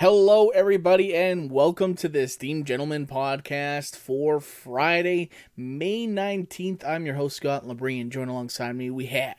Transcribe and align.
Hello, 0.00 0.48
everybody, 0.48 1.14
and 1.14 1.50
welcome 1.52 1.94
to 1.96 2.08
the 2.08 2.20
Esteemed 2.20 2.66
Gentlemen 2.66 3.06
podcast 3.06 3.96
for 3.96 4.40
Friday, 4.40 5.28
May 5.58 6.06
19th. 6.06 6.82
I'm 6.86 7.04
your 7.04 7.16
host, 7.16 7.36
Scott 7.36 7.64
Labrie, 7.66 8.00
and 8.00 8.10
join 8.10 8.28
alongside 8.28 8.76
me, 8.76 8.88
we 8.88 9.06
have 9.06 9.36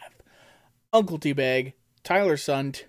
Uncle 0.94 1.18
Teabag, 1.18 1.74
Tyler 2.04 2.38
Sunt, 2.38 2.86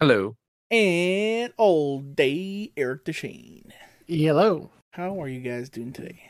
Hello. 0.00 0.36
and 0.70 1.52
Old 1.58 2.16
Day 2.16 2.72
Eric 2.74 3.04
Deshane. 3.04 3.70
Hello. 4.06 4.70
How 4.92 5.20
are 5.20 5.28
you 5.28 5.40
guys 5.40 5.68
doing 5.68 5.92
today? 5.92 6.22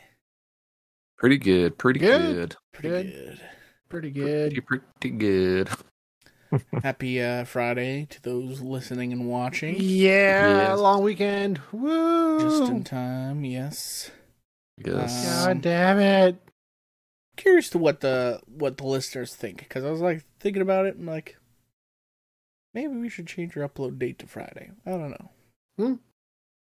Pretty 1.17 1.37
good. 1.37 1.77
Pretty 1.77 2.01
Good. 2.01 2.35
good. 2.35 2.55
Pretty 2.73 2.89
Good. 2.89 3.05
good. 3.05 3.41
Pretty 3.87 4.11
Pretty, 4.11 4.51
good. 4.59 4.65
pretty 4.99 5.15
good. 5.17 5.69
Happy 6.83 7.21
uh, 7.21 7.43
Friday 7.45 8.05
to 8.09 8.21
those 8.21 8.61
listening 8.61 9.11
and 9.13 9.27
watching. 9.27 9.75
Yeah, 9.79 10.69
Yes. 10.71 10.79
long 10.79 11.03
weekend. 11.03 11.59
Woo! 11.71 12.39
Just 12.39 12.63
in 12.71 12.83
time, 12.83 13.45
yes. 13.45 14.11
Yes. 14.83 15.25
God 15.45 15.51
Um, 15.51 15.59
damn 15.61 15.99
it. 15.99 16.35
Curious 17.37 17.69
to 17.69 17.77
what 17.77 18.01
the 18.01 18.41
what 18.47 18.77
the 18.77 18.85
listeners 18.85 19.33
think 19.35 19.59
because 19.59 19.83
I 19.85 19.89
was 19.91 20.01
like 20.01 20.23
thinking 20.39 20.61
about 20.61 20.85
it 20.85 20.95
and 20.97 21.05
like 21.07 21.37
maybe 22.73 22.95
we 22.95 23.07
should 23.09 23.27
change 23.27 23.55
our 23.55 23.67
upload 23.67 23.97
date 23.99 24.19
to 24.19 24.27
Friday. 24.27 24.71
I 24.85 24.89
don't 24.91 25.11
know. 25.11 25.29
Hmm. 25.77 25.93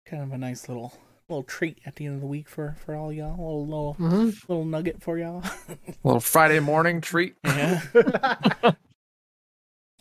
Kind 0.06 0.22
of 0.24 0.32
a 0.32 0.38
nice 0.38 0.68
little 0.68 0.92
little 1.28 1.42
treat 1.44 1.78
at 1.86 1.96
the 1.96 2.04
end 2.06 2.16
of 2.16 2.20
the 2.20 2.26
week 2.26 2.48
for 2.48 2.76
for 2.84 2.94
all 2.94 3.12
y'all. 3.12 3.30
A 3.34 3.40
little 3.40 3.66
little, 3.66 3.94
hmm 3.94 4.30
little 4.48 4.64
nugget 4.66 5.02
for 5.02 5.16
y'all. 5.18 5.42
little 6.04 6.20
Friday 6.20 6.60
morning 6.60 7.00
treat. 7.00 7.34
yeah. 7.44 7.80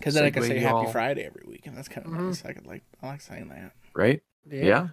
Because 0.01 0.15
then 0.15 0.25
I 0.25 0.31
can 0.31 0.43
say 0.43 0.57
Happy 0.59 0.83
y'all. 0.83 0.91
Friday 0.91 1.23
every 1.23 1.43
week, 1.47 1.67
and 1.67 1.77
that's 1.77 1.87
kind 1.87 2.05
of 2.07 2.11
Mhm. 2.13 2.27
nice. 2.27 2.43
I 2.45 2.53
could 2.53 2.65
like 2.67 2.83
I 3.01 3.07
like 3.07 3.21
saying 3.21 3.47
that. 3.49 3.71
Right? 3.93 4.21
Yeah. 4.49 4.63
yeah. 4.65 4.87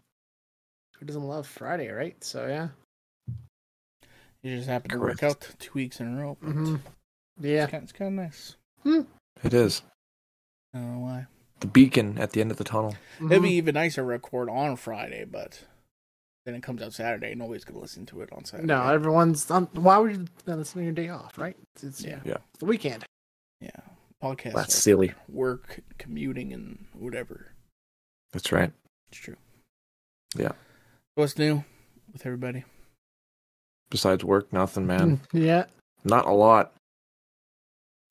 Who 0.98 1.06
doesn't 1.06 1.22
love 1.24 1.46
Friday, 1.46 1.88
right? 1.88 2.22
So 2.22 2.46
yeah. 2.46 2.68
You 4.42 4.56
just 4.56 4.68
happen 4.68 4.90
to 4.90 4.98
work 5.00 5.22
out 5.22 5.48
two 5.58 5.72
weeks 5.74 6.00
in 6.00 6.16
a 6.16 6.20
row. 6.20 6.36
But 6.40 6.50
hmm 6.52 6.76
Yeah. 7.40 7.64
It's 7.64 7.70
kind, 7.70 7.82
it's 7.84 7.92
kind 7.92 8.18
of 8.20 8.24
nice. 8.24 8.56
It 9.44 9.54
is. 9.54 9.82
I 10.74 10.78
don't 10.78 10.94
know 10.94 11.00
why. 11.00 11.26
The 11.60 11.66
beacon 11.66 12.18
at 12.18 12.30
the 12.32 12.40
end 12.40 12.50
of 12.50 12.56
the 12.56 12.64
tunnel. 12.64 12.94
It'd 13.18 13.30
be 13.42 13.48
Mhm. 13.48 13.52
even 13.52 13.74
nicer 13.74 14.02
to 14.02 14.04
record 14.04 14.48
on 14.48 14.76
Friday, 14.76 15.24
but 15.24 15.64
then 16.44 16.54
it 16.54 16.62
comes 16.62 16.82
out 16.82 16.92
Saturday. 16.92 17.30
And 17.32 17.40
nobody's 17.40 17.64
gonna 17.64 17.80
listen 17.80 18.06
to 18.06 18.20
it 18.20 18.32
on 18.32 18.44
Saturday. 18.44 18.66
No, 18.66 18.82
everyone's 18.88 19.50
on. 19.50 19.64
Why 19.72 19.98
would 19.98 20.12
you 20.16 20.26
listen 20.46 20.80
on 20.80 20.84
your 20.84 20.92
day 20.94 21.08
off, 21.08 21.36
right? 21.38 21.56
It's, 21.74 21.84
it's 21.84 22.04
Yeah. 22.04 22.20
Yeah. 22.24 22.36
it's 22.50 22.58
the 22.60 22.66
weekend. 22.66 23.04
yeah, 23.60 23.70
podcasts. 24.22 24.54
That's 24.54 24.74
are 24.74 24.80
silly. 24.80 25.12
Work, 25.28 25.80
commuting, 25.98 26.52
and 26.52 26.86
whatever. 26.92 27.52
That's 28.32 28.52
right. 28.52 28.72
It's 29.10 29.20
true. 29.20 29.36
Yeah. 30.36 30.52
What's 31.14 31.38
new 31.38 31.64
with 32.12 32.26
everybody? 32.26 32.64
Besides 33.90 34.24
work, 34.24 34.52
nothing, 34.52 34.86
man. 34.86 35.20
Yeah. 35.32 35.64
Not 36.04 36.26
a 36.26 36.32
lot. 36.32 36.72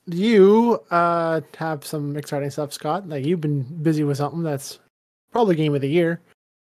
You 0.05 0.79
uh 0.89 1.41
have 1.57 1.85
some 1.85 2.15
exciting 2.17 2.49
stuff, 2.49 2.71
Scott. 2.73 3.07
Like 3.07 3.25
you've 3.25 3.41
been 3.41 3.63
busy 3.83 4.03
with 4.03 4.17
something 4.17 4.43
that's 4.43 4.79
probably 5.31 5.55
game 5.55 5.75
of 5.75 5.81
the 5.81 5.89
year. 5.89 6.21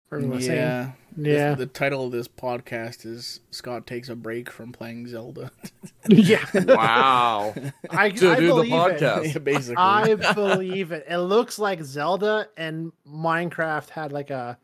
for 0.09 0.17
everyone's 0.17 0.45
saying. 0.45 0.93
Yeah, 1.17 1.49
This- 1.49 1.59
the 1.59 1.65
title 1.67 2.05
of 2.05 2.11
this 2.11 2.27
podcast 2.27 3.05
is 3.05 3.39
Scott 3.51 3.85
takes 3.87 4.09
a 4.09 4.15
break 4.15 4.49
from 4.49 4.71
playing 4.71 5.07
Zelda. 5.07 5.51
yeah. 6.09 6.45
Wow. 6.53 7.53
I, 7.89 8.09
To 8.09 8.31
I 8.31 8.35
do 8.39 8.47
the 8.47 8.63
podcast. 8.63 9.33
yeah, 9.33 9.39
basically. 9.39 9.75
I 9.77 10.15
believe 10.33 10.91
it. 10.91 11.05
It 11.09 11.17
looks 11.17 11.59
like 11.59 11.83
Zelda 11.83 12.47
and 12.57 12.91
Minecraft 13.07 13.89
had 13.89 14.11
like 14.11 14.29
a 14.29 14.57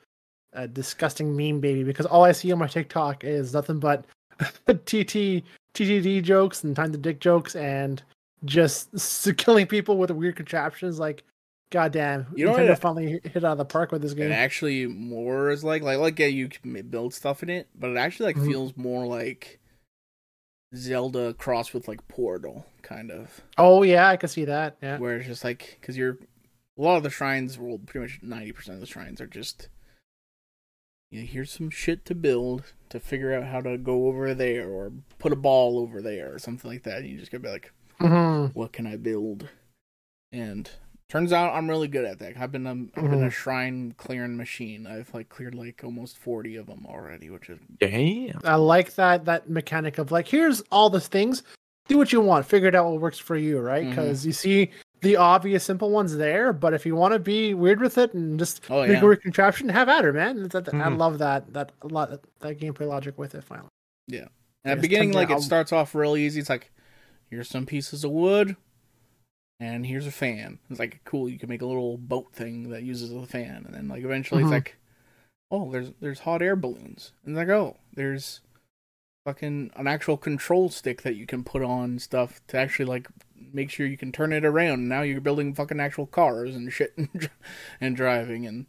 a 0.53 0.67
disgusting 0.69 1.35
meme 1.35 1.59
baby 1.59 1.83
because 1.83 2.05
all 2.05 2.23
I 2.23 2.31
see 2.31 2.49
on 2.53 2.59
my 2.59 2.67
TikTok 2.67 3.25
is 3.25 3.53
nothing 3.53 3.77
but 3.79 4.05
TT 4.85 5.43
TTD 5.73 6.23
jokes 6.23 6.63
and 6.63 6.73
time 6.73 6.93
to 6.93 6.97
dick 6.97 7.19
jokes 7.19 7.57
and 7.57 8.01
just 8.45 8.89
killing 9.37 9.67
people 9.67 9.97
with 9.97 10.11
weird 10.11 10.37
contraptions. 10.37 10.97
Like, 10.99 11.23
goddamn, 11.71 12.27
You 12.35 12.45
know 12.45 12.53
Nintendo 12.53 12.69
what- 12.69 12.79
finally 12.79 13.19
hit 13.23 13.43
out 13.43 13.53
of 13.53 13.57
the 13.57 13.65
park 13.65 13.91
with 13.91 14.01
this 14.01 14.13
game. 14.13 14.31
It 14.31 14.35
actually 14.35 14.85
more 14.87 15.49
is 15.49 15.63
like 15.63 15.81
like 15.81 15.97
like 15.99 16.17
yeah, 16.19 16.27
you 16.27 16.47
can 16.49 16.81
build 16.89 17.13
stuff 17.13 17.43
in 17.43 17.49
it, 17.49 17.67
but 17.75 17.89
it 17.91 17.97
actually 17.97 18.27
like 18.27 18.37
Mhm. 18.37 18.45
feels 18.47 18.77
more 18.77 19.05
like 19.05 19.59
Zelda 20.75 21.33
crossed 21.33 21.73
with 21.73 21.87
like 21.87 22.05
Portal 22.07 22.65
kind 22.81 23.11
of, 23.11 23.41
Oh 23.57 23.83
yeah, 23.83 24.07
I 24.09 24.17
can 24.17 24.29
see 24.29 24.45
that. 24.45 24.77
Yeah. 24.81 24.97
where 24.97 25.17
it's 25.17 25.27
just 25.27 25.43
like 25.43 25.77
because 25.79 25.97
you're 25.97 26.17
a 26.77 26.81
lot 26.81 26.97
of 26.97 27.03
the 27.03 27.09
shrines, 27.09 27.57
well, 27.57 27.77
pretty 27.77 27.99
much 27.99 28.19
ninety 28.21 28.51
percent 28.51 28.75
of 28.75 28.81
the 28.81 28.87
shrines 28.87 29.21
are 29.21 29.27
just 29.27 29.69
you 31.11 31.21
know, 31.21 31.25
here's 31.27 31.51
some 31.51 31.69
shit 31.69 32.03
to 32.05 32.15
build 32.15 32.73
to 32.89 32.99
figure 32.99 33.33
out 33.33 33.45
how 33.45 33.61
to 33.61 33.77
go 33.77 34.07
over 34.07 34.33
there 34.33 34.67
or 34.67 34.91
put 35.19 35.31
a 35.31 35.35
ball 35.35 35.77
over 35.79 36.01
there 36.01 36.33
or 36.33 36.39
something 36.39 36.69
like 36.69 36.83
that. 36.83 36.97
And 36.99 37.07
you 37.07 37.17
just 37.19 37.31
gotta 37.31 37.43
be 37.43 37.49
like, 37.49 37.71
hmm 37.99 38.47
what 38.53 38.73
can 38.73 38.85
I 38.85 38.97
build? 38.97 39.47
And 40.31 40.69
turns 41.09 41.31
out 41.31 41.53
I'm 41.53 41.69
really 41.69 41.87
good 41.87 42.05
at 42.05 42.19
that. 42.19 42.37
I've 42.37 42.51
been 42.51 42.65
I've 42.67 42.93
been 42.93 43.23
a 43.23 43.27
Mhm. 43.27 43.31
shrine 43.31 43.93
clearing 43.97 44.37
machine. 44.37 44.87
I've 44.87 45.13
like 45.13 45.29
cleared 45.29 45.55
like 45.55 45.83
almost 45.83 46.17
forty 46.17 46.55
of 46.55 46.67
them 46.67 46.85
already, 46.87 47.29
which 47.29 47.49
is 47.49 47.59
Damn. 47.79 48.39
I 48.43 48.55
like 48.55 48.95
that 48.95 49.25
that 49.25 49.49
mechanic 49.49 49.97
of 49.97 50.11
like, 50.11 50.27
here's 50.27 50.61
all 50.71 50.89
the 50.89 50.99
things, 51.01 51.43
do 51.87 51.97
what 51.97 52.11
you 52.11 52.21
want, 52.21 52.45
figure 52.45 52.67
it 52.69 52.75
out 52.75 52.89
what 52.89 52.99
works 53.01 53.19
for 53.19 53.35
you, 53.35 53.59
right? 53.59 53.87
Because 53.87 54.25
you 54.25 54.31
see 54.33 54.71
the 55.01 55.17
obvious 55.17 55.63
simple 55.63 55.91
ones 55.91 56.17
there, 56.17 56.51
but 56.51 56.73
if 56.73 56.83
you 56.85 56.95
want 56.95 57.13
to 57.13 57.19
be 57.19 57.53
weird 57.53 57.79
with 57.79 57.97
it 57.99 58.13
and 58.15 58.39
just 58.39 58.61
oh 58.71 58.81
make 58.81 58.91
yeah, 58.93 59.01
a 59.01 59.05
weird 59.05 59.21
contraption, 59.21 59.69
have 59.69 59.87
at 59.87 60.03
her, 60.03 60.11
man. 60.13 60.47
That, 60.49 60.67
I 60.69 60.71
Mhm. 60.71 60.97
love 60.97 61.19
that 61.19 61.53
that 61.53 61.71
a 61.83 61.87
lot 61.87 62.09
that 62.39 62.59
gameplay 62.59 62.87
logic 62.87 63.17
with 63.17 63.35
it. 63.35 63.43
Finally, 63.43 63.69
And 64.11 64.29
at 64.63 64.75
the 64.77 64.81
beginning, 64.81 65.11
like 65.11 65.29
how- 65.29 65.37
it 65.37 65.41
starts 65.41 65.71
off 65.71 65.93
real 65.93 66.17
easy. 66.17 66.39
It's 66.39 66.49
like 66.49 66.71
here's 67.29 67.47
some 67.49 67.67
pieces 67.67 68.03
of 68.03 68.09
wood, 68.11 68.55
and 69.59 69.85
here's 69.85 70.07
a 70.07 70.11
fan. 70.11 70.59
It's 70.69 70.79
like 70.79 71.01
cool. 71.05 71.29
You 71.29 71.39
can 71.39 71.49
make 71.49 71.61
a 71.61 71.65
little 71.65 71.97
boat 71.97 72.33
thing 72.33 72.69
that 72.69 72.83
uses 72.83 73.11
a 73.11 73.25
fan, 73.25 73.63
and 73.65 73.73
then 73.73 73.87
like 73.87 74.03
eventually 74.03 74.43
Mhm. 74.43 74.45
it's 74.47 74.51
like, 74.51 74.77
oh, 75.51 75.71
there's 75.71 75.91
there's 76.01 76.19
hot 76.19 76.41
air 76.41 76.55
balloons, 76.55 77.11
and 77.25 77.35
it's 77.35 77.37
like 77.37 77.49
oh, 77.55 77.77
there's 77.93 78.41
fucking 79.25 79.71
an 79.75 79.87
actual 79.87 80.17
control 80.17 80.69
stick 80.69 81.01
that 81.01 81.15
you 81.15 81.25
can 81.25 81.43
put 81.43 81.63
on 81.63 81.97
stuff 81.99 82.41
to 82.47 82.57
actually 82.57 82.85
like 82.85 83.07
make 83.35 83.69
sure 83.71 83.87
you 83.87 83.97
can 83.97 84.11
turn 84.11 84.31
it 84.33 84.45
around. 84.45 84.87
Now 84.87 85.01
you're 85.01 85.21
building 85.21 85.53
fucking 85.53 85.79
actual 85.79 86.05
cars 86.07 86.55
and 86.55 86.71
shit 86.71 86.93
and, 86.97 87.29
and 87.81 87.95
driving 87.95 88.45
and 88.45 88.65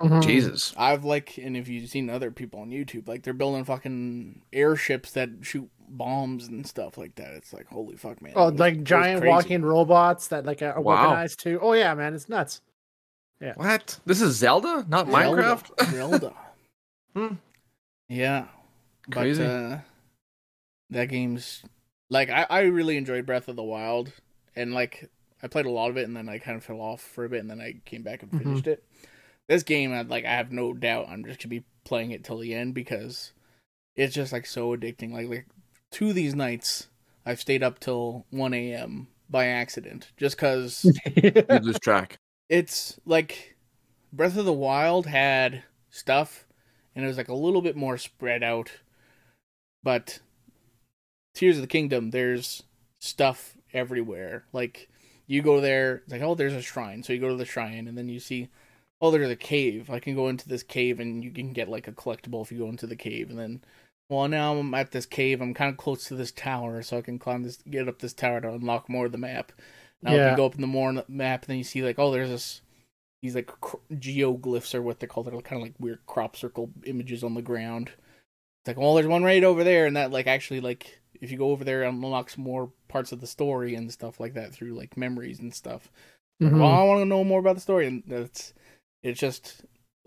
Mhm. 0.00 0.22
Jesus. 0.24 0.74
I've 0.76 1.04
like, 1.04 1.38
and 1.38 1.56
if 1.56 1.68
you've 1.68 1.88
seen 1.88 2.10
other 2.10 2.30
people 2.30 2.60
on 2.60 2.70
YouTube, 2.70 3.06
like 3.06 3.22
they're 3.22 3.32
building 3.32 3.64
fucking 3.64 4.42
airships 4.52 5.12
that 5.12 5.30
shoot 5.42 5.70
bombs 5.88 6.48
and 6.48 6.66
stuff 6.66 6.98
like 6.98 7.14
that. 7.16 7.32
It's 7.34 7.52
like, 7.52 7.66
holy 7.68 7.96
fuck, 7.96 8.20
man. 8.20 8.32
Oh, 8.34 8.50
was- 8.50 8.58
like 8.58 8.82
giant 8.82 9.24
walking 9.24 9.62
robots 9.62 10.28
that 10.28 10.44
like 10.44 10.62
are 10.62 10.80
Wow. 10.80 11.14
weaponized 11.14 11.36
too. 11.36 11.58
Oh 11.62 11.72
yeah, 11.74 11.94
man, 11.94 12.12
it's 12.14 12.28
nuts. 12.28 12.60
Yeah. 13.40 13.52
What? 13.56 14.00
This 14.04 14.20
is 14.20 14.36
Zelda? 14.36 14.84
Not 14.88 15.08
Zelda. 15.10 15.42
Minecraft? 15.42 15.90
Zelda. 15.92 16.34
Hmm. 17.14 17.34
Yeah. 18.08 18.46
Crazy. 19.10 19.42
But 19.44 19.48
uh, 19.50 19.78
that 20.90 21.06
game's 21.06 21.62
like 22.10 22.30
I, 22.30 22.46
I 22.50 22.60
really 22.62 22.96
enjoyed 22.96 23.26
Breath 23.26 23.48
of 23.48 23.56
the 23.56 23.62
Wild, 23.62 24.12
and 24.56 24.74
like 24.74 25.08
I 25.42 25.46
played 25.46 25.66
a 25.66 25.70
lot 25.70 25.90
of 25.90 25.96
it, 25.96 26.04
and 26.08 26.16
then 26.16 26.28
I 26.28 26.38
kind 26.38 26.56
of 26.56 26.64
fell 26.64 26.80
off 26.80 27.00
for 27.00 27.24
a 27.24 27.28
bit, 27.28 27.40
and 27.40 27.50
then 27.50 27.60
I 27.60 27.76
came 27.84 28.02
back 28.02 28.22
and 28.22 28.32
Mhm. 28.32 28.42
finished 28.42 28.66
it. 28.66 28.82
This 29.48 29.62
game, 29.62 29.92
I 29.92 30.02
like 30.02 30.24
I 30.24 30.30
have 30.30 30.52
no 30.52 30.72
doubt 30.72 31.08
I'm 31.08 31.24
just 31.24 31.40
gonna 31.40 31.50
be 31.50 31.64
playing 31.84 32.12
it 32.12 32.24
till 32.24 32.38
the 32.38 32.54
end 32.54 32.74
because 32.74 33.32
it's 33.96 34.14
just 34.14 34.32
like 34.32 34.46
so 34.46 34.74
addicting. 34.76 35.12
Like 35.12 35.28
like 35.28 35.46
two 35.90 36.08
of 36.10 36.14
these 36.14 36.34
nights, 36.34 36.88
I've 37.26 37.40
stayed 37.40 37.62
up 37.62 37.78
till 37.78 38.26
one 38.30 38.54
a.m. 38.54 39.08
by 39.28 39.46
accident, 39.46 40.12
just 40.16 40.36
because 40.36 40.84
You 41.16 41.32
lose 41.60 41.78
track. 41.78 42.18
it's 42.48 42.98
like 43.04 43.56
Breath 44.12 44.36
of 44.36 44.44
the 44.44 44.52
Wild 44.52 45.06
had 45.06 45.62
stuff 45.90 46.46
and 46.94 47.04
it 47.04 47.08
was 47.08 47.16
like 47.16 47.28
a 47.28 47.34
little 47.34 47.62
bit 47.62 47.76
more 47.76 47.98
spread 47.98 48.42
out. 48.42 48.70
But 49.82 50.20
Tears 51.34 51.56
of 51.56 51.62
the 51.62 51.68
Kingdom, 51.68 52.10
there's 52.10 52.62
stuff 53.00 53.56
everywhere. 53.72 54.44
Like 54.52 54.88
you 55.26 55.42
go 55.42 55.60
there, 55.60 55.96
it's 55.96 56.12
like, 56.12 56.22
oh, 56.22 56.34
there's 56.34 56.52
a 56.54 56.62
shrine. 56.62 57.02
So 57.02 57.12
you 57.12 57.20
go 57.20 57.28
to 57.28 57.36
the 57.36 57.44
shrine 57.44 57.88
and 57.88 57.98
then 57.98 58.08
you 58.08 58.20
see, 58.20 58.48
oh, 59.00 59.10
there's 59.10 59.30
a 59.30 59.36
cave. 59.36 59.90
I 59.90 59.98
can 60.00 60.14
go 60.14 60.28
into 60.28 60.48
this 60.48 60.62
cave 60.62 61.00
and 61.00 61.22
you 61.22 61.30
can 61.30 61.52
get 61.52 61.68
like 61.68 61.88
a 61.88 61.92
collectible 61.92 62.42
if 62.42 62.50
you 62.52 62.58
go 62.58 62.68
into 62.68 62.86
the 62.86 62.96
cave. 62.96 63.30
And 63.30 63.38
then, 63.38 63.62
well, 64.08 64.26
now 64.28 64.56
I'm 64.56 64.72
at 64.74 64.92
this 64.92 65.06
cave. 65.06 65.40
I'm 65.40 65.54
kind 65.54 65.70
of 65.70 65.76
close 65.76 66.04
to 66.04 66.14
this 66.14 66.32
tower, 66.32 66.82
so 66.82 66.98
I 66.98 67.02
can 67.02 67.18
climb 67.18 67.42
this, 67.42 67.58
get 67.68 67.88
up 67.88 67.98
this 67.98 68.12
tower 68.14 68.40
to 68.40 68.52
unlock 68.52 68.88
more 68.88 69.06
of 69.06 69.12
the 69.12 69.18
map. 69.18 69.52
Now 70.02 70.14
Yeah. 70.14 70.30
you 70.30 70.36
go 70.36 70.46
up 70.46 70.54
in 70.54 70.60
the 70.60 70.66
more 70.66 70.92
map, 71.08 71.42
and 71.42 71.48
then 71.48 71.58
you 71.58 71.64
see 71.64 71.82
like, 71.82 71.98
oh, 71.98 72.10
there's 72.10 72.30
this 72.30 72.60
these 73.22 73.34
like 73.34 73.46
cr- 73.46 73.76
geoglyphs 73.94 74.74
or 74.74 74.82
what 74.82 75.00
they 75.00 75.06
call 75.06 75.22
they're 75.22 75.40
kind 75.40 75.60
of 75.60 75.66
like 75.66 75.74
weird 75.80 76.04
crop 76.06 76.36
circle 76.36 76.70
images 76.84 77.24
on 77.24 77.32
the 77.32 77.40
ground. 77.40 77.88
It's 77.88 78.68
like, 78.68 78.76
well, 78.76 78.94
there's 78.94 79.06
one 79.06 79.24
right 79.24 79.42
over 79.42 79.64
there, 79.64 79.86
and 79.86 79.96
that 79.96 80.10
like 80.10 80.26
actually 80.26 80.60
like 80.60 81.00
if 81.20 81.30
you 81.30 81.38
go 81.38 81.50
over 81.50 81.64
there, 81.64 81.84
it 81.84 81.88
unlocks 81.88 82.36
more 82.36 82.70
parts 82.88 83.12
of 83.12 83.20
the 83.20 83.26
story 83.26 83.74
and 83.74 83.90
stuff 83.90 84.20
like 84.20 84.34
that 84.34 84.52
through 84.52 84.74
like 84.74 84.96
memories 84.96 85.40
and 85.40 85.54
stuff. 85.54 85.90
Mhm. 86.42 86.58
Well, 86.60 86.70
I 86.70 86.82
want 86.84 87.00
to 87.00 87.06
know 87.06 87.24
more 87.24 87.40
about 87.40 87.54
the 87.54 87.60
story, 87.62 87.86
and 87.86 88.02
that's 88.06 88.52
it's 89.04 89.20
just 89.20 89.62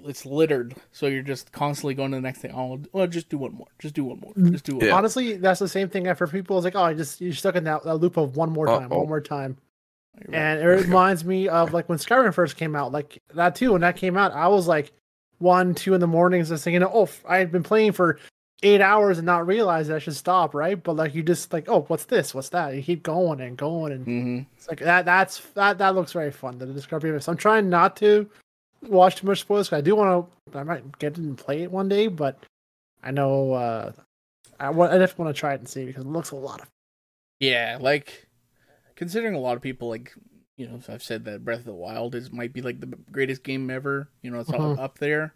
it's 0.06 0.26
littered, 0.26 0.76
so 0.92 1.08
you're 1.08 1.24
just 1.24 1.52
constantly 1.52 1.94
going 1.96 2.12
to 2.12 2.18
the 2.18 2.22
next 2.22 2.40
thing. 2.40 2.52
Oh, 2.52 2.80
well, 2.92 3.08
just 3.08 3.30
do 3.30 3.38
one 3.38 3.54
more. 3.54 3.66
Just 3.80 3.96
do 3.96 4.04
one 4.04 4.20
more. 4.20 4.34
Mm, 4.34 4.52
Just 4.52 4.66
do 4.66 4.76
one. 4.76 4.86
Yeah. 4.86 4.92
more. 4.92 5.00
Honestly, 5.00 5.38
that's 5.38 5.60
the 5.60 5.68
same 5.68 5.90
thing 5.90 6.14
for 6.14 6.28
people. 6.28 6.58
It's 6.58 6.66
like, 6.66 6.76
oh, 6.76 6.84
I 6.84 6.94
just 6.94 7.20
you're 7.22 7.34
stuck 7.34 7.56
in 7.56 7.64
that, 7.64 7.84
that 7.84 7.96
loop 7.96 8.18
of 8.18 8.36
one 8.36 8.52
more 8.52 8.68
time, 8.68 8.92
Uh-oh. 8.92 9.00
one 9.00 9.08
more 9.08 9.22
time. 9.22 9.58
Right. 10.28 10.36
And 10.36 10.60
it 10.62 10.66
reminds 10.66 11.24
me 11.26 11.48
of 11.48 11.74
like 11.74 11.88
when 11.90 11.98
Skyrim 12.00 12.34
first 12.34 12.58
came 12.58 12.76
out, 12.76 12.92
like 12.92 13.22
that 13.34 13.56
too. 13.56 13.72
When 13.72 13.82
that 13.82 13.96
came 13.98 14.18
out, 14.18 14.34
I 14.34 14.48
was 14.50 14.68
like 14.68 14.92
one, 15.40 15.74
two 15.76 15.94
in 15.94 16.00
the 16.02 16.08
mornings, 16.08 16.50
just 16.50 16.64
thinking, 16.64 16.84
oh, 16.84 17.08
I 17.28 17.38
had 17.38 17.52
been 17.52 17.64
playing 17.64 17.92
for 17.94 18.20
eight 18.64 18.82
hours 18.82 19.18
and 19.20 19.26
not 19.28 19.46
realize 19.46 19.88
that 19.88 19.96
I 19.98 20.00
should 20.00 20.16
stop, 20.16 20.56
right? 20.56 20.82
But 20.82 20.96
like 20.96 21.14
you 21.14 21.22
just 21.24 21.54
like, 21.54 21.70
oh, 21.70 21.82
what's 21.88 22.06
this? 22.06 22.34
What's 22.36 22.50
that? 22.50 22.74
You 22.76 22.82
keep 22.82 23.04
going 23.04 23.40
and 23.42 23.56
going, 23.58 23.92
and 23.94 24.06
Mhm. 24.08 24.46
it's 24.58 24.68
like 24.68 24.80
that. 24.80 25.06
That's 25.06 25.40
that. 25.56 25.78
That 25.80 25.94
looks 25.96 26.14
very 26.14 26.32
fun. 26.32 26.58
The 26.60 26.66
discovery 26.68 27.10
of 27.12 27.16
it. 27.18 27.24
So 27.24 27.32
I'm 27.32 27.38
trying 27.38 27.70
not 27.70 27.96
to 27.98 28.28
watch 28.84 29.16
too 29.18 29.28
much 29.28 29.42
spoilers. 29.42 29.72
I 29.74 29.82
do 29.82 29.96
want 29.96 30.30
to. 30.52 30.58
I 30.58 30.64
might 30.64 30.98
get 31.00 31.18
and 31.18 31.38
play 31.38 31.64
it 31.64 31.72
one 31.72 31.90
day, 31.90 32.08
but 32.08 32.44
I 33.04 33.12
know 33.12 33.54
uh 33.54 33.92
I 34.60 34.70
want. 34.72 34.94
I 34.94 34.98
just 34.98 35.18
want 35.18 35.34
to 35.36 35.40
try 35.40 35.54
it 35.54 35.60
and 35.60 35.70
see 35.70 35.86
because 35.86 36.04
it 36.06 36.10
looks 36.10 36.32
a 36.32 36.36
lot 36.36 36.62
of. 36.62 36.68
Yeah, 37.40 37.78
like 37.80 38.28
considering 38.96 39.36
a 39.36 39.40
lot 39.40 39.56
of 39.58 39.62
people 39.62 39.90
like 39.90 40.14
you 40.58 40.68
know 40.68 40.80
I've 40.90 41.04
said 41.04 41.26
that 41.26 41.46
Breath 41.46 41.60
of 41.60 41.66
the 41.66 41.74
Wild 41.74 42.16
is 42.16 42.32
might 42.32 42.54
be 42.54 42.62
like 42.62 42.80
the 42.80 42.88
greatest 43.12 43.44
game 43.44 43.70
ever. 43.70 44.10
You 44.22 44.32
know, 44.32 44.40
it's 44.40 44.50
all 44.50 44.76
Mhm. 44.76 44.80
up 44.80 44.98
there. 45.00 45.34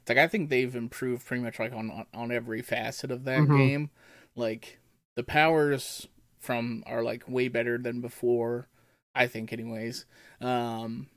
It's 0.00 0.08
like 0.08 0.18
I 0.18 0.28
think 0.28 0.48
they've 0.50 0.74
improved 0.74 1.26
pretty 1.26 1.42
much 1.42 1.58
like 1.58 1.72
on 1.72 2.06
on, 2.14 2.30
every 2.32 2.62
facet 2.62 3.10
of 3.10 3.24
that 3.24 3.40
Mhm. 3.40 3.56
game. 3.56 3.90
Like 4.36 4.78
the 5.16 5.22
powers 5.24 6.06
from 6.38 6.82
are 6.86 7.02
like 7.02 7.28
way 7.28 7.48
better 7.48 7.78
than 7.78 8.00
before. 8.00 8.68
I 9.14 9.26
think, 9.26 9.52
anyways. 9.52 10.06
Um, 10.40 11.08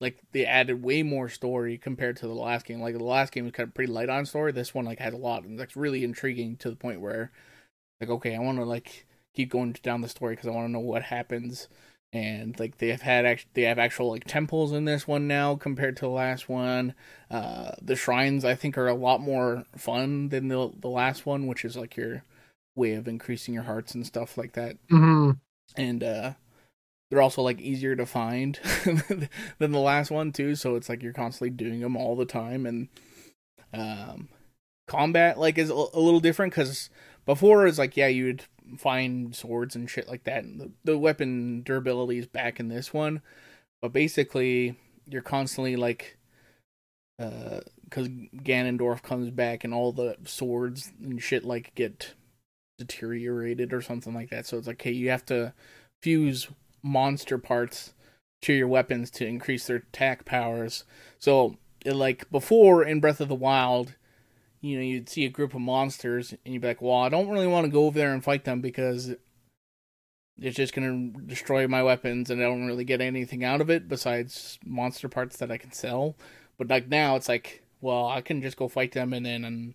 like 0.00 0.18
they 0.32 0.44
added 0.46 0.82
way 0.82 1.02
more 1.02 1.28
story 1.28 1.78
compared 1.78 2.16
to 2.18 2.26
the 2.26 2.34
last 2.34 2.66
game. 2.66 2.80
Like 2.80 2.96
the 2.96 3.04
last 3.04 3.32
game 3.32 3.44
was 3.44 3.52
kind 3.52 3.68
of 3.68 3.74
pretty 3.74 3.92
light 3.92 4.08
on 4.08 4.26
story. 4.26 4.52
This 4.52 4.74
one 4.74 4.84
like 4.84 4.98
had 4.98 5.14
a 5.14 5.18
lot, 5.18 5.44
and 5.44 5.58
that's 5.58 5.76
really 5.76 6.04
intriguing 6.04 6.56
to 6.58 6.70
the 6.70 6.76
point 6.76 7.00
where, 7.00 7.32
like, 8.00 8.10
okay, 8.10 8.34
I 8.34 8.40
want 8.40 8.58
to 8.58 8.64
like 8.64 9.06
keep 9.34 9.50
going 9.50 9.72
down 9.82 10.00
the 10.00 10.08
story 10.08 10.34
because 10.34 10.48
I 10.48 10.52
want 10.52 10.68
to 10.68 10.72
know 10.72 10.80
what 10.80 11.02
happens. 11.04 11.68
And 12.12 12.58
like 12.58 12.78
they 12.78 12.88
have 12.88 13.02
had 13.02 13.26
act- 13.26 13.48
they 13.54 13.62
have 13.62 13.78
actual 13.78 14.10
like 14.10 14.24
temples 14.24 14.72
in 14.72 14.84
this 14.84 15.06
one 15.08 15.26
now 15.26 15.56
compared 15.56 15.96
to 15.98 16.02
the 16.02 16.10
last 16.10 16.48
one. 16.48 16.94
Uh, 17.30 17.72
the 17.82 17.96
shrines 17.96 18.44
I 18.44 18.54
think 18.54 18.78
are 18.78 18.88
a 18.88 18.94
lot 18.94 19.20
more 19.20 19.64
fun 19.76 20.28
than 20.30 20.48
the 20.48 20.72
the 20.78 20.88
last 20.88 21.26
one, 21.26 21.46
which 21.46 21.64
is 21.64 21.76
like 21.76 21.96
your 21.96 22.22
way 22.76 22.92
of 22.94 23.08
increasing 23.08 23.54
your 23.54 23.64
hearts 23.64 23.94
and 23.94 24.06
stuff 24.06 24.36
like 24.38 24.52
that 24.52 24.76
Mm-hmm. 24.90 25.30
and 25.76 26.02
uh 26.04 26.32
they're 27.10 27.22
also 27.22 27.42
like 27.42 27.60
easier 27.60 27.94
to 27.94 28.06
find 28.06 28.58
than 29.58 29.72
the 29.72 29.78
last 29.78 30.10
one 30.10 30.32
too 30.32 30.54
so 30.54 30.76
it's 30.76 30.88
like 30.88 31.02
you're 31.02 31.12
constantly 31.12 31.50
doing 31.50 31.80
them 31.80 31.96
all 31.96 32.16
the 32.16 32.24
time 32.24 32.66
and 32.66 32.88
um 33.72 34.28
combat 34.88 35.38
like 35.38 35.58
is 35.58 35.70
a 35.70 35.74
a 35.74 36.00
little 36.00 36.20
different 36.20 36.52
because 36.52 36.90
before 37.24 37.66
it's 37.66 37.78
like 37.78 37.96
yeah 37.96 38.06
you'd 38.06 38.44
find 38.78 39.34
swords 39.34 39.76
and 39.76 39.88
shit 39.88 40.08
like 40.08 40.24
that 40.24 40.44
and 40.44 40.60
the, 40.60 40.70
the 40.84 40.98
weapon 40.98 41.62
durability 41.62 42.18
is 42.18 42.26
back 42.26 42.58
in 42.58 42.68
this 42.68 42.92
one 42.92 43.20
but 43.80 43.92
basically 43.92 44.76
you're 45.06 45.22
constantly 45.22 45.76
like 45.76 46.16
uh 47.18 47.60
because 47.84 48.08
ganondorf 48.08 49.02
comes 49.02 49.30
back 49.30 49.62
and 49.62 49.72
all 49.72 49.92
the 49.92 50.16
swords 50.24 50.92
and 51.00 51.22
shit 51.22 51.44
like 51.44 51.74
get 51.74 52.14
deteriorated 52.78 53.72
or 53.72 53.80
something 53.80 54.14
like 54.14 54.30
that 54.30 54.46
so 54.46 54.58
it's 54.58 54.66
like 54.66 54.80
okay 54.80 54.90
you 54.90 55.08
have 55.10 55.24
to 55.24 55.52
fuse 56.02 56.48
monster 56.86 57.36
parts 57.36 57.92
to 58.42 58.52
your 58.52 58.68
weapons 58.68 59.10
to 59.10 59.26
increase 59.26 59.66
their 59.66 59.76
attack 59.76 60.24
powers. 60.24 60.84
So, 61.18 61.56
like 61.84 62.30
before 62.30 62.84
in 62.84 63.00
Breath 63.00 63.20
of 63.20 63.28
the 63.28 63.34
Wild, 63.34 63.94
you 64.60 64.76
know, 64.76 64.82
you'd 64.82 65.08
see 65.08 65.24
a 65.24 65.30
group 65.30 65.54
of 65.54 65.60
monsters 65.60 66.32
and 66.44 66.54
you'd 66.54 66.62
be 66.62 66.68
like, 66.68 66.82
"Well, 66.82 66.96
I 66.96 67.08
don't 67.08 67.28
really 67.28 67.46
want 67.46 67.64
to 67.66 67.72
go 67.72 67.86
over 67.86 67.98
there 67.98 68.12
and 68.12 68.22
fight 68.24 68.44
them 68.44 68.60
because 68.60 69.14
it's 70.38 70.56
just 70.56 70.74
going 70.74 71.12
to 71.14 71.20
destroy 71.22 71.66
my 71.66 71.82
weapons 71.82 72.30
and 72.30 72.40
I 72.40 72.44
don't 72.44 72.66
really 72.66 72.84
get 72.84 73.00
anything 73.00 73.42
out 73.42 73.60
of 73.60 73.70
it 73.70 73.88
besides 73.88 74.58
monster 74.64 75.08
parts 75.08 75.36
that 75.38 75.50
I 75.50 75.58
can 75.58 75.72
sell." 75.72 76.16
But 76.58 76.68
like 76.68 76.88
now 76.88 77.16
it's 77.16 77.28
like, 77.28 77.62
well, 77.80 78.06
I 78.06 78.20
can 78.20 78.40
just 78.42 78.56
go 78.56 78.68
fight 78.68 78.92
them 78.92 79.12
and 79.12 79.26
then 79.26 79.44
and 79.44 79.74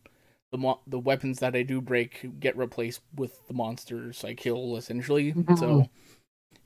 the 0.52 0.58
mo- 0.58 0.82
the 0.88 1.00
weapons 1.00 1.40
that 1.40 1.56
I 1.56 1.64
do 1.64 1.80
break 1.82 2.40
get 2.40 2.58
replaced 2.58 3.02
with 3.16 3.48
the 3.48 3.54
monsters 3.54 4.24
I 4.24 4.34
kill 4.34 4.76
essentially. 4.78 5.34
Mhm. 5.34 5.58
So 5.58 5.90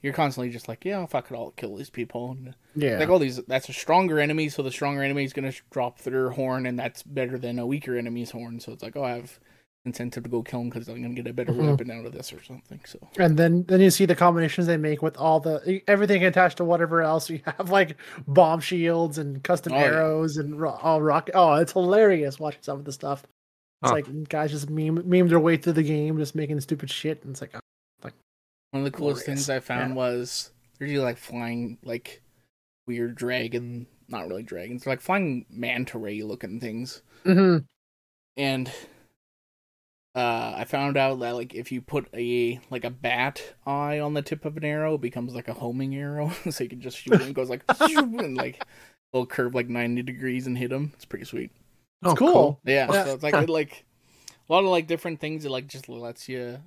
you're 0.02 0.14
constantly 0.14 0.52
just 0.52 0.68
like, 0.68 0.86
yeah, 0.86 1.06
fuck 1.06 1.32
it, 1.32 1.36
I'll 1.36 1.52
kill 1.52 1.76
these 1.76 1.90
people. 1.90 2.32
And 2.32 2.54
Yeah. 2.76 3.00
like 3.00 3.10
all 3.10 3.20
these, 3.20 3.38
that's 3.46 3.70
a 3.70 3.74
stronger 3.74 4.20
enemy, 4.20 4.50
so 4.50 4.62
the 4.64 4.72
stronger 4.72 5.02
enemy 5.04 5.24
is 5.24 5.34
gonna 5.34 5.54
drop 5.72 6.00
their 6.00 6.30
horn, 6.32 6.66
and 6.66 6.78
that's 6.78 7.02
better 7.04 7.38
than 7.38 7.60
a 7.60 7.66
weaker 7.66 7.98
enemy's 7.98 8.32
horn. 8.32 8.60
So 8.60 8.72
it's 8.74 8.84
like, 8.84 8.96
oh, 8.96 9.04
I 9.04 9.12
have 9.16 9.40
incentive 9.86 10.24
to 10.24 10.30
go 10.30 10.42
kill 10.42 10.62
him 10.62 10.70
because 10.70 10.88
I'm 10.90 11.00
gonna 11.02 11.14
get 11.14 11.28
a 11.28 11.34
better 11.34 11.54
Mhm. 11.54 11.70
weapon 11.70 11.92
out 11.92 12.08
of 12.08 12.12
this 12.14 12.34
or 12.34 12.44
something. 12.44 12.80
So 12.86 12.98
and 13.20 13.38
then 13.38 13.66
then 13.68 13.82
you 13.82 13.92
see 13.92 14.06
the 14.06 14.16
combinations 14.16 14.66
they 14.66 14.78
make 14.78 15.04
with 15.04 15.16
all 15.18 15.40
the 15.40 15.80
everything 15.88 16.24
attached 16.26 16.58
to 16.58 16.66
whatever 16.66 17.04
else 17.04 17.30
you 17.32 17.40
have 17.46 17.70
like 17.70 17.96
bomb 18.28 18.62
shields 18.62 19.20
and 19.20 19.44
custom 19.44 19.74
Oh, 19.74 19.78
yeah. 19.78 19.84
arrows 19.86 20.38
and 20.38 20.60
ro- 20.60 20.80
all 20.82 21.04
rock 21.04 21.30
oh 21.36 21.54
it's 21.56 21.74
hilarious 21.74 22.40
watching 22.40 22.64
some 22.64 22.80
of 22.80 22.86
the 22.86 22.92
stuff 22.92 23.22
it's 23.84 23.92
Huh. 23.92 23.94
like 23.98 24.28
guys 24.30 24.50
just 24.50 24.72
meme 24.72 25.08
meme 25.08 25.28
their 25.28 25.40
way 25.40 25.56
through 25.56 25.74
the 25.74 25.84
game 25.84 26.18
just 26.18 26.34
making 26.34 26.60
stupid 26.62 26.90
shit 26.90 27.22
and 27.24 27.34
it's 27.34 27.42
like 27.42 27.54
one 28.76 28.86
of 28.86 28.92
the 28.92 28.98
coolest 28.98 29.26
Glorious. 29.26 29.46
things 29.46 29.50
I 29.50 29.60
found 29.62 29.92
Yeah. 29.92 29.96
was 29.96 30.52
there's 30.78 30.92
you 30.92 31.02
like 31.02 31.18
flying 31.18 31.78
like 31.84 32.22
weird 32.88 33.16
dragon, 33.16 33.88
not 34.10 34.28
really 34.28 34.44
dragons, 34.44 34.84
they're 34.84 34.92
like 34.94 35.02
flying 35.02 35.46
manta 35.50 35.98
ray 35.98 36.22
looking 36.24 36.60
things. 36.60 37.02
mhm. 37.24 37.66
and 38.38 38.72
uh 40.16 40.54
I 40.58 40.64
found 40.66 40.98
out 40.98 41.20
that 41.20 41.36
like 41.36 41.54
if 41.56 41.72
you 41.72 41.82
put 41.82 42.08
a 42.14 42.60
like 42.70 42.84
a 42.86 42.90
bat 42.90 43.42
eye 43.66 44.00
on 44.00 44.14
the 44.14 44.22
tip 44.22 44.46
of 44.46 44.56
an 44.58 44.64
arrow, 44.66 44.96
it 44.96 45.02
becomes 45.02 45.34
like 45.36 45.48
a 45.48 45.54
homing 45.54 45.96
arrow, 45.96 46.30
so 46.50 46.64
you 46.64 46.70
can 46.70 46.82
just 46.82 46.98
shoot 46.98 47.14
it 47.14 47.22
and 47.22 47.30
it 47.32 47.34
goes 47.34 47.50
like 47.50 47.64
and 47.80 48.36
like 48.38 48.64
little 49.14 49.26
curve 49.26 49.56
like 49.56 49.68
ninety 49.70 50.02
degrees 50.04 50.48
and 50.48 50.58
hit 50.58 50.70
them. 50.70 50.92
It's 50.96 51.06
pretty 51.06 51.26
sweet. 51.26 51.52
Oh, 52.04 52.16
cool. 52.16 52.60
Yeah, 52.66 52.92
Yeah. 52.92 53.06
so 53.06 53.14
it's 53.14 53.24
like 53.24 53.34
it, 53.34 53.50
like 53.50 53.84
a 54.50 54.54
lot 54.54 54.64
of 54.64 54.70
like 54.70 54.88
different 54.88 55.20
things 55.20 55.44
that 55.44 55.50
like 55.50 55.68
just 55.68 55.90
lets 55.90 56.30
you 56.30 56.60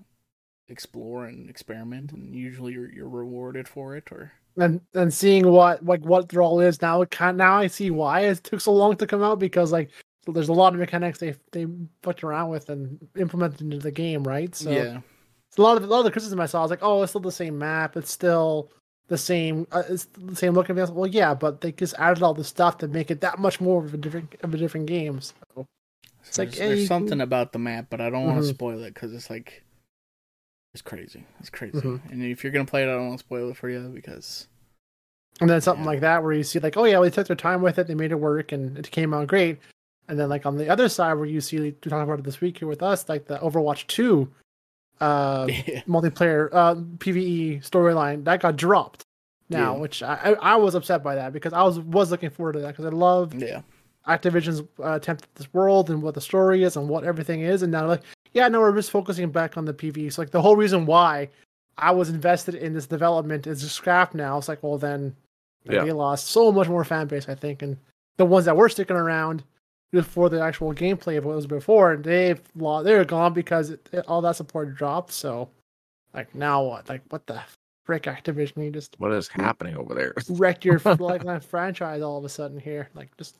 explore 0.68 1.26
and 1.26 1.48
experiment, 1.48 2.12
and 2.12 2.34
usually 2.34 2.72
you're 2.72 2.92
you're 2.92 3.08
rewarded 3.08 3.68
for 3.68 3.96
it 3.96 4.10
or 4.10 4.32
and 4.56 4.80
and 4.94 5.12
seeing 5.12 5.50
what 5.50 5.84
like 5.84 6.04
what 6.04 6.28
Thrall 6.28 6.60
is 6.60 6.82
now 6.82 7.02
it 7.02 7.10
kind 7.10 7.36
now 7.36 7.58
I 7.58 7.68
see 7.68 7.90
why 7.90 8.20
it 8.22 8.42
took 8.44 8.60
so 8.60 8.72
long 8.72 8.96
to 8.96 9.06
come 9.06 9.22
out 9.22 9.38
because 9.38 9.72
like 9.72 9.90
there's 10.26 10.48
a 10.48 10.52
lot 10.52 10.74
of 10.74 10.80
mechanics 10.80 11.18
they 11.18 11.34
they 11.52 11.66
fucked 12.02 12.24
around 12.24 12.50
with 12.50 12.68
and 12.68 12.98
implemented 13.16 13.60
into 13.60 13.78
the 13.78 13.90
game 13.92 14.24
right 14.24 14.54
so 14.54 14.70
yeah. 14.70 15.00
it's 15.48 15.58
a 15.58 15.62
lot 15.62 15.76
of 15.76 15.84
a 15.84 15.86
lot 15.86 16.00
of 16.00 16.04
the 16.04 16.10
criticism 16.10 16.40
I 16.40 16.46
saw 16.46 16.58
I 16.58 16.62
was 16.62 16.70
like 16.70 16.82
oh 16.82 17.02
it's 17.02 17.12
still 17.12 17.20
the 17.20 17.32
same 17.32 17.56
map 17.56 17.96
it's 17.96 18.10
still 18.10 18.70
the 19.06 19.16
same 19.16 19.66
uh, 19.72 19.84
it's 19.88 20.06
the 20.18 20.36
same 20.36 20.52
look 20.54 20.68
and 20.68 20.76
feel 20.78 20.92
well 20.92 21.06
yeah 21.06 21.34
but 21.34 21.60
they 21.60 21.72
just 21.72 21.94
added 21.98 22.22
all 22.22 22.34
the 22.34 22.44
stuff 22.44 22.78
to 22.78 22.88
make 22.88 23.10
it 23.10 23.20
that 23.22 23.38
much 23.38 23.60
more 23.60 23.82
of 23.84 23.94
a 23.94 23.96
different 23.96 24.34
of 24.42 24.52
a 24.52 24.56
different 24.58 24.86
game 24.86 25.20
so 25.20 25.34
It's 26.26 26.36
like, 26.36 26.50
there's, 26.50 26.60
eh, 26.60 26.66
there's 26.68 26.80
you 26.80 26.86
something 26.86 27.20
about 27.22 27.52
the 27.52 27.58
map, 27.58 27.86
but 27.88 28.00
I 28.02 28.10
don't 28.10 28.26
want 28.26 28.38
Mhm. 28.38 28.42
to 28.42 28.48
spoil 28.48 28.82
it 28.82 28.92
because 28.92 29.14
it's 29.14 29.30
like 29.30 29.62
it's 30.78 30.82
crazy. 30.82 31.24
It's 31.40 31.50
crazy. 31.50 31.80
Mhm. 31.80 32.00
And 32.12 32.22
if 32.22 32.44
you're 32.44 32.52
gonna 32.52 32.64
play 32.64 32.82
it, 32.84 32.88
I 32.88 32.92
don't 32.92 33.08
want 33.08 33.18
to 33.18 33.24
spoil 33.24 33.50
it 33.50 33.56
for 33.56 33.68
you 33.68 33.90
because 33.92 34.46
And 35.40 35.48
then 35.50 35.60
something 35.60 35.84
Yeah. 35.84 35.90
like 35.90 36.00
that 36.00 36.22
where 36.22 36.32
you 36.32 36.42
see 36.44 36.58
like, 36.58 36.76
oh 36.76 36.84
yeah, 36.84 37.00
they 37.00 37.10
took 37.10 37.26
their 37.26 37.36
time 37.36 37.62
with 37.62 37.78
it, 37.78 37.86
they 37.86 37.94
made 37.94 38.10
it 38.12 38.18
work, 38.20 38.50
and 38.52 38.76
it 38.78 38.90
came 38.90 39.12
out 39.14 39.26
great. 39.28 39.58
And 40.08 40.18
then 40.18 40.28
like 40.28 40.46
on 40.46 40.56
the 40.56 40.68
other 40.68 40.88
side 40.88 41.14
where 41.14 41.26
you 41.26 41.40
see 41.40 41.58
we 41.60 41.72
talking 41.72 42.00
about 42.00 42.18
it 42.20 42.24
this 42.24 42.40
week 42.40 42.58
here 42.58 42.68
with 42.68 42.82
us, 42.82 43.08
like 43.08 43.26
the 43.26 43.38
Overwatch 43.38 43.86
two 43.88 44.32
uh 45.00 45.46
yeah, 45.66 45.82
multiplayer 45.82 46.48
uh 46.52 46.74
PVE 46.74 47.62
storyline 47.68 48.24
that 48.24 48.40
got 48.40 48.56
dropped 48.56 49.02
now, 49.48 49.74
Yeah. 49.74 49.80
which 49.80 50.02
I, 50.02 50.14
I 50.14 50.52
I 50.54 50.56
was 50.56 50.74
upset 50.74 51.02
by 51.02 51.14
that 51.16 51.32
because 51.32 51.52
I 51.52 51.62
was 51.62 51.78
was 51.80 52.10
looking 52.12 52.30
forward 52.30 52.52
to 52.54 52.60
that 52.60 52.68
because 52.76 52.84
I 52.86 52.90
love 52.90 53.34
yeah, 53.34 53.62
Activision's 54.08 54.60
uh, 54.82 54.94
attempt 54.94 55.24
at 55.24 55.34
this 55.36 55.52
world 55.52 55.90
and 55.90 56.02
what 56.02 56.14
the 56.14 56.20
story 56.20 56.62
is 56.64 56.76
and 56.76 56.88
what 56.88 57.04
everything 57.04 57.42
is, 57.42 57.62
and 57.62 57.70
now 57.70 57.86
like, 57.86 58.02
yeah, 58.32 58.48
no, 58.48 58.60
we're 58.60 58.74
just 58.74 58.90
focusing 58.90 59.30
back 59.30 59.56
on 59.56 59.64
the 59.64 59.74
PvE. 59.74 60.12
So 60.12 60.22
like 60.22 60.30
the 60.30 60.42
whole 60.42 60.56
reason 60.56 60.86
why 60.86 61.28
I 61.76 61.90
was 61.92 62.08
invested 62.08 62.54
in 62.54 62.72
this 62.74 62.86
development 62.86 63.46
is 63.46 63.62
just 63.62 63.74
scrapped 63.76 64.14
now. 64.14 64.38
It's 64.38 64.48
like, 64.48 64.62
well, 64.62 64.78
then 64.78 65.14
Yeah. 65.64 65.84
they 65.84 65.92
lost 65.92 66.26
so 66.28 66.50
much 66.52 66.68
more 66.68 66.84
fan 66.84 67.06
base, 67.06 67.28
I 67.28 67.34
think, 67.34 67.62
and 67.62 67.76
the 68.16 68.24
ones 68.26 68.46
that 68.46 68.56
were 68.56 68.68
sticking 68.68 68.96
around 68.96 69.44
before 69.92 70.28
the 70.28 70.40
actual 70.42 70.74
gameplay 70.74 71.16
of 71.16 71.24
what 71.24 71.36
was 71.36 71.46
before, 71.46 71.96
they've 71.96 72.40
lost, 72.56 72.84
they're 72.84 73.04
gone 73.04 73.32
because 73.32 73.70
it, 73.70 73.88
it- 73.92 74.04
all 74.08 74.20
that 74.22 74.36
support 74.36 74.74
dropped. 74.74 75.12
So 75.12 75.48
like 76.14 76.34
now 76.34 76.62
what? 76.64 76.88
Like 76.88 77.02
what 77.10 77.26
the 77.26 77.40
frick, 77.84 78.02
Activision? 78.04 78.64
You 78.64 78.70
just 78.70 78.96
What 78.98 79.12
is 79.12 79.28
happening 79.28 79.76
over 79.76 79.94
there? 79.94 80.14
wrecked 80.30 80.64
your 80.64 80.78
like 80.98 81.42
franchise 81.42 82.02
all 82.02 82.18
of 82.18 82.24
a 82.24 82.28
sudden 82.28 82.58
here. 82.58 82.88
Like 82.94 83.16
just 83.16 83.36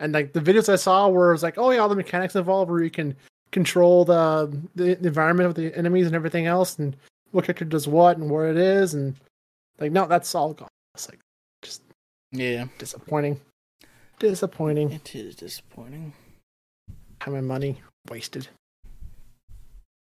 and 0.00 0.12
like 0.12 0.32
the 0.32 0.40
videos 0.40 0.70
I 0.72 0.76
saw 0.76 1.08
were 1.08 1.32
was 1.32 1.42
like, 1.42 1.56
oh 1.58 1.70
yeah, 1.70 1.78
all 1.78 1.88
the 1.88 1.94
mechanics 1.94 2.34
involved 2.34 2.70
where 2.70 2.82
you 2.82 2.90
can 2.90 3.14
control 3.52 4.04
the 4.04 4.56
the 4.74 4.98
environment 5.06 5.46
of 5.48 5.54
the 5.54 5.76
enemies 5.76 6.06
and 6.06 6.14
everything 6.14 6.46
else 6.46 6.78
and 6.78 6.96
what 7.32 7.44
character 7.44 7.64
does 7.64 7.86
what 7.88 8.16
and 8.16 8.30
where 8.30 8.50
it 8.50 8.56
is 8.56 8.94
and 8.94 9.14
like 9.78 9.92
no, 9.92 10.06
that's 10.06 10.34
all 10.34 10.52
gone. 10.54 10.68
It's 10.94 11.08
like 11.08 11.20
just 11.62 11.82
yeah. 12.32 12.66
disappointing. 12.78 13.40
Disappointing. 14.18 14.92
It 14.92 15.14
is 15.14 15.34
disappointing. 15.36 16.12
Time 17.20 17.34
and 17.34 17.46
money 17.48 17.80
wasted. 18.08 18.48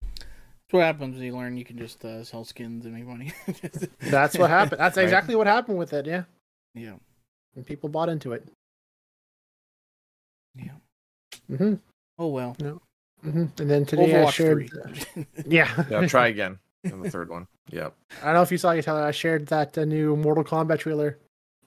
That's 0.02 0.72
what 0.72 0.84
happens 0.84 1.16
when 1.16 1.24
you 1.26 1.36
learn 1.36 1.56
you 1.58 1.64
can 1.66 1.78
just 1.78 2.04
uh, 2.04 2.24
sell 2.24 2.44
skins 2.44 2.86
and 2.86 2.94
make 2.94 3.06
money. 3.06 3.32
That's 4.02 4.38
what 4.38 4.50
happened. 4.50 4.80
That's 4.80 4.98
Right. 4.98 5.04
exactly 5.04 5.36
what 5.36 5.48
happened 5.48 5.78
with 5.78 5.94
it. 5.94 6.06
Yeah, 6.06 6.24
Yeah. 6.74 6.96
and 7.56 7.66
people 7.66 7.90
bought 7.90 8.10
into 8.10 8.34
it. 8.34 8.48
Yeah. 10.56 10.72
Mm-hmm. 11.50 11.76
Oh 12.20 12.28
well. 12.28 12.56
Hmm 13.24 13.46
And 13.58 13.70
then 13.70 13.86
today 13.86 14.24
I 14.24 14.30
shared. 14.30 14.70
3. 15.14 15.26
yeah. 15.48 15.86
Yeah, 15.90 16.06
try 16.08 16.28
again 16.28 16.60
in 16.84 17.02
the 17.02 17.10
third 17.10 17.30
one. 17.30 17.48
Yep. 17.72 17.96
I 18.22 18.26
don't 18.26 18.34
know 18.34 18.42
if 18.42 18.52
you 18.52 18.58
saw 18.58 18.72
it, 18.72 18.82
Tyler. 18.82 19.04
I 19.04 19.12
shared 19.12 19.48
that 19.48 19.78
uh, 19.78 19.86
new 19.86 20.18
Mortal 20.18 20.44
Kombat 20.44 20.80
trailer 20.80 21.18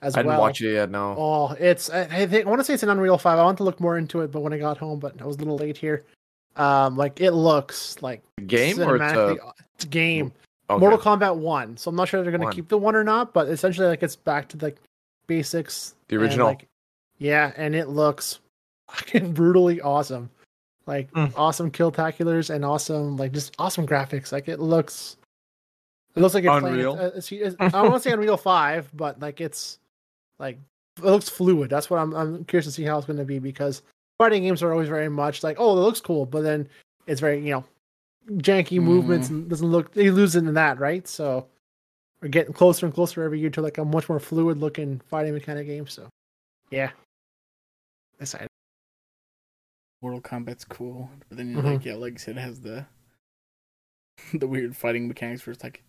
as 0.03 0.15
well. 0.15 0.19
I 0.19 0.23
didn't 0.29 0.39
watch 0.39 0.61
it 0.61 0.73
yet. 0.73 0.91
No. 0.91 1.15
Oh, 1.17 1.55
it's 1.59 1.89
I, 1.89 2.01
I 2.01 2.27
think 2.27 2.45
I 2.45 2.49
want 2.49 2.59
to 2.59 2.63
say 2.63 2.75
it's 2.75 2.83
an 2.83 2.89
Unreal 2.89 3.17
Five. 3.17 3.39
I 3.39 3.43
want 3.43 3.57
to 3.57 3.63
look 3.63 3.79
more 3.79 3.97
into 3.97 4.21
it, 4.21 4.31
but 4.31 4.41
when 4.41 4.53
I 4.53 4.59
got 4.59 4.77
home, 4.77 4.99
but 4.99 5.19
I 5.19 5.25
was 5.25 5.35
a 5.37 5.39
little 5.39 5.57
late 5.57 5.75
here. 5.75 6.05
Um, 6.55 6.97
like 6.97 7.19
it 7.19 7.31
looks 7.31 7.99
like 8.01 8.21
Game 8.45 8.79
or 8.79 8.95
it's 8.95 9.13
a 9.13 9.37
it's 9.75 9.85
a 9.85 9.87
game. 9.87 10.31
okay. 10.69 10.79
Mortal 10.79 10.99
Kombat 10.99 11.35
One. 11.35 11.75
So 11.77 11.89
I'm 11.89 11.95
not 11.95 12.07
sure 12.07 12.21
they're 12.21 12.31
gonna 12.31 12.51
keep 12.51 12.69
the 12.69 12.77
one 12.77 12.95
or 12.95 13.03
not, 13.03 13.33
but 13.33 13.49
essentially 13.49 13.87
like 13.87 14.03
it's 14.03 14.15
back 14.15 14.47
to 14.49 14.57
the 14.57 14.75
basics. 15.25 15.95
The 16.09 16.15
and, 16.15 16.23
original. 16.23 16.47
like, 16.47 16.67
yeah, 17.17 17.53
and 17.57 17.75
it 17.75 17.89
looks 17.89 18.39
fucking 18.91 19.33
brutally 19.33 19.81
awesome. 19.81 20.29
Like 20.87 21.11
Mm. 21.11 21.33
awesome 21.35 21.69
kill 21.69 21.91
taculars 21.91 22.49
and 22.49 22.63
awesome 22.63 23.17
like 23.17 23.33
just 23.33 23.53
awesome 23.59 23.85
graphics. 23.85 24.31
Like 24.31 24.47
it 24.47 24.59
looks 24.59 25.17
it 26.15 26.21
looks 26.21 26.33
like 26.33 26.43
you're 26.43 26.57
Unreal. 26.57 26.95
playing 26.95 27.11
it's, 27.15 27.31
it's, 27.31 27.55
I 27.59 27.67
don't 27.69 27.91
want 27.91 28.01
to 28.01 28.09
say 28.09 28.13
Unreal 28.13 28.37
5, 28.37 28.89
but 28.95 29.19
like 29.19 29.41
it's 29.41 29.79
like 30.39 30.57
it 30.97 31.03
looks 31.03 31.29
fluid. 31.29 31.69
That's 31.69 31.89
what 31.89 31.99
I'm 31.99 32.13
I'm 32.15 32.45
curious 32.45 32.65
to 32.65 32.71
see 32.71 32.83
how 32.83 32.97
it's 32.97 33.05
going 33.05 33.19
to 33.19 33.25
be 33.25 33.37
because 33.37 33.83
fighting 34.17 34.43
games 34.43 34.63
are 34.63 34.71
always 34.71 34.87
very 34.89 35.09
much 35.09 35.43
like, 35.43 35.57
oh, 35.59 35.77
it 35.77 35.81
looks 35.81 36.01
cool, 36.01 36.25
but 36.25 36.41
then 36.41 36.67
it's 37.05 37.21
very, 37.21 37.39
you 37.39 37.51
know, 37.51 37.65
janky 38.37 38.81
movements 38.81 39.29
and 39.29 39.47
doesn't 39.49 39.67
look 39.67 39.95
you 39.95 40.11
lose 40.13 40.35
it 40.35 40.39
in 40.45 40.53
that, 40.53 40.79
right? 40.79 41.07
So 41.07 41.45
we're 42.21 42.29
getting 42.29 42.53
closer 42.53 42.85
and 42.85 42.95
closer 42.95 43.23
every 43.23 43.39
year 43.39 43.49
to 43.51 43.61
like 43.61 43.77
a 43.77 43.85
much 43.85 44.09
more 44.09 44.19
fluid 44.19 44.57
looking 44.57 45.01
fighting 45.09 45.33
mechanic 45.33 45.67
game. 45.67 45.85
So 45.85 46.07
yeah. 46.71 46.91
Excited. 48.19 48.47
Mortal 50.01 50.21
Kombat's 50.21 50.65
cool, 50.65 51.09
but 51.29 51.37
then 51.37 51.55
Mhm. 51.55 51.63
like 51.63 51.85
yeah, 51.85 51.95
like 51.95 52.13
I 52.13 52.17
said, 52.17 52.37
it 52.37 52.41
has 52.41 52.61
the 52.61 52.85
the 54.33 54.47
weird 54.47 54.75
fighting 54.75 55.07
mechanics 55.07 55.45
where 55.45 55.53
it's 55.53 55.63
like, 55.63 55.83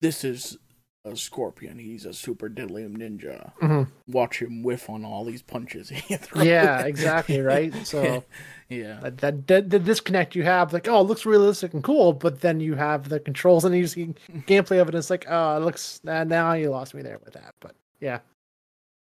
this 0.00 0.24
is 0.24 0.58
a 1.04 1.16
scorpion. 1.16 1.78
He's 1.78 2.04
a 2.04 2.12
super 2.12 2.48
deadly 2.48 2.82
ninja. 2.84 3.52
Mhm. 3.60 3.88
Watch 4.06 4.40
him 4.40 4.62
whiff 4.62 4.88
on 4.88 5.04
all 5.04 5.24
these 5.24 5.42
punches. 5.42 5.90
Yeah, 6.36 6.82
exactly, 6.82 7.40
right? 7.40 7.74
So 7.86 8.24
yeah, 8.68 9.00
that, 9.00 9.18
that, 9.18 9.46
that 9.48 9.70
the 9.70 9.78
disconnect 9.80 10.34
you 10.36 10.44
have, 10.44 10.72
like, 10.72 10.86
oh, 10.88 11.00
it 11.00 11.04
looks 11.04 11.26
realistic 11.26 11.74
and 11.74 11.82
cool, 11.82 12.12
but 12.12 12.40
then 12.40 12.60
you 12.60 12.74
have 12.76 13.08
the 13.08 13.18
controls 13.20 13.64
and 13.64 13.76
you 13.76 13.86
see 13.88 14.14
gameplay 14.46 14.80
of 14.80 14.88
it. 14.88 14.94
It's 14.94 15.10
like, 15.10 15.26
oh, 15.28 15.56
it 15.56 15.60
looks 15.64 16.00
uh, 16.06 16.24
now 16.24 16.52
you 16.52 16.70
lost 16.70 16.94
me 16.94 17.02
there 17.02 17.18
with 17.24 17.34
that. 17.34 17.54
But 17.60 17.74
yeah, 18.00 18.20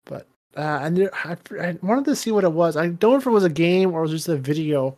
but 0.05 0.29
uh, 0.57 0.81
and 0.83 0.97
there, 0.97 1.11
I, 1.15 1.37
I 1.61 1.79
wanted 1.83 2.05
to 2.07 2.17
see 2.17 2.31
what 2.33 2.45
it 2.45 2.53
was. 2.53 2.77
I 2.77 2.89
don't 2.89 3.03
know 3.13 3.17
if 3.17 3.27
it 3.27 3.31
was 3.31 3.45
a 3.45 3.49
game 3.51 3.93
or 3.93 4.01
it 4.01 4.03
was 4.03 4.11
just 4.11 4.29
a 4.29 4.37
video. 4.37 4.97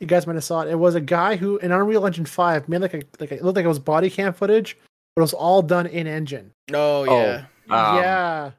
You 0.00 0.06
guys 0.06 0.26
might 0.26 0.34
have 0.34 0.44
saw 0.44 0.60
it. 0.62 0.68
It 0.68 0.78
was 0.78 0.94
a 0.94 1.00
guy 1.00 1.36
who 1.36 1.56
in 1.58 1.72
Unreal 1.72 2.04
Engine 2.06 2.26
Five 2.26 2.68
made 2.68 2.80
like 2.82 2.94
a 2.94 3.02
like 3.20 3.30
a, 3.30 3.36
it 3.36 3.44
looked 3.44 3.56
like 3.56 3.64
it 3.64 3.68
was 3.68 3.78
body 3.78 4.10
cam 4.10 4.32
footage, 4.34 4.76
but 5.14 5.20
it 5.20 5.24
was 5.24 5.32
all 5.34 5.62
done 5.62 5.86
in 5.86 6.06
engine. 6.06 6.50
oh 6.72 7.04
yeah, 7.04 7.44
Um, 7.70 7.96
yeah, 7.96 8.50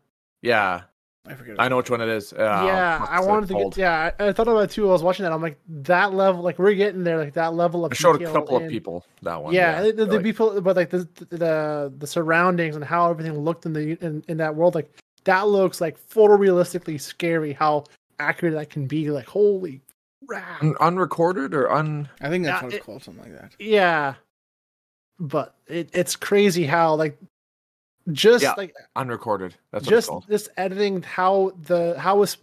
Yeah, 0.42 0.82
I 1.28 1.34
forget. 1.36 1.56
I 1.60 1.68
know 1.68 1.78
which 1.78 1.90
one 1.90 2.02
it 2.02 2.08
is. 2.10 2.32
Uh, 2.34 2.64
yeah. 2.66 3.06
I 3.10 3.20
wanted 3.20 3.50
to 3.50 3.54
get. 3.56 3.78
Yeah, 3.78 4.12
I, 4.20 4.28
I 4.28 4.34
thought 4.34 4.48
about 4.48 4.60
it 4.64 4.70
too. 4.72 4.88
I 4.88 4.92
was 4.94 5.04
watching 5.04 5.24
that. 5.24 5.34
I'm 5.34 5.42
like 5.42 5.60
that 5.68 6.14
level. 6.14 6.42
Like 6.42 6.58
we're 6.58 6.74
getting 6.74 7.04
there. 7.04 7.18
Like 7.18 7.34
that 7.34 7.54
level 7.54 7.86
of. 7.86 7.92
I 7.92 7.96
showed 7.96 8.16
a 8.16 8.20
detail 8.20 8.34
couple 8.34 8.58
of 8.58 8.70
people 8.70 9.06
that 9.22 9.44
one. 9.44 9.54
yeah, 9.54 9.82
the, 9.82 9.92
the 9.92 10.06
like- 10.06 10.24
people, 10.24 10.60
but 10.62 10.76
like 10.78 10.90
the, 10.90 11.08
the 11.30 11.94
the 11.98 12.08
surroundings 12.08 12.76
and 12.76 12.84
how 12.86 13.12
everything 13.12 13.38
looked 13.38 13.66
in 13.66 13.74
the 13.74 13.98
in, 14.04 14.24
in 14.28 14.38
that 14.38 14.56
world, 14.56 14.74
like 14.74 14.90
that 15.26 15.48
looks 15.48 15.82
like 15.82 15.98
photorealistically 16.10 17.00
scary. 17.00 17.54
How 17.54 17.84
accurate 18.20 18.54
that 18.56 18.70
can 18.70 18.88
be. 18.88 19.10
Like 19.12 19.26
holy 19.26 19.82
crap! 20.28 20.64
Un- 20.64 20.76
unrecorded 20.80 21.54
or 21.54 21.72
un. 21.72 22.10
I 22.22 22.30
think 22.30 22.46
that's 22.46 22.62
Yeah, 22.62 22.66
what 22.66 22.74
it's 22.74 22.82
it- 22.82 22.86
called, 22.86 23.04
something 23.04 23.24
like 23.24 23.40
that. 23.42 23.52
Yeah, 23.60 24.16
but 25.20 25.56
it, 25.68 25.90
it's 25.94 26.16
crazy 26.16 26.66
how 26.66 26.96
like 26.96 27.18
just 28.12 28.44
Yeah, 28.44 28.54
like 28.58 28.74
Unrecorded. 28.96 29.56
That's 29.72 29.86
what 29.86 29.94
it's 29.94 29.98
just 30.06 30.10
called. 30.10 30.26
this 30.28 30.48
editing 30.58 31.02
how 31.04 31.54
the 31.64 31.96
how 32.00 32.22
it's 32.24 32.38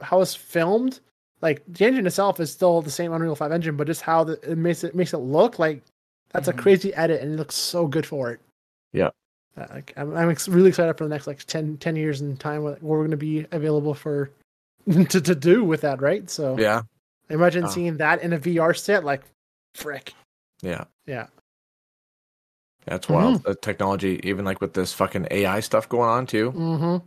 how 0.00 0.20
it's 0.20 0.34
filmed. 0.34 1.00
Like 1.40 1.62
the 1.68 1.84
engine 1.86 2.06
itself 2.06 2.40
is 2.40 2.52
still 2.52 2.82
the 2.82 2.90
same 2.90 3.12
Unreal 3.12 3.34
Five 3.36 3.52
engine, 3.52 3.76
but 3.76 3.86
just 3.86 4.02
how 4.02 4.24
the, 4.24 4.32
it 4.50 4.58
makes 4.58 4.82
it 4.84 4.94
makes 4.94 5.12
it 5.12 5.18
look 5.18 5.58
like 5.58 5.82
that's 6.32 6.48
Mhm. 6.48 6.58
a 6.58 6.62
crazy 6.62 6.94
edit, 6.94 7.22
and 7.22 7.32
it 7.32 7.36
looks 7.36 7.54
so 7.54 7.86
good 7.86 8.04
for 8.06 8.30
it. 8.32 8.40
Yeah. 8.92 9.10
Uh, 9.58 9.66
like, 9.74 9.92
I'm, 9.96 10.14
I'm 10.16 10.30
ex- 10.30 10.48
really 10.48 10.68
excited 10.68 10.96
for 10.96 11.04
the 11.04 11.10
next 11.10 11.26
like 11.26 11.42
10, 11.44 11.78
10 11.78 11.96
years 11.96 12.20
in 12.20 12.36
time 12.36 12.62
where 12.62 12.76
we're 12.80 12.98
going 12.98 13.10
to 13.10 13.16
be 13.16 13.46
available 13.50 13.94
for 13.94 14.30
to, 14.90 15.04
to 15.20 15.34
do 15.34 15.64
with 15.64 15.80
that, 15.80 16.00
right? 16.00 16.28
So 16.30 16.56
Yeah, 16.58 16.82
imagine 17.28 17.64
Oh. 17.64 17.68
seeing 17.68 17.96
that 17.98 18.22
in 18.22 18.32
a 18.32 18.38
VR 18.38 18.76
set, 18.78 19.04
like 19.04 19.22
frick. 19.74 20.12
yeah. 20.62 20.84
Yeah. 21.06 21.26
That's 22.84 23.06
Mm-hmm. 23.06 23.14
wild. 23.14 23.42
The 23.42 23.54
technology, 23.54 24.20
even 24.22 24.44
like 24.44 24.60
with 24.60 24.72
this 24.74 24.92
fucking 24.92 25.28
AI 25.30 25.60
stuff 25.60 25.88
going 25.88 26.08
on 26.08 26.26
too. 26.26 26.52
Mm-hmm. 26.52 27.06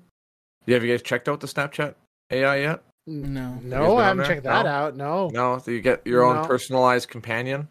Yeah, 0.67 0.75
have 0.75 0.83
you 0.83 0.91
guys 0.93 1.01
checked 1.01 1.27
out 1.27 1.39
the 1.39 1.47
Snapchat 1.47 1.95
AI 2.29 2.57
yet? 2.57 2.83
No. 3.07 3.59
No, 3.63 3.97
I 3.97 4.03
haven't 4.03 4.17
there? 4.19 4.27
checked 4.27 4.43
that 4.43 4.63
No? 4.65 4.69
out. 4.71 4.95
No. 4.95 5.29
No, 5.33 5.57
so 5.57 5.71
you 5.71 5.81
get 5.81 6.05
your 6.05 6.23
own 6.23 6.35
No. 6.37 6.43
personalized 6.43 7.09
companion, 7.09 7.67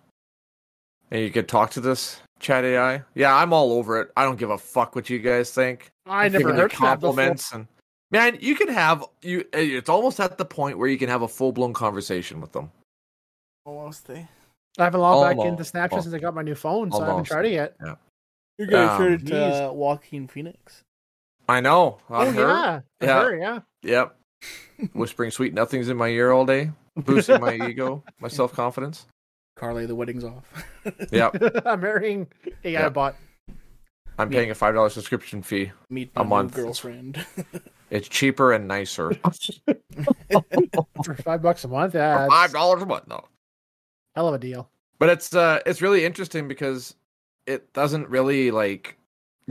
and 1.12 1.20
you 1.22 1.30
could 1.30 1.46
talk 1.48 1.70
to 1.72 1.80
this 1.80 2.20
chat 2.40 2.64
AI. 2.64 3.02
Yeah, 3.14 3.34
I'm 3.34 3.52
all 3.52 3.72
over 3.72 4.00
it. 4.00 4.10
I 4.16 4.24
don't 4.24 4.38
give 4.38 4.50
a 4.50 4.58
fuck 4.58 4.96
what 4.96 5.08
you 5.08 5.18
guys 5.18 5.52
think. 5.52 5.90
I 6.06 6.24
never 6.24 6.38
Giving 6.38 6.54
you 6.54 6.60
heard 6.62 6.64
of 6.64 6.70
that 6.70 6.76
compliments 6.76 7.52
and 7.52 7.66
man, 8.10 8.38
you 8.40 8.56
can 8.56 8.68
have 8.68 9.04
you. 9.22 9.44
It's 9.52 9.88
almost 9.88 10.18
at 10.18 10.38
the 10.38 10.44
point 10.44 10.78
where 10.78 10.88
you 10.88 10.98
can 10.98 11.08
have 11.08 11.22
a 11.22 11.28
full 11.28 11.52
blown 11.52 11.72
conversation 11.72 12.40
with 12.40 12.52
them. 12.52 12.70
Almost 13.64 14.06
there. 14.08 14.28
I 14.78 14.84
haven't 14.84 15.00
logged 15.00 15.22
back 15.24 15.44
into 15.44 15.50
Almost. 15.50 15.74
Snapchat 15.74 16.02
since 16.02 16.14
I 16.14 16.18
got 16.18 16.34
my 16.34 16.42
new 16.42 16.54
phone, 16.54 16.90
so 16.90 17.02
I 17.02 17.06
haven't 17.08 17.24
tried 17.24 17.46
it 17.46 17.52
yet. 17.52 17.76
Yeah. 17.84 17.94
You're 18.58 18.68
gonna 18.68 18.92
Um, 18.92 18.98
turn 18.98 19.12
it 19.14 19.26
to 19.26 19.68
uh, 19.68 19.72
Joaquin 19.72 20.28
Phoenix. 20.28 20.82
I 21.48 21.60
know. 21.60 21.98
On 22.08 22.28
oh 22.28 22.30
her. 22.32 22.40
yeah, 22.48 22.80
Yeah. 23.00 23.22
Her, 23.22 23.36
yeah. 23.36 23.58
Yep. 23.82 24.16
Whispering 24.94 25.30
sweet 25.30 25.52
nothings 25.52 25.88
in 25.88 25.96
my 25.96 26.08
ear 26.08 26.30
all 26.32 26.46
day, 26.46 26.70
boosting 26.96 27.40
my 27.40 27.54
ego, 27.68 28.02
my 28.20 28.28
self 28.28 28.52
confidence. 28.52 29.06
Carly, 29.56 29.86
the 29.86 29.94
wedding's 29.94 30.24
off. 30.24 30.44
Yep. 31.12 31.62
I'm 31.66 31.80
marrying 31.80 32.26
a 32.64 32.68
AI 32.68 32.80
Yeah. 32.80 32.88
bot. 32.88 33.14
I'm 34.18 34.30
paying 34.30 34.50
a 34.50 34.54
five 34.54 34.74
dollar 34.74 34.88
subscription 34.90 35.42
fee. 35.42 35.72
Meet 35.90 36.10
A 36.16 36.24
month. 36.24 36.56
new 36.56 36.62
girlfriend. 36.64 37.24
It's 37.90 38.06
cheaper 38.08 38.52
and 38.52 38.68
nicer. 38.68 39.10
for 41.04 41.14
five 41.24 41.42
bucks 41.42 41.64
a 41.64 41.68
month. 41.68 41.94
Yeah, 41.94 42.24
For 42.26 42.30
five 42.30 42.52
dollars 42.52 42.82
a 42.82 42.86
month. 42.86 43.08
No. 43.08 43.24
hell 44.14 44.28
of 44.28 44.34
a 44.34 44.38
deal. 44.38 44.68
But 45.00 45.08
it's 45.08 45.34
uh 45.34 45.58
it's 45.66 45.82
really 45.82 46.04
interesting 46.04 46.46
because 46.46 46.94
it 47.46 47.72
doesn't 47.72 48.08
really 48.08 48.50
like 48.52 48.96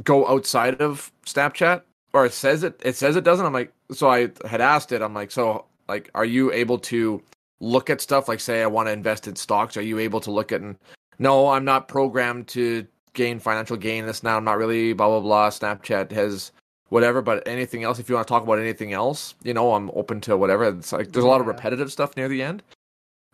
go 0.04 0.26
outside 0.28 0.80
of 0.82 1.12
Snapchat 1.26 1.82
or 2.14 2.26
it 2.26 2.32
says 2.34 2.64
it 2.64 2.80
it 2.84 2.96
says 2.96 3.16
it 3.18 3.26
doesn't. 3.26 3.46
I'm 3.46 3.52
like 3.54 3.74
so 3.92 4.10
I 4.10 4.30
had 4.48 4.62
asked 4.62 4.94
it. 4.94 5.02
I'm 5.02 5.14
like 5.14 5.32
so 5.32 5.66
like 5.90 6.10
are 6.16 6.24
you 6.26 6.52
able 6.54 6.78
to 6.80 7.22
look 7.60 7.90
at 7.90 8.02
stuff 8.02 8.28
like 8.28 8.40
say 8.40 8.62
I 8.62 8.68
want 8.68 8.88
to 8.88 8.92
invest 8.92 9.28
in 9.28 9.36
stocks? 9.36 9.78
Are 9.78 9.82
you 9.82 10.00
able 10.00 10.20
to 10.22 10.32
look 10.32 10.52
at 10.52 10.62
and 10.62 10.78
no, 11.20 11.50
I'm 11.50 11.66
not 11.66 11.88
programmed 11.88 12.48
to 12.50 12.88
gain 13.14 13.40
financial 13.40 13.76
gain 13.76 14.06
this 14.06 14.24
now. 14.24 14.38
I'm 14.38 14.46
not 14.46 14.58
really 14.58 14.94
blah 14.94 15.08
blah 15.08 15.20
blah. 15.20 15.50
Snapchat 15.50 16.12
has 16.12 16.52
whatever, 16.90 17.22
but 17.22 17.46
anything 17.48 17.84
else 17.84 18.00
if 18.00 18.10
you 18.10 18.16
want 18.16 18.28
to 18.28 18.32
talk 18.32 18.44
about 18.44 18.60
anything 18.60 18.94
else, 18.94 19.36
you 19.44 19.54
know, 19.54 19.74
I'm 19.74 19.92
open 19.94 20.22
to 20.22 20.38
whatever. 20.38 20.66
It's 20.70 20.92
like 20.94 21.12
there's 21.12 21.26
a 21.26 21.28
lot 21.28 21.42
of 21.42 21.48
repetitive 21.48 21.92
stuff 21.92 22.16
near 22.18 22.28
the 22.30 22.42
end. 22.42 22.64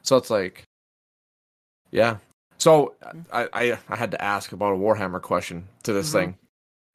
So 0.02 0.18
it's 0.18 0.30
like 0.30 0.64
yeah. 1.92 2.18
So 2.58 2.94
I, 3.32 3.48
I 3.54 3.78
I 3.90 3.96
had 3.96 4.12
to 4.12 4.22
ask 4.24 4.52
about 4.52 4.74
a 4.74 4.78
Warhammer 4.78 5.22
question 5.22 5.68
to 5.84 5.94
this 5.94 6.10
Mhm. 6.10 6.14
thing. 6.14 6.38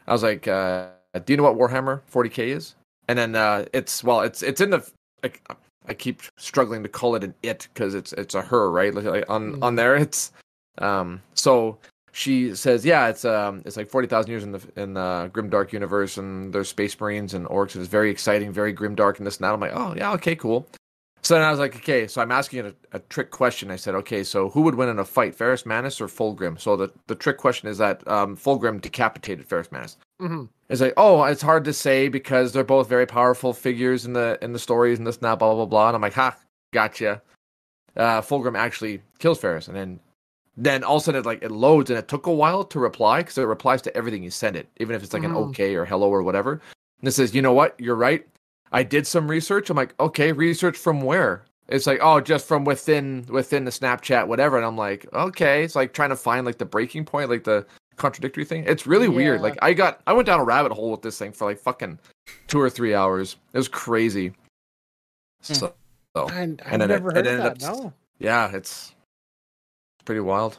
I 0.06 0.12
was 0.12 0.22
like, 0.22 0.48
uh, 0.48 0.88
"Do 1.24 1.32
you 1.32 1.36
know 1.36 1.44
what 1.44 1.56
Warhammer 1.56 2.00
40k 2.10 2.48
is?" 2.48 2.74
And 3.08 3.18
then 3.18 3.36
uh, 3.36 3.66
it's 3.72 4.02
well, 4.02 4.22
it's 4.22 4.42
it's 4.42 4.60
in 4.60 4.70
the 4.70 4.84
like 5.22 5.42
I 5.86 5.94
keep 5.94 6.22
struggling 6.36 6.82
to 6.82 6.88
call 6.88 7.14
it 7.14 7.24
an 7.24 7.34
it 7.42 7.68
because 7.72 7.94
it's 7.94 8.12
it's 8.14 8.34
a 8.34 8.42
her 8.42 8.70
right? 8.70 8.94
Like, 8.94 9.04
like 9.04 9.30
on 9.30 9.62
on 9.62 9.76
there 9.76 9.96
it's 9.96 10.32
um 10.78 11.22
so 11.34 11.78
she 12.12 12.54
says 12.54 12.84
yeah 12.84 13.08
it's 13.08 13.24
um 13.24 13.62
it's 13.64 13.76
like 13.76 13.88
forty 13.88 14.08
thousand 14.08 14.30
years 14.30 14.44
in 14.44 14.52
the 14.52 14.60
in 14.76 14.94
the 14.94 15.30
grimdark 15.32 15.72
universe 15.72 16.16
and 16.16 16.52
there's 16.52 16.68
space 16.68 16.98
marines 17.00 17.34
and 17.34 17.46
orcs 17.46 17.76
it's 17.76 17.88
very 17.88 18.10
exciting 18.10 18.52
very 18.52 18.74
grimdark 18.74 19.18
and 19.18 19.26
this 19.26 19.36
and 19.36 19.44
that. 19.44 19.52
I'm 19.52 19.60
like 19.60 19.72
oh 19.74 19.94
yeah 19.96 20.12
okay 20.12 20.34
cool 20.34 20.66
So 21.30 21.36
then 21.36 21.44
I 21.44 21.50
was 21.52 21.60
like, 21.60 21.76
okay, 21.76 22.08
so 22.08 22.20
I'm 22.20 22.32
asking 22.32 22.66
a, 22.66 22.74
a 22.90 22.98
trick 22.98 23.30
question. 23.30 23.70
I 23.70 23.76
said, 23.76 23.94
okay, 23.94 24.24
so 24.24 24.50
who 24.50 24.62
would 24.62 24.74
win 24.74 24.88
in 24.88 24.98
a 24.98 25.04
fight, 25.04 25.32
Ferrus 25.32 25.64
Manus 25.64 26.00
or 26.00 26.08
Fulgrim? 26.08 26.58
So 26.58 26.74
the, 26.76 26.90
the 27.06 27.14
trick 27.14 27.38
question 27.38 27.68
is 27.68 27.78
that 27.78 28.02
um, 28.08 28.36
Fulgrim 28.36 28.80
decapitated 28.80 29.46
Ferrus 29.46 29.70
Manus. 29.70 29.96
hmm 30.18 30.46
It's 30.68 30.80
like, 30.80 30.94
oh, 30.96 31.22
it's 31.22 31.40
hard 31.40 31.62
to 31.66 31.72
say 31.72 32.08
because 32.08 32.50
they're 32.52 32.64
both 32.64 32.88
very 32.88 33.06
powerful 33.06 33.52
figures 33.52 34.06
in 34.06 34.12
the 34.12 34.40
in 34.42 34.52
the 34.52 34.58
stories 34.58 34.98
and 34.98 35.06
this 35.06 35.18
and 35.18 35.22
that, 35.22 35.38
blah 35.38 35.54
blah 35.54 35.66
blah. 35.66 35.86
And 35.90 35.94
I'm 35.94 36.02
like, 36.02 36.14
ha, 36.14 36.36
gotcha. 36.72 37.22
Uh, 37.96 38.20
Fulgrim 38.22 38.58
actually 38.58 39.00
kills 39.20 39.38
Ferrus, 39.38 39.68
and 39.68 39.76
then 39.76 40.00
then 40.56 40.82
all 40.82 40.96
of 40.96 41.02
a 41.02 41.04
sudden 41.04 41.20
it 41.20 41.26
like 41.26 41.44
it 41.44 41.52
loads, 41.52 41.90
and 41.90 41.98
it 42.00 42.08
took 42.08 42.26
a 42.26 42.32
while 42.32 42.64
to 42.64 42.80
reply 42.80 43.18
because 43.20 43.38
it 43.38 43.42
replies 43.42 43.82
to 43.82 43.96
everything 43.96 44.24
you 44.24 44.30
send 44.30 44.56
it, 44.56 44.66
even 44.78 44.96
if 44.96 45.02
it's 45.04 45.12
like 45.12 45.22
an 45.22 45.30
Mhm. 45.30 45.50
okay 45.50 45.76
or 45.76 45.84
hello 45.84 46.10
or 46.10 46.24
whatever. 46.24 46.60
And 46.98 47.06
it 47.06 47.12
says, 47.12 47.36
you 47.36 47.40
know 47.40 47.52
what, 47.52 47.78
you're 47.78 47.94
right. 47.94 48.26
I 48.72 48.82
did 48.82 49.06
some 49.06 49.28
research. 49.30 49.70
I'm 49.70 49.76
like, 49.76 49.94
okay, 50.00 50.32
research 50.32 50.76
from 50.76 51.00
where? 51.00 51.42
It's 51.68 51.86
like, 51.86 52.00
oh, 52.02 52.20
just 52.20 52.46
from 52.48 52.64
within 52.64 53.26
within 53.28 53.64
the 53.64 53.70
Snapchat, 53.70 54.26
whatever. 54.26 54.56
And 54.56 54.66
I'm 54.66 54.76
like, 54.76 55.06
okay, 55.12 55.62
it's 55.64 55.76
like 55.76 55.92
trying 55.92 56.10
to 56.10 56.16
find 56.16 56.44
like 56.46 56.58
the 56.58 56.64
breaking 56.64 57.04
point, 57.04 57.30
like 57.30 57.44
the 57.44 57.64
contradictory 57.96 58.44
thing. 58.44 58.64
It's 58.66 58.86
really 58.86 59.08
weird. 59.08 59.40
Like 59.40 59.56
I 59.62 59.72
got 59.72 60.00
I 60.06 60.12
went 60.12 60.26
down 60.26 60.40
a 60.40 60.44
rabbit 60.44 60.72
hole 60.72 60.90
with 60.90 61.02
this 61.02 61.18
thing 61.18 61.32
for 61.32 61.44
like 61.46 61.58
fucking 61.58 61.98
two 62.48 62.60
or 62.60 62.68
three 62.70 62.94
hours. 62.94 63.36
It 63.52 63.58
was 63.58 63.68
crazy. 63.68 64.28
Hmm. 65.46 65.52
So, 65.54 65.74
so 66.16 66.28
I, 66.28 66.42
I've 66.42 66.58
And 66.66 66.82
it- 66.82 66.88
never 66.88 67.10
it 67.10 67.16
heard 67.16 67.26
ended 67.26 67.40
that. 67.60 67.64
up- 67.68 67.76
No. 67.76 67.92
yeah, 68.18 68.50
it's 68.54 68.92
pretty 70.04 70.20
wild. 70.20 70.58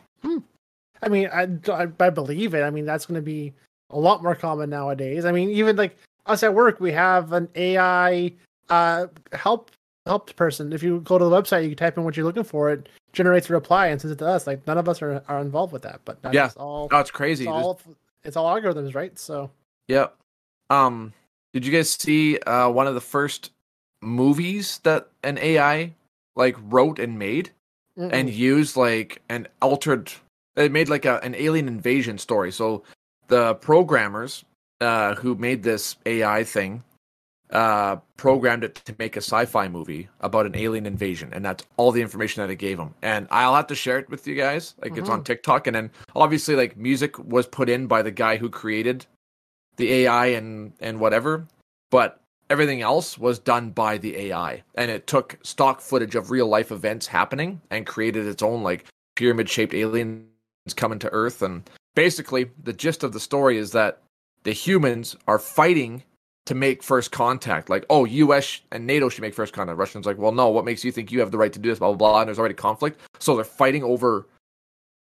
I 1.03 1.10
mean, 1.10 1.30
I, 1.34 1.48
I, 1.72 1.88
I 2.00 2.10
believe 2.12 2.53
it. 2.53 2.62
I 2.62 2.70
mean, 2.70 2.86
that's 2.86 3.06
going 3.08 3.15
to 3.15 3.22
be 3.24 3.53
a 3.89 3.98
lot 4.00 4.22
more 4.24 4.36
common 4.36 4.70
nowadays. 4.70 5.25
I 5.25 5.32
mean, 5.32 5.50
even 5.50 5.75
like 5.75 5.98
us 6.25 6.44
at 6.44 6.54
work, 6.54 6.80
we 6.80 6.92
have 6.92 7.34
an 7.34 7.50
AI 7.56 8.34
uh, 8.70 9.08
help 9.34 9.72
helped 10.06 10.36
person. 10.36 10.74
If 10.74 10.82
you 10.82 11.01
go 11.01 11.18
to 11.18 11.25
the 11.25 11.32
website, 11.32 11.63
you 11.63 11.70
can 11.70 11.78
type 11.78 11.98
in 11.98 12.04
what 12.04 12.18
you're 12.18 12.25
looking 12.25 12.44
for. 12.44 12.72
It 12.72 12.90
generates 13.13 13.50
a 13.50 13.54
reply 13.54 13.88
and 13.88 14.01
sends 14.01 14.13
it 14.13 14.18
to 14.20 14.28
us. 14.28 14.48
Like 14.48 14.66
none 14.66 14.78
of 14.78 14.90
us 14.90 15.01
are, 15.01 15.24
are 15.28 15.40
involved 15.40 15.74
with 15.74 15.84
that, 15.84 16.01
but 16.06 16.20
Yeah. 16.32 16.50
all. 16.58 16.90
Oh, 16.92 17.00
it's 17.00 17.12
crazy. 17.12 17.44
It's 17.44 17.51
all 17.51 17.80
it's 18.24 18.38
all 18.38 18.54
algorithms, 18.56 18.96
right? 18.96 19.18
So 19.18 19.51
Yeah. 19.88 20.08
Um, 20.70 21.13
did 21.54 21.66
you 21.66 21.72
guys 21.72 21.90
see 21.90 22.40
uh 22.40 22.70
one 22.70 22.88
of 22.88 22.96
the 22.96 23.01
first 23.01 23.51
movies 24.01 24.80
that 24.84 25.10
an 25.24 25.38
AI 25.38 25.94
like 26.36 26.56
wrote 26.63 26.98
and 26.98 27.20
made 27.20 27.51
and 27.98 28.12
mm-mm. 28.12 28.36
used 28.36 28.75
like 28.78 29.22
an 29.30 29.48
altered 29.62 30.12
it 30.56 30.72
made 30.72 30.90
like 30.90 31.06
a, 31.06 31.24
an 31.24 31.36
alien 31.36 31.68
invasion 31.68 32.18
story. 32.18 32.51
So 32.51 32.84
the 33.28 33.56
programmers 33.56 34.44
uh 34.81 35.15
who 35.15 35.35
made 35.35 35.63
this 35.63 35.95
AI 36.05 36.43
thing 36.43 36.83
uh 37.51 37.97
programmed 38.17 38.63
it 38.63 38.75
to 38.75 38.95
make 38.97 39.15
a 39.15 39.21
sci-fi 39.21 39.67
movie 39.67 40.07
about 40.21 40.45
an 40.45 40.55
alien 40.55 40.85
invasion 40.85 41.29
and 41.33 41.43
that's 41.43 41.65
all 41.77 41.91
the 41.91 42.01
information 42.01 42.41
that 42.41 42.50
it 42.50 42.55
gave 42.55 42.77
them 42.77 42.93
and 43.01 43.27
i'll 43.29 43.55
have 43.55 43.67
to 43.67 43.75
share 43.75 44.00
it 44.00 44.09
with 44.09 44.25
you 44.25 44.35
guys. 44.35 44.73
Like 44.81 44.97
it's 44.97 45.09
on 45.09 45.23
tiktok 45.23 45.67
and 45.67 45.75
then 45.75 45.91
obviously 46.15 46.55
like 46.55 46.77
music 46.77 47.19
was 47.19 47.47
put 47.47 47.69
in 47.69 47.88
by 47.88 48.01
the 48.01 48.11
guy 48.11 48.38
who 48.38 48.50
created 48.50 49.05
the 49.77 49.91
ai 49.93 50.27
and 50.27 50.73
and 50.79 51.00
whatever 51.00 51.45
but 51.89 52.21
everything 52.50 52.81
else 52.81 53.17
was 53.17 53.39
done 53.39 53.69
by 53.71 53.97
the 53.97 54.15
ai 54.17 54.63
and 54.75 54.89
it 54.91 55.07
took 55.07 55.38
stock 55.43 55.81
footage 55.81 56.15
of 56.15 56.31
real 56.31 56.47
life 56.47 56.71
events 56.71 57.07
happening 57.07 57.61
and 57.69 57.85
created 57.85 58.25
its 58.27 58.43
own 58.43 58.63
like 58.63 58.85
pyramid 59.15 59.50
shaped 59.50 59.73
aliens 59.73 60.25
coming 60.75 61.00
to 61.00 61.11
earth. 61.11 61.41
And 61.41 61.69
basically 61.95 62.50
the 62.63 62.73
gist 62.73 63.03
of 63.03 63.13
the 63.13 63.19
story 63.19 63.57
is 63.57 63.71
that 63.71 64.01
the 64.43 64.53
humans 64.53 65.15
are 65.27 65.39
fighting 65.39 66.03
to 66.45 66.55
make 66.55 66.83
first 66.83 67.12
contact. 67.12 67.69
Like, 67.69 67.86
oh, 67.89 68.05
U.S. 68.05 68.62
and 68.71 68.86
NATO 68.88 69.10
should 69.10 69.21
make 69.21 69.33
first 69.33 69.53
contact. 69.53 69.77
Russians 69.77 70.05
like, 70.05 70.17
well, 70.17 70.31
no. 70.31 70.50
What 70.50 70.65
makes 70.65 70.83
you 70.83 70.91
think 70.91 71.12
you 71.12 71.19
have 71.19 71.31
the 71.31 71.38
right 71.38 71.53
to 71.53 71.60
do 71.60 71.69
this? 71.69 71.79
Blah 71.79 71.89
blah 71.93 71.98
blah. 71.98 72.19
And 72.21 72.27
there's 72.27 72.39
already 72.39 72.55
conflict, 72.55 73.00
so 73.19 73.36
they're 73.36 73.45
fighting 73.45 73.83
over 73.83 74.27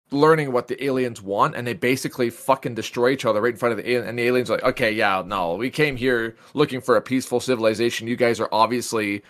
learning 0.09 0.53
what 0.53 0.67
the 0.67 0.81
aliens 0.83 1.21
want, 1.21 1.55
and 1.55 1.67
they 1.67 1.73
basically 1.73 2.29
fucking 2.29 2.75
destroy 2.75 3.09
each 3.09 3.25
other 3.25 3.41
right 3.41 3.53
in 3.53 3.59
front 3.59 3.71
of 3.71 3.77
the 3.77 3.89
alien. 3.89 4.07
And 4.07 4.17
the 4.17 4.23
aliens 4.23 4.49
are 4.49 4.53
like, 4.53 4.63
okay, 4.63 4.91
yeah, 4.91 5.21
no, 5.25 5.55
we 5.55 5.69
came 5.69 5.97
here 5.97 6.35
looking 6.53 6.79
for 6.79 6.95
a 6.95 7.01
peaceful 7.01 7.39
civilization. 7.39 8.07
You 8.07 8.15
guys 8.15 8.39
are 8.39 8.49
obviously 8.51 9.23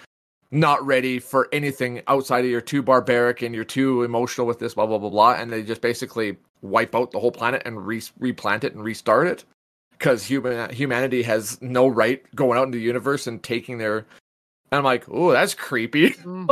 not 0.51 0.85
ready 0.85 1.19
for 1.19 1.49
anything 1.51 2.01
outside 2.07 2.45
of 2.45 2.51
you're 2.51 2.61
too 2.61 2.81
barbaric 2.81 3.41
and 3.41 3.53
you're 3.53 3.65
too 3.65 4.03
emotional 4.03 4.47
with 4.47 4.59
this, 4.59 4.75
blah 4.75 4.85
blah 4.85 4.99
blah 4.99 5.09
blah. 5.09 5.33
And 5.33 5.51
they 5.51 5.63
just 5.63 5.81
basically 5.81 6.37
wipe 6.61 6.95
out 6.95 7.11
the 7.11 7.19
whole 7.19 7.31
planet 7.31 7.63
and 7.65 7.85
re- 7.85 8.01
replant 8.19 8.63
it 8.63 8.73
and 8.73 8.83
restart 8.83 9.27
it 9.27 9.43
because 9.97 10.23
human 10.23 10.69
humanity 10.69 11.23
has 11.23 11.61
no 11.61 11.87
right 11.87 12.23
going 12.35 12.57
out 12.57 12.65
into 12.65 12.77
the 12.77 12.83
universe 12.83 13.27
and 13.27 13.41
taking 13.41 13.77
their. 13.77 13.99
And 14.71 14.79
I'm 14.79 14.83
like, 14.83 15.05
oh, 15.09 15.31
that's 15.31 15.53
creepy. 15.53 16.15
Mm. 16.25 16.49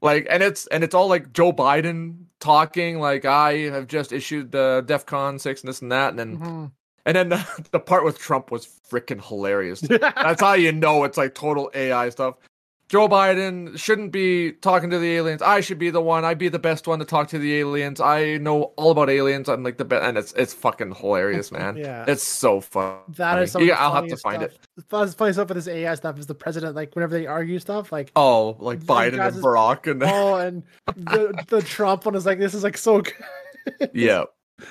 like, 0.00 0.28
and 0.30 0.42
it's 0.44 0.66
and 0.68 0.84
it's 0.84 0.94
all 0.94 1.08
like 1.08 1.32
Joe 1.32 1.52
Biden 1.52 2.18
talking, 2.38 3.00
like 3.00 3.24
I 3.24 3.54
have 3.70 3.88
just 3.88 4.12
issued 4.12 4.52
the 4.52 4.84
DefCon 4.86 5.40
six 5.40 5.60
and 5.62 5.68
this 5.68 5.82
and 5.82 5.90
that, 5.90 6.10
and 6.10 6.18
then 6.18 6.38
Mhm. 6.38 6.70
and 7.04 7.16
then 7.16 7.28
the, 7.30 7.64
the 7.72 7.80
part 7.80 8.04
with 8.04 8.16
Trump 8.18 8.52
was 8.52 8.66
freaking 8.88 9.20
hilarious. 9.24 9.80
That's 9.80 10.40
how 10.40 10.52
you 10.54 10.70
know 10.70 11.02
it's 11.02 11.18
like 11.18 11.34
total 11.34 11.70
AI 11.74 12.08
stuff. 12.10 12.36
Joe 12.88 13.08
Biden 13.08 13.76
shouldn't 13.76 14.12
be 14.12 14.52
talking 14.52 14.90
to 14.90 14.98
the 15.00 15.16
aliens. 15.16 15.42
I 15.42 15.60
should 15.60 15.78
be 15.78 15.90
the 15.90 16.00
one. 16.00 16.24
I'd 16.24 16.38
be 16.38 16.48
the 16.48 16.60
best 16.60 16.86
one 16.86 17.00
to 17.00 17.04
talk 17.04 17.26
to 17.28 17.38
the 17.38 17.56
aliens. 17.56 18.00
I 18.00 18.36
know 18.36 18.72
all 18.76 18.92
about 18.92 19.10
aliens. 19.10 19.48
I'm 19.48 19.64
like 19.64 19.76
the 19.76 19.84
best, 19.84 20.04
and 20.04 20.16
it's 20.16 20.32
it's 20.34 20.54
fucking 20.54 20.94
hilarious, 20.94 21.50
man. 21.50 21.76
Yeah. 21.86 22.04
It's 22.06 22.22
so 22.22 22.60
fun. 22.60 23.00
That 23.16 23.42
is 23.42 23.56
Yeah, 23.58 23.74
I'll 23.74 23.92
have 23.92 24.06
to 24.06 24.16
find 24.16 24.40
stuff. 24.42 24.52
The 24.76 24.82
fun- 24.82 25.08
funny 25.08 25.32
stuff 25.32 25.48
with 25.48 25.56
this 25.56 25.66
AI 25.66 25.94
stuff 25.96 26.16
is 26.20 26.26
the 26.26 26.34
president, 26.36 26.76
like 26.76 26.94
whenever 26.94 27.18
they 27.18 27.26
argue 27.26 27.58
stuff, 27.58 27.90
like 27.90 28.12
Oh, 28.14 28.56
like 28.60 28.78
Biden 28.80 29.18
and 29.26 29.36
Barack 29.42 29.90
and 29.90 30.02
oh, 30.06 30.36
and 30.36 30.62
the 30.96 31.44
the 31.48 31.62
Trump 31.62 32.06
one 32.06 32.14
is 32.14 32.24
like 32.24 32.38
this 32.38 32.54
is 32.54 32.62
like 32.62 32.78
so 32.78 33.00
good. 33.00 33.90
yeah, 33.94 34.24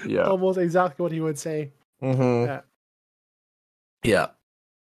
yeah, 0.07 0.23
almost 0.23 0.57
exactly 0.57 1.03
what 1.03 1.11
he 1.11 1.19
would 1.19 1.37
say. 1.37 1.73
mm-hmm. 2.01 2.45
Yeah. 2.45 2.61
yeah, 4.03 4.27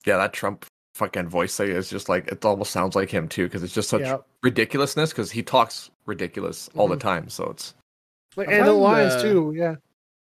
yeah. 0.04 0.16
That 0.18 0.34
Trump 0.34 0.66
fucking 0.96 1.28
voice 1.28 1.56
thing 1.56 1.70
is 1.70 1.90
just 1.90 2.08
like 2.08 2.26
it 2.28 2.44
almost 2.44 2.72
sounds 2.72 2.96
like 2.96 3.10
him 3.10 3.28
too 3.28 3.44
because 3.44 3.62
it's 3.62 3.74
just 3.74 3.88
such 3.90 4.00
Yeah, 4.00 4.18
ridiculousness 4.42 5.10
because 5.10 5.30
he 5.30 5.42
talks 5.42 5.90
ridiculous 6.06 6.68
all 6.74 6.88
the 6.88 6.96
Mhm. 6.96 7.00
time. 7.00 7.28
So 7.28 7.50
it's 7.50 7.74
like 8.36 8.48
and 8.48 8.62
the 8.66 8.72
find, 8.72 8.78
lines 8.80 9.12
uh, 9.14 9.22
too. 9.22 9.52
Yeah, 9.54 9.76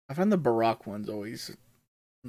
I 0.08 0.14
find 0.14 0.30
the 0.30 0.38
Barack 0.38 0.86
ones 0.86 1.08
always 1.08 1.56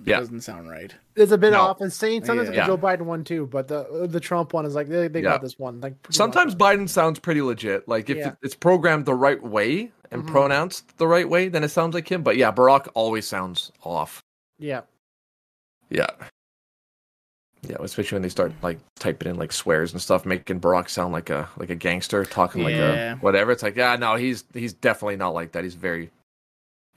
Yeah. 0.05 0.19
doesn't 0.19 0.41
sound 0.41 0.69
right. 0.69 0.93
it's 1.15 1.31
a 1.33 1.37
bit 1.37 1.51
No. 1.51 1.61
off. 1.61 1.81
And 1.81 1.91
same 1.91 2.23
sometimes 2.23 2.47
like 2.47 2.55
Yeah. 2.57 2.67
the 2.67 2.77
Joe 2.77 2.81
Biden 2.81 3.01
one 3.01 3.23
too, 3.25 3.45
but 3.45 3.67
the 3.67 4.07
the 4.09 4.19
Trump 4.21 4.53
one 4.53 4.65
is 4.65 4.73
like 4.75 4.87
they, 4.87 5.09
they 5.09 5.19
Yeah. 5.21 5.31
got 5.31 5.41
this 5.41 5.59
one. 5.59 5.81
Like 5.81 5.95
sometimes 6.09 6.55
well. 6.55 6.75
Biden 6.77 6.87
sounds 6.87 7.19
pretty 7.19 7.41
legit. 7.41 7.87
Like 7.89 8.09
if 8.09 8.17
Yeah. 8.17 8.35
it's 8.41 8.55
programmed 8.55 9.05
the 9.05 9.15
right 9.15 9.41
way 9.43 9.91
and 10.11 10.23
Mhm. 10.23 10.27
pronounced 10.27 10.97
the 10.97 11.07
right 11.07 11.27
way, 11.27 11.49
then 11.49 11.63
it 11.65 11.69
sounds 11.69 11.93
like 11.93 12.09
him. 12.09 12.23
But 12.23 12.37
yeah, 12.37 12.51
Barack 12.53 12.87
always 12.93 13.27
sounds 13.27 13.71
off. 13.83 14.21
yeah, 14.57 14.81
Yeah. 15.89 16.07
Yeah, 17.67 17.75
especially 17.81 18.15
when 18.15 18.21
they 18.21 18.29
start 18.29 18.53
like 18.61 18.79
typing 18.95 19.29
in 19.29 19.37
like 19.37 19.51
swears 19.51 19.91
and 19.91 20.01
stuff, 20.01 20.25
making 20.25 20.61
Barack 20.61 20.89
sound 20.89 21.11
like 21.11 21.29
a 21.29 21.49
like 21.57 21.69
a 21.69 21.75
gangster, 21.75 22.23
talking 22.23 22.63
like 22.63 22.75
a 22.75 23.17
whatever. 23.19 23.51
It's 23.51 23.63
like, 23.63 23.75
yeah, 23.75 23.95
no, 23.97 24.15
he's 24.15 24.45
he's 24.53 24.73
definitely 24.73 25.17
not 25.17 25.33
like 25.33 25.51
that. 25.51 25.63
He's 25.63 25.75
very 25.75 26.09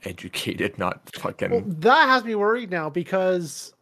educated, 0.05 0.77
not 0.77 1.01
fucking. 1.15 1.51
well, 1.51 1.63
that 1.65 2.07
has 2.07 2.23
me 2.23 2.35
worried 2.35 2.71
now 2.71 2.89
because 2.89 3.73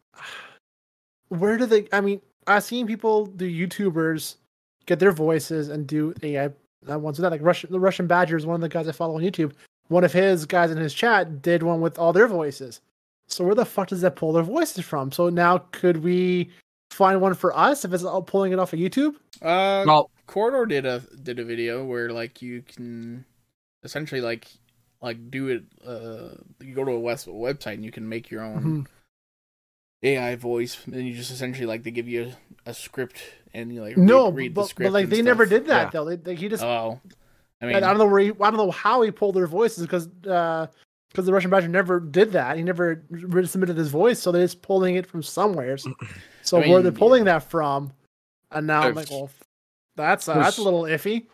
where 1.30 1.58
do 1.58 1.66
they? 1.68 1.88
I 1.94 2.02
mean, 2.02 2.20
I've 2.48 2.64
seen 2.64 2.88
people 2.88 3.28
the 3.28 3.68
YouTubers 3.68 4.38
get 4.88 5.00
their 5.00 5.12
voices 5.12 5.70
and 5.70 5.86
do 5.86 6.14
AI 6.24 6.50
uh, 6.90 6.98
ones 6.98 7.20
of 7.20 7.24
that. 7.24 7.32
Like 7.32 7.44
Russian, 7.44 7.72
the 7.72 7.80
Russian 7.80 8.08
Badger 8.08 8.38
is 8.38 8.46
one 8.46 8.56
of 8.56 8.62
the 8.62 8.70
guys 8.70 8.88
I 8.88 8.92
follow 8.92 9.16
on 9.16 9.22
YouTube. 9.22 9.54
One 9.90 10.04
of 10.04 10.14
his 10.14 10.46
guys 10.46 10.72
in 10.72 10.78
his 10.78 10.94
chat 10.94 11.42
did 11.42 11.64
one 11.64 11.82
with 11.82 12.00
all 12.00 12.14
their 12.14 12.28
voices. 12.28 12.82
So 13.28 13.44
where 13.44 13.56
the 13.56 13.66
fuck 13.66 13.90
does 13.90 14.02
that 14.02 14.16
pull 14.16 14.34
their 14.34 14.44
voices 14.44 14.84
from? 14.84 15.12
So 15.12 15.30
now 15.30 15.60
could 15.72 16.04
we 16.04 16.50
find 16.94 17.22
one 17.22 17.34
for 17.34 17.56
us 17.58 17.86
if 17.86 17.94
it's 17.94 18.04
all 18.04 18.22
pulling 18.22 18.52
it 18.52 18.60
off 18.60 18.74
of 18.74 18.80
YouTube? 18.80 19.16
Uh, 19.42 19.84
well, 19.88 20.12
Corridor 20.28 20.66
did 20.66 20.86
a 20.86 21.00
did 21.24 21.40
a 21.40 21.44
video 21.46 21.84
where 21.84 22.12
like 22.12 22.42
you 22.42 22.62
can 22.62 23.26
essentially 23.84 24.22
like 24.22 24.48
like 25.02 25.32
do 25.32 25.48
it. 25.50 25.64
Uh, 25.86 26.36
you 26.60 26.76
go 26.76 26.84
to 26.86 26.92
a 26.92 27.00
west 27.00 27.28
website 27.28 27.74
and 27.76 27.86
you 27.86 27.92
can 27.92 28.08
make 28.08 28.30
your 28.30 28.44
own 28.44 28.64
Mhm. 28.64 28.88
AI 30.04 30.36
voice, 30.36 30.84
and 30.86 31.08
you 31.08 31.14
just 31.14 31.32
essentially 31.32 31.66
like 31.68 31.84
they 31.84 31.92
give 31.92 32.08
you 32.08 32.32
a, 32.66 32.70
a 32.72 32.74
script 32.74 33.22
and 33.54 33.74
you 33.74 33.82
like 33.82 33.98
No, 33.98 34.26
read, 34.28 34.36
read 34.36 34.54
but, 34.56 34.62
the 34.64 34.68
script. 34.70 34.88
but 34.88 34.94
like 34.94 35.04
and 35.04 35.12
they 35.14 35.22
never 35.22 35.46
did 35.46 35.66
that 35.68 35.86
Yeah. 35.86 35.90
though. 35.92 36.06
They, 36.06 36.16
they, 36.16 36.36
he 36.36 36.50
just 36.50 36.64
Oh, 36.64 37.00
I 37.62 37.66
mean, 37.68 37.76
I 37.76 37.80
don't 37.82 37.98
know 38.00 38.08
where 38.08 38.20
he, 38.22 38.30
I 38.30 38.50
don't 38.50 38.58
know 38.58 38.72
how 38.72 39.02
he 39.04 39.12
pulled 39.12 39.36
their 39.36 39.46
voices 39.48 39.84
because 39.84 40.08
because 40.08 41.26
the 41.26 41.34
Russian 41.34 41.52
Badger 41.52 41.68
never 41.68 42.00
did 42.00 42.32
that. 42.32 42.58
He 42.58 42.64
never 42.64 43.04
re- 43.10 43.46
submitted 43.46 43.78
his 43.78 43.90
voice, 43.90 44.20
so 44.20 44.32
they're 44.32 44.44
just 44.44 44.62
pulling 44.62 44.96
it 44.96 45.06
from 45.06 45.22
somewhere. 45.22 45.78
So 46.44 46.62
I 46.62 46.68
where 46.68 46.82
they're 46.82 46.92
pulling 46.92 47.26
that 47.26 47.44
from, 47.44 47.92
and 48.52 48.68
now 48.68 48.82
I'm 48.84 48.96
like, 48.96 49.10
well, 49.10 49.30
that's 49.96 50.28
uh, 50.28 50.36
that's 50.36 50.58
a 50.58 50.64
little 50.64 50.84
iffy. 50.84 51.26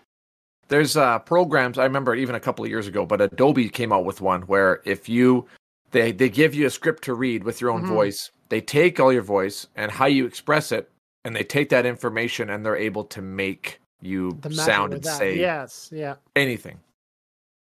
there's 0.68 0.98
uh 0.98 1.20
programs 1.20 1.78
i 1.78 1.84
remember 1.84 2.14
even 2.16 2.36
a 2.36 2.40
couple 2.40 2.66
of 2.66 2.70
years 2.70 2.88
ago 2.88 3.06
but 3.06 3.22
adobe 3.22 3.70
came 3.70 3.94
out 3.94 4.04
with 4.04 4.20
one 4.20 4.42
where 4.44 4.82
if 4.84 5.08
you 5.08 5.46
they 5.92 6.12
they 6.12 6.28
give 6.28 6.54
you 6.54 6.66
a 6.66 6.70
script 6.70 7.04
to 7.04 7.14
read 7.14 7.44
with 7.44 7.62
your 7.62 7.70
own 7.72 7.84
Mhm. 7.84 7.88
voice 7.88 8.32
they 8.50 8.60
take 8.60 9.00
all 9.00 9.14
your 9.14 9.22
voice 9.22 9.68
and 9.76 9.92
how 9.92 10.08
you 10.08 10.26
express 10.26 10.72
it 10.74 10.90
and 11.24 11.34
they 11.36 11.44
take 11.44 11.70
that 11.70 11.86
information 11.86 12.50
and 12.50 12.66
they're 12.66 12.76
able 12.76 13.04
to 13.06 13.22
make 13.22 13.80
you 14.02 14.38
sound 14.52 14.94
and 14.94 15.04
that. 15.04 15.18
say 15.18 15.38
Yes, 15.38 15.90
yeah. 15.94 16.16
anything. 16.36 16.80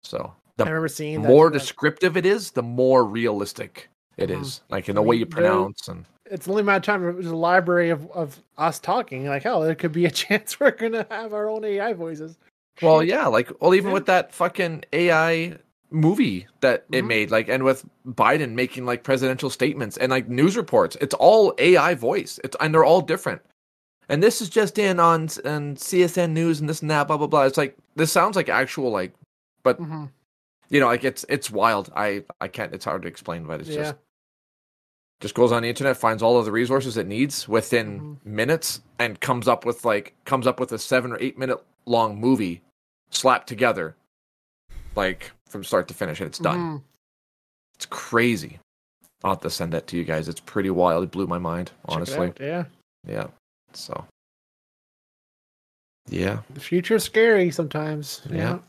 So 0.04 0.34
I 0.60 0.64
remember 0.64 0.88
seeing 0.88 1.22
that. 1.22 1.28
more 1.28 1.46
like, 1.46 1.54
descriptive 1.54 2.18
it 2.18 2.26
is, 2.26 2.52
the 2.52 2.64
more 2.64 3.04
realistic 3.06 3.90
it 4.18 4.30
Mhm. 4.30 4.42
is. 4.42 4.62
Like 4.70 4.90
in 4.90 4.96
the 4.96 5.02
way 5.02 5.16
you 5.16 5.26
pronounce 5.26 5.88
and 5.88 6.06
It's 6.32 6.48
only 6.48 6.64
my 6.64 6.80
time. 6.80 7.02
There's 7.04 7.28
a 7.28 7.36
library 7.36 7.90
of, 7.90 8.10
of 8.12 8.42
us 8.58 8.80
talking. 8.80 9.26
Like, 9.28 9.44
hell, 9.44 9.62
there 9.62 9.76
could 9.76 9.92
be 9.92 10.06
a 10.06 10.12
chance 10.24 10.60
we're 10.60 10.72
gonna 10.72 11.06
have 11.12 11.34
our 11.34 11.50
own 11.50 11.64
AI 11.66 11.94
voices. 11.94 12.38
well, 12.82 13.04
yeah, 13.04 13.28
like 13.28 13.52
well, 13.62 13.76
even 13.76 13.92
with 13.92 14.06
that 14.08 14.34
fucking 14.34 14.86
AI 14.94 15.58
movie 15.92 16.48
that 16.62 16.86
it 16.94 17.04
Mhm. 17.04 17.08
made, 17.08 17.32
like, 17.32 17.50
and 17.50 17.64
with 17.64 17.86
Biden 18.08 18.54
making 18.54 18.86
like 18.86 19.04
presidential 19.04 19.50
statements 19.50 19.98
and 19.98 20.10
like 20.10 20.30
news 20.30 20.56
reports, 20.56 20.96
it's 21.02 21.14
all 21.16 21.54
AI 21.58 21.94
voice. 21.96 22.40
It's 22.46 22.56
and 22.62 22.74
they're 22.74 22.86
all 22.86 23.02
different. 23.02 23.42
And 24.10 24.24
this 24.24 24.42
is 24.42 24.50
just 24.50 24.80
in 24.80 25.00
on 25.00 25.24
on 25.46 25.76
CSN 25.76 26.32
News 26.34 26.60
and 26.62 26.70
this 26.70 26.82
and 26.82 26.90
that, 26.92 27.08
blah 27.08 27.18
blah 27.18 27.28
blah. 27.28 27.44
It's 27.44 27.58
like 27.58 27.78
this 27.96 28.12
sounds 28.12 28.36
like 28.38 28.48
actual 28.50 28.90
like, 28.90 29.14
but 29.64 29.78
hmm 29.78 30.06
you 30.70 30.80
know, 30.80 30.88
like 30.88 31.04
it's 31.04 31.26
it's 31.28 31.52
wild. 31.52 31.92
I 31.96 32.24
I 32.40 32.48
can't. 32.48 32.74
It's 32.74 32.86
hard 32.86 33.02
to 33.02 33.08
explain, 33.10 33.44
but 33.44 33.60
it's 33.60 33.70
Yeah. 33.70 33.76
just 33.84 33.96
just 35.22 35.36
goes 35.36 35.52
on 35.52 35.62
the 35.64 35.70
internet, 35.70 35.96
finds 35.98 36.22
all 36.22 36.38
of 36.38 36.46
the 36.46 36.52
resources 36.52 36.98
it 36.98 37.08
needs 37.08 37.48
within 37.48 38.00
Mhm. 38.02 38.26
minutes, 38.26 38.82
and 39.00 39.20
comes 39.22 39.48
up 39.48 39.66
with 39.66 39.86
like 39.86 40.14
comes 40.26 40.46
up 40.48 40.60
with 40.60 40.72
a 40.74 40.80
seven 40.80 41.12
or 41.14 41.18
eight 41.22 41.38
minute 41.38 41.64
long 41.86 42.20
movie 42.20 42.62
slapped 43.12 43.48
together, 43.48 43.96
like 44.96 45.32
from 45.48 45.64
start 45.64 45.88
to 45.88 45.94
finish, 45.94 46.20
and 46.20 46.28
it's 46.28 46.40
done. 46.40 46.60
Mhm. 46.60 46.84
It's 47.76 47.86
crazy. 47.86 48.60
I'll 49.24 49.32
have 49.32 49.42
to 49.42 49.50
send 49.50 49.74
that 49.74 49.86
to 49.88 49.98
you 49.98 50.04
guys. 50.04 50.28
It's 50.28 50.40
pretty 50.40 50.70
wild. 50.72 51.04
It 51.04 51.12
blew 51.12 51.28
my 51.28 51.38
mind, 51.38 51.72
honestly. 51.86 52.28
out, 52.30 52.40
Yeah. 52.40 52.66
Yeah. 53.08 53.28
So. 53.74 54.06
Yeah. 56.08 56.42
The 56.50 56.60
future's 56.60 57.04
scary 57.04 57.52
sometimes. 57.52 58.22
Yeah. 58.30 58.60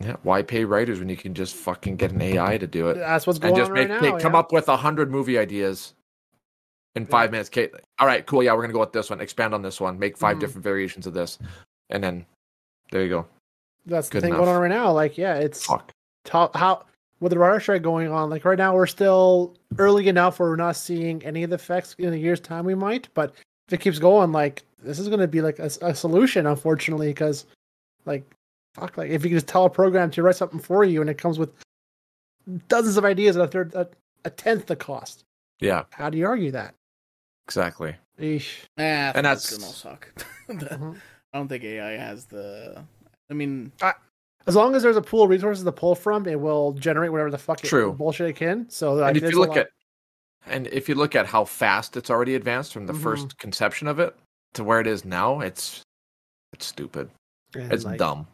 Yeah. 0.00 0.06
Yeah. 0.08 0.16
Why 0.22 0.42
pay 0.42 0.64
writers 0.64 0.98
when 0.98 1.08
you 1.08 1.16
can 1.16 1.34
just 1.34 1.54
fucking 1.54 1.96
get 1.96 2.12
an 2.12 2.20
AI 2.22 2.58
to 2.58 2.66
do 2.66 2.88
it? 2.88 2.94
That's 2.94 3.26
what's 3.26 3.38
going 3.38 3.54
on. 3.54 3.60
and 3.60 3.62
just 3.62 3.70
on 3.70 3.74
make, 3.74 3.88
right 3.90 4.02
make- 4.02 4.14
now. 4.14 4.20
come 4.20 4.32
yeah. 4.32 4.38
up 4.40 4.52
with 4.52 4.68
a 4.68 4.76
hundred 4.76 5.10
movie 5.10 5.38
ideas 5.38 5.94
in 6.96 7.06
five 7.06 7.30
minutes. 7.30 7.48
Okay, 7.48 7.70
all 7.98 8.06
right, 8.06 8.24
cool. 8.26 8.42
Yeah, 8.42 8.54
we're 8.54 8.62
gonna 8.62 8.72
go 8.72 8.80
with 8.80 8.92
this 8.92 9.10
one. 9.10 9.20
Expand 9.20 9.54
on 9.54 9.62
this 9.62 9.80
one. 9.80 9.98
Make 9.98 10.16
5 10.16 10.36
Mhm. 10.36 10.40
different 10.40 10.64
variations 10.64 11.06
of 11.06 11.14
this, 11.14 11.38
and 11.90 12.02
then 12.02 12.26
there 12.90 13.02
you 13.02 13.08
go. 13.08 13.26
That's 13.86 14.08
the 14.08 14.20
thing 14.20 14.30
enough. 14.30 14.44
going 14.44 14.54
on 14.56 14.60
right 14.62 14.68
now. 14.68 14.90
Like, 14.92 15.18
yeah, 15.18 15.34
it's 15.36 15.64
Fuck. 15.66 15.92
top 16.24 16.56
how 16.56 16.84
with 17.20 17.30
the 17.32 17.38
writer 17.38 17.60
strike 17.60 17.82
going 17.82 18.10
on. 18.10 18.30
Like 18.30 18.44
right 18.44 18.58
now, 18.58 18.74
we're 18.74 18.86
still 18.86 19.54
early 19.78 20.08
enough 20.08 20.38
where 20.38 20.48
we're 20.50 20.56
not 20.56 20.76
seeing 20.76 21.24
any 21.24 21.42
of 21.42 21.50
the 21.50 21.56
effects. 21.56 21.94
In 21.98 22.12
a 22.12 22.16
year's 22.16 22.40
time, 22.40 22.64
we 22.64 22.74
might. 22.74 23.08
But 23.14 23.34
if 23.68 23.74
it 23.74 23.80
keeps 23.80 23.98
going, 23.98 24.32
like 24.32 24.62
this 24.82 24.98
is 24.98 25.08
going 25.08 25.20
to 25.20 25.28
be 25.28 25.40
like 25.40 25.58
a, 25.58 25.70
a 25.82 25.94
solution, 25.94 26.46
unfortunately, 26.46 27.08
because 27.08 27.46
like 28.04 28.24
fuck, 28.74 28.96
like 28.98 29.10
if 29.10 29.22
you 29.24 29.30
can 29.30 29.36
just 29.36 29.46
tell 29.48 29.64
a 29.64 29.70
program 29.70 30.10
to 30.12 30.22
write 30.22 30.36
something 30.36 30.58
for 30.60 30.84
you 30.84 31.00
and 31.00 31.08
it 31.10 31.18
comes 31.18 31.38
with 31.38 31.50
dozens 32.68 32.96
of 32.96 33.04
ideas 33.04 33.36
at 33.36 33.44
a 33.44 33.48
third, 33.48 33.74
a, 33.74 33.88
a 34.24 34.30
tenth 34.30 34.66
the 34.66 34.76
cost. 34.76 35.24
Yeah, 35.60 35.84
How 35.92 36.10
do 36.10 36.18
you 36.18 36.26
argue 36.26 36.50
that? 36.52 36.74
exactly. 37.46 37.96
Eesh. 38.20 38.58
Ah, 38.78 38.82
I 38.82 38.84
And 39.14 39.24
that's- 39.26 39.56
gonna 39.56 39.72
suck. 39.72 40.08
Mhm. 40.48 40.96
I 41.32 41.38
don't 41.38 41.48
think 41.48 41.64
AI 41.64 41.92
has 41.96 42.26
the. 42.26 42.84
I 43.30 43.34
mean, 43.34 43.72
As 44.46 44.54
long 44.54 44.74
as 44.76 44.82
there's 44.82 44.96
a 44.98 45.02
pool 45.02 45.22
of 45.24 45.30
resources 45.30 45.64
to 45.64 45.72
pull 45.72 45.94
from, 45.94 46.28
it 46.28 46.38
will 46.38 46.72
generate 46.74 47.10
whatever 47.10 47.30
the 47.30 47.38
fuck 47.38 47.64
it- 47.64 47.66
True. 47.66 47.92
bullshit 47.92 48.28
it 48.28 48.36
can. 48.36 48.68
So 48.70 48.92
like, 48.94 49.08
and 49.16 49.16
if 49.24 49.32
you 49.32 49.38
look 49.40 49.48
lot- 49.50 49.58
at 49.58 49.68
and 50.46 50.66
if 50.68 50.88
you 50.88 50.94
look 50.94 51.16
at 51.16 51.24
how 51.26 51.44
fast 51.46 51.96
it's 51.96 52.10
already 52.10 52.34
advanced 52.34 52.72
from 52.74 52.86
the 52.86 52.92
Mhm. 52.92 53.02
first 53.02 53.38
conception 53.38 53.88
of 53.88 53.98
it 53.98 54.14
to 54.52 54.62
where 54.62 54.78
it 54.80 54.86
is 54.86 55.04
now, 55.06 55.40
it's 55.40 55.82
it's 56.52 56.66
stupid. 56.66 57.10
and, 57.54 57.72
It's 57.72 57.84
like, 57.84 57.98
dumb. 57.98 58.26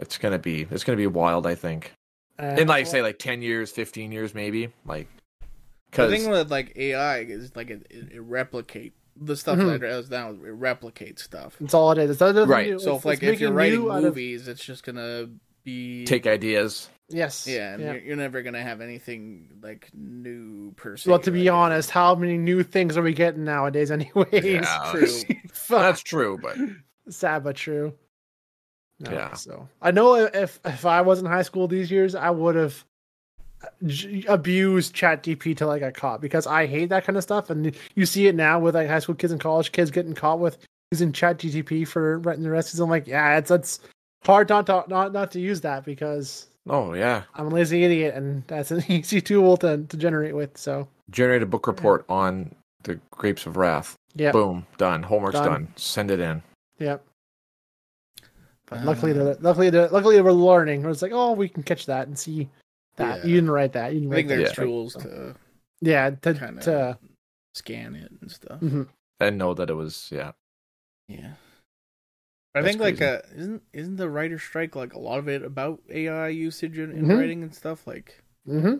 It's 0.00 0.18
gonna 0.18 0.38
be 0.38 0.66
it's 0.70 0.84
gonna 0.84 0.96
be 0.96 1.06
wild. 1.06 1.46
I 1.46 1.54
think 1.54 1.92
uh, 2.40 2.56
in 2.58 2.66
like 2.68 2.86
say 2.86 3.02
like 3.02 3.18
ten 3.18 3.42
years, 3.42 3.70
fifteen 3.70 4.12
years, 4.12 4.34
maybe 4.34 4.72
like 4.86 5.08
the 5.40 5.46
because 5.90 6.10
thing 6.12 6.30
with 6.30 6.50
like 6.50 6.72
AI 6.76 7.18
is 7.20 7.54
like 7.54 7.70
it, 7.70 7.86
it, 7.90 8.12
it 8.12 8.20
replicate 8.20 8.94
the 9.20 9.36
stuff 9.36 9.58
Mhm. 9.58 9.66
that 9.66 9.74
it 9.84 9.88
does 9.88 10.08
now. 10.10 10.30
It 10.30 10.58
replicates 10.58 11.20
stuff. 11.20 11.56
That's 11.60 11.74
all 11.74 11.90
it 11.92 11.98
is. 11.98 12.10
It's 12.10 12.20
nothing 12.20 12.46
Right. 12.48 12.70
new. 12.70 12.78
So 12.78 12.96
if 12.96 13.04
like 13.04 13.22
if 13.22 13.40
you're 13.40 13.52
writing 13.52 13.80
new 13.80 13.90
out 13.92 13.98
of- 13.98 14.04
movies, 14.04 14.48
it's 14.48 14.64
just 14.64 14.84
gonna 14.84 15.28
be 15.64 16.06
take 16.06 16.26
ideas. 16.26 16.88
yes, 17.10 17.46
Yeah, 17.46 17.74
and 17.74 17.82
yeah. 17.82 17.92
You're, 17.92 18.02
you're 18.02 18.16
never 18.16 18.40
gonna 18.40 18.62
have 18.62 18.80
anything 18.80 19.50
like 19.62 19.90
new 19.92 20.72
per 20.76 20.96
se. 20.96 21.10
Well, 21.10 21.18
to 21.18 21.30
be 21.30 21.44
like, 21.44 21.52
honest, 21.52 21.90
how 21.90 22.14
many 22.14 22.38
new 22.38 22.62
things 22.62 22.96
are 22.96 23.02
we 23.02 23.12
getting 23.12 23.44
nowadays? 23.44 23.90
Anyways, 23.90 24.28
Yeah, 24.32 24.88
true. 24.92 25.08
That's 25.68 26.02
true, 26.02 26.38
but 26.40 26.56
sad 27.12 27.44
but 27.44 27.56
true. 27.56 27.92
No, 29.00 29.10
Yeah. 29.10 29.32
So 29.34 29.68
I 29.82 29.90
know 29.90 30.14
if 30.14 30.60
if 30.64 30.84
I 30.86 31.00
was 31.00 31.18
in 31.20 31.26
high 31.26 31.42
school 31.42 31.66
these 31.68 31.90
years, 31.90 32.14
I 32.14 32.30
would 32.30 32.54
have 32.54 32.84
uh, 33.62 33.66
j- 33.86 34.24
abused 34.28 34.94
ChatGPT 34.94 35.56
till 35.56 35.70
I 35.70 35.78
got 35.78 35.94
caught 35.94 36.20
because 36.20 36.46
I 36.46 36.66
hate 36.66 36.88
that 36.90 37.04
kind 37.04 37.16
of 37.16 37.22
stuff. 37.22 37.50
And 37.50 37.74
you 37.94 38.06
see 38.06 38.26
it 38.26 38.34
now 38.34 38.58
with 38.58 38.74
like 38.74 38.88
high 38.88 38.98
school 38.98 39.14
kids 39.14 39.32
and 39.32 39.40
college 39.40 39.72
kids 39.72 39.90
getting 39.90 40.14
caught 40.14 40.38
with 40.38 40.58
using 40.92 41.12
ChatGPT 41.12 41.86
for 41.86 42.18
writing 42.20 42.42
the 42.42 42.50
recipes. 42.50 42.80
I'm 42.80 42.90
like, 42.90 43.06
yeah, 43.06 43.38
it's 43.38 43.50
it's 43.50 43.80
hard 44.24 44.48
not 44.48 44.66
to 44.66 44.84
not 44.88 45.12
not 45.12 45.30
to 45.32 45.40
use 45.40 45.60
that 45.62 45.84
because 45.84 46.46
oh 46.68 46.92
yeah, 46.94 47.22
I'm 47.34 47.46
a 47.46 47.50
lazy 47.50 47.84
idiot 47.84 48.14
and 48.14 48.42
that's 48.48 48.70
an 48.70 48.84
easy 48.88 49.20
tool 49.20 49.56
to 49.58 49.78
to 49.88 49.96
generate 49.96 50.34
with. 50.34 50.56
So 50.58 50.88
generate 51.10 51.42
a 51.42 51.46
book 51.46 51.66
report 51.66 52.04
on 52.08 52.54
the 52.82 52.98
grapes 53.10 53.44
of 53.46 53.56
wrath. 53.56 53.94
yeah, 54.14 54.32
Boom, 54.32 54.66
done. 54.78 55.02
Homework's 55.02 55.34
Done. 55.34 55.46
done. 55.48 55.68
Send 55.76 56.10
it 56.10 56.20
in. 56.20 56.42
yeah. 56.78 56.96
But 58.70 58.78
Uh, 58.80 58.84
luckily, 58.84 59.12
they're, 59.12 59.34
luckily, 59.40 59.68
they're, 59.70 59.88
luckily, 59.88 60.20
we're 60.22 60.30
learning. 60.32 60.84
It's 60.86 61.02
like, 61.02 61.12
oh, 61.12 61.32
we 61.32 61.48
can 61.48 61.62
catch 61.64 61.86
that 61.86 62.06
and 62.06 62.16
see 62.18 62.48
that 62.96 63.18
Yeah. 63.20 63.26
you 63.26 63.34
didn't 63.34 63.50
write 63.50 63.72
that. 63.72 63.92
You 63.92 64.00
didn't 64.00 64.12
I 64.12 64.16
write 64.16 64.18
think 64.18 64.28
there's 64.28 64.48
that. 64.50 64.58
Yeah. 64.58 64.64
tools 64.64 64.92
So- 64.94 65.00
to 65.00 65.34
Yeah, 65.80 66.10
to, 66.10 66.34
to 66.34 66.98
scan 67.54 67.96
it 67.96 68.12
and 68.20 68.30
stuff. 68.30 68.60
mhm. 68.60 68.88
And 69.18 69.36
know 69.38 69.54
that 69.54 69.68
it 69.70 69.74
was 69.74 70.08
yeah. 70.12 70.32
Yeah. 71.08 71.32
I 72.54 72.62
That's 72.62 72.72
think 72.76 72.80
like 72.80 72.96
crazy. 72.98 73.12
uh 73.12 73.20
isn't 73.40 73.62
isn't 73.72 73.96
the 73.96 74.08
writer 74.10 74.38
strike 74.38 74.74
like 74.76 74.94
a 74.94 74.98
lot 74.98 75.18
of 75.18 75.28
it 75.28 75.42
about 75.42 75.80
AI 75.88 76.28
usage 76.28 76.78
in, 76.78 76.90
in 76.92 77.04
Mhm. 77.06 77.18
writing 77.18 77.42
and 77.42 77.54
stuff 77.54 77.86
like 77.86 78.22
hmm 78.44 78.74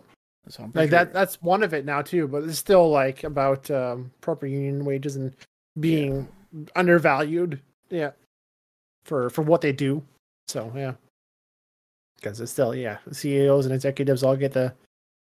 so 0.49 0.63
I'm 0.63 0.71
pretty 0.71 0.85
like 0.85 0.89
that 0.91 1.13
that's 1.13 1.41
one 1.41 1.63
of 1.63 1.73
it 1.73 1.85
now 1.85 2.01
too, 2.01 2.27
but 2.27 2.43
it's 2.43 2.57
still 2.57 2.89
like 2.89 3.23
about 3.23 3.69
um, 3.71 4.11
proper 4.21 4.45
union 4.47 4.83
wages 4.85 5.15
and 5.15 5.35
being 5.79 6.27
undervalued. 6.75 7.61
Yeah, 7.89 8.11
for 9.03 9.29
for 9.29 9.41
what 9.41 9.61
they 9.61 9.71
do. 9.71 10.03
So 10.47 10.71
yeah, 10.75 10.93
because 12.17 12.39
it's 12.41 12.51
still 12.51 12.73
yeah, 12.75 12.97
CEOs 13.11 13.65
and 13.65 13.73
executives 13.73 14.23
all 14.23 14.35
get 14.35 14.53
the 14.53 14.73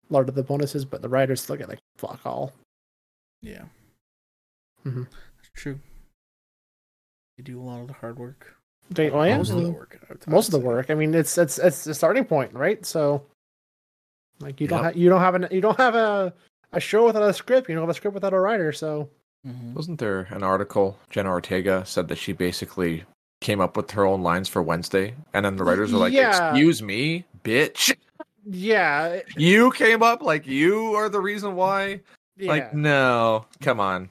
a 0.09 0.13
lot 0.13 0.27
of 0.27 0.35
the 0.35 0.43
bonuses, 0.43 0.85
but 0.85 1.01
the 1.01 1.09
writers 1.09 1.41
still 1.41 1.55
get 1.55 1.69
like 1.69 1.79
fuck 1.97 2.19
all. 2.25 2.53
Yeah. 3.41 3.63
mm-hmm. 4.85 5.03
That's 5.03 5.49
true. 5.53 5.79
They 7.37 7.43
do 7.43 7.59
a 7.61 7.63
lot 7.63 7.81
of 7.81 7.87
the 7.87 7.93
hard 7.93 8.17
work. 8.19 8.55
They, 8.91 9.09
oh 9.11 9.21
yeah, 9.23 9.37
Most 9.37 9.51
of 9.51 9.61
the 9.61 9.71
work. 9.71 9.99
I 10.09 10.29
most 10.29 10.47
of 10.47 10.51
the 10.51 10.59
work. 10.59 10.89
I 10.89 10.95
mean, 10.95 11.13
it's 11.13 11.37
it's 11.37 11.59
it's 11.59 11.83
the 11.83 11.93
starting 11.93 12.25
point, 12.25 12.53
right? 12.53 12.83
So, 12.85 13.23
like 14.39 14.59
you 14.59 14.67
don't 14.67 14.79
Yep. 14.83 14.93
have 14.93 14.97
you 15.01 15.09
don't 15.09 15.21
have 15.21 15.35
an 15.35 15.47
you 15.51 15.61
don't 15.61 15.77
have 15.77 15.95
a 15.95 16.33
a 16.73 16.79
show 16.79 17.05
without 17.05 17.23
a 17.23 17.33
script. 17.33 17.69
You 17.69 17.75
don't 17.75 17.83
have 17.83 17.89
a 17.89 17.93
script 17.93 18.13
without 18.15 18.33
a 18.33 18.39
writer. 18.39 18.71
So 18.71 19.09
Mhm. 19.47 19.73
Wasn't 19.73 19.99
there 19.99 20.27
an 20.31 20.43
article? 20.43 20.97
Jenna 21.09 21.29
Ortega 21.29 21.85
said 21.85 22.09
that 22.09 22.17
she 22.17 22.33
basically 22.33 23.05
came 23.41 23.61
up 23.61 23.77
with 23.77 23.91
her 23.91 24.05
own 24.05 24.21
lines 24.21 24.49
for 24.49 24.61
Wednesday, 24.61 25.15
and 25.33 25.45
then 25.45 25.55
the 25.55 25.63
writers 25.63 25.91
were 25.93 25.99
like, 25.99 26.13
Yeah. 26.13 26.51
"Excuse 26.51 26.81
me, 26.81 27.25
bitch, 27.43 27.95
yeah, 28.45 29.21
you 29.37 29.71
came 29.71 30.03
up 30.03 30.21
like 30.21 30.45
you 30.47 30.93
are 30.95 31.09
the 31.09 31.21
reason 31.21 31.55
why." 31.55 32.01
yeah. 32.37 32.49
Like, 32.49 32.73
no, 32.73 33.45
come 33.61 33.79
on. 33.79 34.09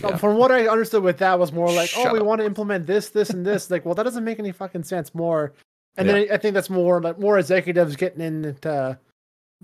Yeah. 0.00 0.16
From 0.16 0.38
what 0.38 0.50
I 0.50 0.66
understood 0.66 1.02
with 1.04 1.18
that 1.18 1.38
was 1.38 1.52
more 1.52 1.70
like, 1.70 1.90
oh, 1.96 2.12
we 2.12 2.18
up. 2.18 2.26
want 2.26 2.40
to 2.40 2.44
implement 2.46 2.86
this, 2.86 3.10
this, 3.10 3.30
and 3.30 3.46
this. 3.46 3.70
like, 3.70 3.84
well, 3.84 3.94
that 3.94 4.02
doesn't 4.02 4.24
make 4.24 4.38
any 4.40 4.50
fucking 4.52 4.82
sense. 4.82 5.14
More, 5.14 5.52
and 5.96 6.06
Yeah. 6.08 6.12
then 6.14 6.28
I 6.32 6.36
think 6.36 6.54
that's 6.54 6.70
more 6.70 7.00
like 7.00 7.18
more 7.20 7.38
executives 7.38 7.94
getting 7.94 8.20
in 8.20 8.56
to 8.62 8.98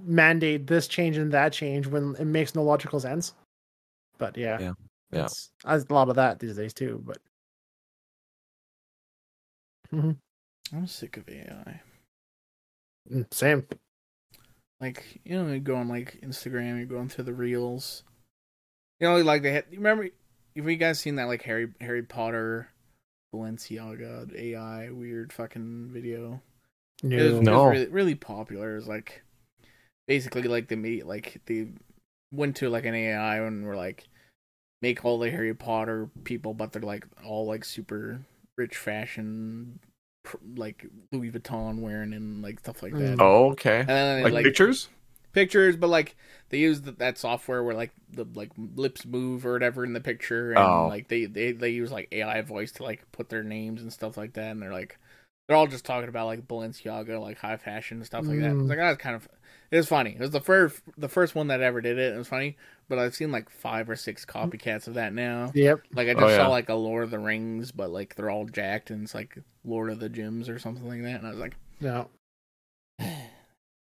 mandate 0.00 0.66
this 0.68 0.86
change 0.86 1.16
and 1.16 1.32
that 1.32 1.52
change 1.52 1.86
when 1.88 2.14
it 2.18 2.26
makes 2.26 2.54
no 2.54 2.62
logical 2.62 3.00
sense. 3.00 3.34
But 4.18 4.36
yeah, 4.36 4.58
Yeah. 4.60 4.72
Yeah. 5.12 5.18
it's- 5.24 5.50
a 5.64 5.84
lot 5.92 6.08
of 6.08 6.14
that 6.16 6.38
these 6.38 6.56
days 6.56 6.72
too. 6.72 7.02
But 7.04 7.18
I'm 9.92 10.86
sick 10.86 11.16
of 11.16 11.28
AI. 11.28 11.80
mm, 13.12 13.32
same. 13.32 13.66
Like 14.80 15.20
you 15.24 15.36
know, 15.42 15.52
you 15.52 15.60
go 15.60 15.76
on 15.76 15.88
like 15.88 16.18
Instagram, 16.22 16.78
you're 16.78 16.86
going 16.86 17.08
through 17.08 17.24
the 17.24 17.34
reels. 17.34 18.02
You 18.98 19.08
know, 19.08 19.16
like 19.18 19.42
they 19.42 19.52
had. 19.52 19.64
You 19.70 19.78
remember? 19.78 20.08
Have 20.56 20.68
you 20.68 20.76
guys 20.76 20.98
seen 21.00 21.16
that 21.16 21.24
like 21.28 21.42
Harry 21.42 21.68
Harry 21.80 22.02
Potter, 22.02 22.68
Balenciaga 23.34 24.34
AI 24.34 24.90
weird 24.90 25.32
fucking 25.32 25.90
video? 25.92 26.40
It 27.02 27.20
was, 27.32 27.40
No. 27.40 27.52
it 27.52 27.64
was 27.66 27.72
really, 27.78 27.86
really 27.90 28.14
popular. 28.14 28.72
It 28.72 28.76
was 28.76 28.88
like 28.88 29.22
basically 30.06 30.42
like 30.42 30.68
they 30.68 30.76
made 30.76 31.04
like 31.04 31.40
they 31.46 31.68
went 32.32 32.56
to 32.56 32.68
like 32.70 32.84
an 32.84 32.94
AI 32.94 33.38
and 33.38 33.64
were 33.64 33.76
like, 33.76 34.08
make 34.82 35.04
all 35.04 35.18
the 35.18 35.30
Harry 35.30 35.54
Potter 35.54 36.10
people, 36.24 36.52
but 36.54 36.72
they're 36.72 36.82
like 36.82 37.06
all 37.24 37.46
like 37.46 37.64
super 37.64 38.20
rich 38.56 38.76
fashion, 38.76 39.78
pr- 40.24 40.36
like 40.56 40.86
Louis 41.12 41.30
Vuitton 41.30 41.80
wearing 41.80 42.12
and 42.12 42.42
like 42.42 42.60
stuff 42.60 42.82
like 42.82 42.92
that. 42.94 43.18
Mm. 43.18 43.20
Oh, 43.20 43.50
okay. 43.52 43.80
And 43.80 43.88
then, 43.88 44.22
Like, 44.22 44.32
like, 44.32 44.44
pictures? 44.44 44.88
pictures, 45.32 45.76
but 45.76 45.88
like 45.88 46.16
they 46.50 46.58
use 46.58 46.80
th- 46.82 46.96
that 46.98 47.16
software 47.18 47.62
where 47.62 47.74
like 47.74 47.92
the 48.12 48.26
like 48.34 48.50
lips 48.56 49.06
move 49.06 49.46
or 49.46 49.52
whatever 49.52 49.84
in 49.84 49.92
the 49.92 50.00
picture, 50.00 50.50
and 50.52 50.58
Oh. 50.58 50.86
like 50.88 51.08
they, 51.08 51.26
they 51.26 51.52
they 51.52 51.70
use 51.70 51.90
like 51.92 52.08
AI 52.12 52.40
voice 52.42 52.72
to 52.72 52.82
like 52.82 53.10
put 53.12 53.28
their 53.28 53.42
names 53.44 53.82
and 53.82 53.92
stuff 53.92 54.16
like 54.16 54.32
that, 54.34 54.50
and 54.50 54.60
they're 54.62 54.72
like 54.72 54.98
they're 55.48 55.56
all 55.56 55.66
just 55.66 55.84
talking 55.84 56.08
about 56.08 56.26
like 56.26 56.46
Balenciaga, 56.46 57.20
like 57.20 57.38
high 57.38 57.56
fashion 57.56 57.98
and 57.98 58.06
stuff 58.06 58.26
like 58.26 58.40
that. 58.40 58.52
Mm. 58.52 58.60
It's 58.62 58.68
like 58.68 58.78
that's 58.78 59.02
kind 59.02 59.16
of 59.16 59.28
it 59.70 59.76
was 59.76 59.88
funny. 59.88 60.12
It 60.12 60.20
was 60.20 60.30
the 60.30 60.40
first 60.40 60.80
the 60.96 61.08
first 61.08 61.34
one 61.34 61.48
that 61.48 61.60
ever 61.60 61.80
did 61.80 61.98
it. 61.98 62.14
It 62.14 62.18
was 62.18 62.28
funny, 62.28 62.56
but 62.88 62.98
I've 62.98 63.14
seen 63.14 63.30
like 63.30 63.50
five 63.50 63.88
or 63.88 63.96
six 63.96 64.24
copycats 64.24 64.86
of 64.88 64.94
that 64.94 65.12
now. 65.14 65.50
Yep. 65.54 65.82
Like 65.94 66.08
I 66.08 66.12
oh, 66.12 66.14
just 66.14 66.24
Oh, 66.24 66.28
yeah. 66.28 66.36
saw 66.36 66.48
like 66.48 66.68
a 66.68 66.74
Lord 66.74 67.04
of 67.04 67.10
the 67.10 67.18
Rings, 67.18 67.72
but 67.72 67.90
like 67.90 68.14
they're 68.16 68.30
all 68.30 68.46
jacked 68.46 68.90
and 68.90 69.02
it's 69.04 69.14
like 69.14 69.38
Lord 69.64 69.90
of 69.90 70.00
the 70.00 70.10
Gyms 70.10 70.48
or 70.48 70.58
something 70.58 70.86
like 70.88 71.02
that, 71.02 71.18
and 71.18 71.26
I 71.26 71.30
was 71.30 71.38
like. 71.40 71.56
No. 71.82 72.08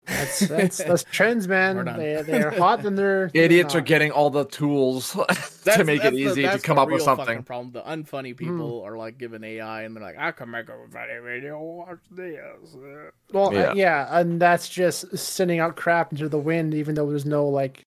That's 0.06 0.40
that's 0.40 0.78
that's 0.78 1.04
trends, 1.04 1.46
man. 1.46 1.84
They 1.96 2.22
they're 2.26 2.50
hot 2.50 2.84
and 2.84 2.98
they're 2.98 3.28
they're 3.34 3.44
Idiots 3.44 3.74
are 3.76 3.80
getting 3.80 4.10
all 4.10 4.30
the 4.30 4.44
tools 4.44 5.12
to 5.64 5.84
make 5.84 6.00
it 6.00 6.02
that's 6.02 6.16
the- 6.16 6.22
easy 6.22 6.42
to 6.42 6.58
come 6.58 6.76
up 6.78 6.88
with 6.88 6.96
real 7.02 7.04
fucking 7.06 7.24
something. 7.24 7.42
Problem. 7.44 7.72
The 7.72 7.82
unfunny 7.82 8.36
people 8.36 8.82
are 8.82 8.96
like 8.96 9.16
giving 9.16 9.44
AI, 9.44 9.82
and 9.82 9.94
they're 9.94 10.02
like, 10.02 10.18
"I 10.18 10.32
can 10.32 10.50
make 10.50 10.68
a 10.68 10.74
funny 10.90 11.20
video. 11.24 11.60
Watch 11.60 11.98
this." 12.10 12.36
Uh, 12.74 13.10
Well, 13.32 13.52
Yeah. 13.54 13.60
yeah. 13.60 13.74
yeah, 13.74 14.18
and 14.18 14.40
that's 14.40 14.68
just 14.68 15.16
sending 15.16 15.60
out 15.60 15.76
crap 15.76 16.10
into 16.10 16.28
the 16.28 16.38
wind, 16.38 16.74
even 16.74 16.96
though 16.96 17.08
there's 17.08 17.24
no 17.26 17.46
like 17.46 17.82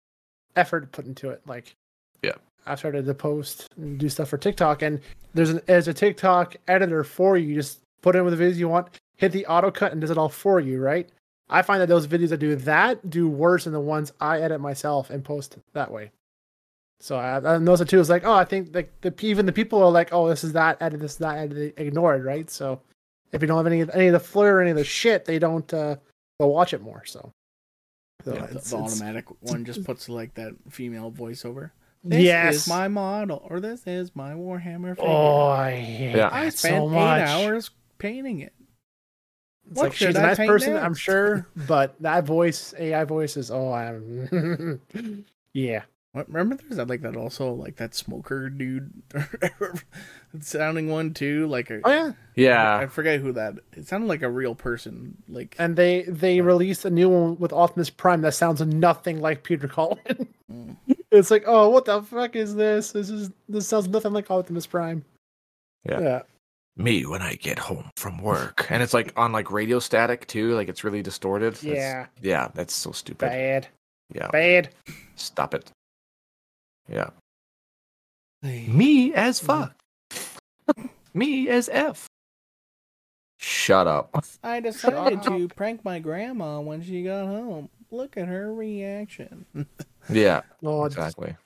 effort 0.55 0.93
put 0.93 1.07
into 1.07 1.31
it. 1.31 1.43
Like, 1.47 1.75
Yeah. 2.23 2.35
I've 2.65 2.79
started 2.79 3.07
to 3.07 3.15
post 3.15 3.69
and 3.77 3.99
do 3.99 4.09
stuff 4.09 4.29
for 4.29 4.39
TikTok, 4.39 4.83
and 4.83 5.01
there's 5.35 5.51
an 5.51 5.61
as 5.67 5.89
a 5.89 5.93
TikTok 5.95 6.57
editor 6.69 7.03
for 7.03 7.37
you. 7.37 7.49
You 7.49 7.55
just 7.57 7.81
put 8.03 8.15
in 8.15 8.25
with 8.25 8.39
the 8.39 8.45
videos 8.45 8.55
you 8.55 8.69
want, 8.69 8.89
hit 9.17 9.33
the 9.33 9.47
auto 9.47 9.73
cut, 9.73 9.91
and 9.91 10.01
does 10.01 10.11
it 10.13 10.17
all 10.19 10.29
for 10.29 10.61
you, 10.61 10.81
right? 10.81 11.09
I 11.49 11.63
find 11.63 11.81
that 11.81 11.89
those 11.89 12.07
videos 12.07 12.31
that 12.31 12.39
do 12.39 12.57
that 12.57 13.09
do 13.11 13.29
worse 13.29 13.65
than 13.65 13.73
the 13.73 13.81
ones 13.81 14.13
I 14.21 14.41
edit 14.41 14.61
myself 14.61 15.11
and 15.11 15.25
post 15.25 15.59
that 15.75 15.91
way. 15.91 16.11
So 17.01 17.17
I, 17.17 17.57
and 17.57 17.67
those 17.69 17.81
are 17.81 17.85
two. 17.85 18.01
It's 18.01 18.09
like, 18.09 18.25
oh, 18.25 18.33
I 18.33 18.45
think 18.45 18.75
like 18.75 18.93
the 19.03 19.15
even 19.21 19.45
the 19.47 19.53
people 19.53 19.83
are 19.83 19.91
like, 19.91 20.13
oh, 20.13 20.29
this 20.29 20.43
is 20.45 20.53
that 20.55 20.79
edit, 20.81 21.01
this 21.01 21.13
is 21.13 21.19
that 21.19 21.37
edit, 21.37 21.77
they 21.77 21.83
ignore 21.85 22.17
right? 22.19 22.49
So 22.49 22.81
if 23.33 23.43
you 23.43 23.49
don't 23.49 23.59
have 23.59 23.67
any 23.67 23.83
any 23.93 24.07
of 24.07 24.13
the 24.15 24.21
flair 24.21 24.59
or 24.59 24.61
any 24.63 24.71
of 24.71 24.77
the 24.77 24.85
shit, 24.85 25.25
they 25.27 25.39
don't 25.39 25.73
uh 25.75 25.97
go 26.41 26.47
watch 26.47 26.73
it 26.73 26.81
more. 26.83 27.05
So, 27.05 27.31
so 28.25 28.31
the, 28.31 28.37
it's- 28.37 28.71
the 28.71 28.77
it's- 28.79 29.01
automatic 29.01 29.27
one 29.41 29.65
just 29.67 29.85
puts 29.87 30.09
like 30.09 30.35
that 30.35 30.55
female 30.71 31.13
voiceover. 31.13 31.73
This 32.07 32.23
yes, 32.23 32.55
is 32.55 32.69
my 32.69 32.89
model, 32.89 33.47
or 33.49 33.61
this 33.61 33.87
is 33.87 34.15
my 34.15 34.33
Warhammer 34.33 34.95
figure. 34.95 35.09
oh, 35.11 35.47
I 35.49 35.71
hate 35.73 36.17
Yeah. 36.17 36.29
I 36.31 36.51
spent 36.51 36.91
so 36.91 36.91
eight 36.91 37.23
hours 37.23 37.71
painting 37.97 38.41
it. 38.41 38.53
It's 39.71 39.77
What 39.79 39.85
like 39.85 39.93
she's 39.95 40.15
a 40.15 40.21
nice 40.21 40.37
paint 40.37 40.49
person, 40.49 40.77
I'm 40.77 40.95
sure, 40.95 41.47
but 41.67 42.01
that 42.03 42.25
voice, 42.25 42.75
AI 42.79 43.05
voice, 43.05 43.37
is 43.37 43.51
oh, 43.51 43.73
I'm 43.73 44.81
yeah. 45.55 45.83
What, 46.13 46.29
remember 46.29 46.55
there's 46.57 46.77
that 46.77 46.87
like 46.89 47.01
that 47.03 47.17
also 47.17 47.53
like 47.53 47.75
that 47.77 47.93
smoker 47.95 48.49
dude 48.49 48.93
sounding 50.41 50.89
one 50.89 51.13
too 51.13 51.47
like 51.49 51.71
a, 51.71 51.81
Oh 51.83 51.91
yeah, 51.91 52.13
I 52.13 52.15
Yeah. 52.37 52.87
forget 52.87 53.21
who 53.21 53.33
that 53.33 53.55
it 53.73 53.89
sounded 53.89 54.07
like 54.07 54.23
a 54.23 54.31
real 54.31 54.55
person 54.55 55.17
like 55.29 55.57
and 55.59 55.75
they 55.77 56.03
they 56.03 56.41
released 56.41 56.85
a 56.85 56.91
new 56.91 57.09
one 57.09 57.37
with 57.39 57.53
Optimus 57.53 57.91
Prime 57.91 58.21
that 58.23 58.35
sounds 58.35 58.61
nothing 58.61 59.21
like 59.21 59.43
Peter 59.43 59.67
Cullen. 59.69 60.29
Mm. 60.53 60.77
it's 61.11 61.31
like, 61.33 61.43
oh, 61.47 61.69
what 61.71 61.85
the 61.87 62.01
fuck 62.03 62.37
is 62.37 62.55
this? 62.55 62.93
This 62.93 63.11
is 63.11 63.31
this 63.49 63.67
sounds 63.67 63.89
nothing 63.89 64.13
like 64.13 64.31
Optimus 64.31 64.67
Prime. 64.67 65.05
Yeah. 65.89 66.01
yeah. 66.01 66.23
Me 66.77 67.07
when 67.07 67.23
I 67.23 67.35
get 67.35 67.59
home 67.59 67.91
from 67.97 68.19
work. 68.19 68.67
And 68.71 68.83
it's 68.83 68.95
like 68.95 69.13
on 69.17 69.33
like 69.33 69.51
radio 69.51 69.79
static 69.79 70.27
too. 70.27 70.55
Like 70.55 70.69
it's 70.69 70.83
really 70.85 71.03
distorted. 71.03 71.55
It's- 71.55 71.65
Yeah. 71.65 72.07
yeah, 72.21 72.49
that's 72.55 72.75
so 72.75 72.91
stupid. 72.93 73.29
Bad, 73.29 73.69
Yeah. 74.13 74.29
bad. 74.31 74.71
Stop 75.17 75.55
it. 75.55 75.71
Yeah. 76.89 77.11
Me 78.43 79.15
as 79.15 79.41
mm-hmm. 79.41 79.47
fuck. 79.47 80.91
Me 81.15 81.49
as 81.49 81.69
F. 81.73 82.07
Shut 83.39 83.87
up. 83.87 84.25
I 84.43 84.61
decided 84.61 85.23
to 85.25 85.49
prank 85.49 85.85
my 85.85 85.99
grandma 85.99 86.61
when 86.61 86.83
she 86.83 87.03
got 87.03 87.27
home. 87.27 87.69
Look 87.91 88.17
at 88.17 88.27
her 88.27 88.53
reaction. 88.53 89.47
Yeah, 90.11 90.43
Oh, 90.63 90.87
just, 90.89 90.99
exactly. 90.99 91.37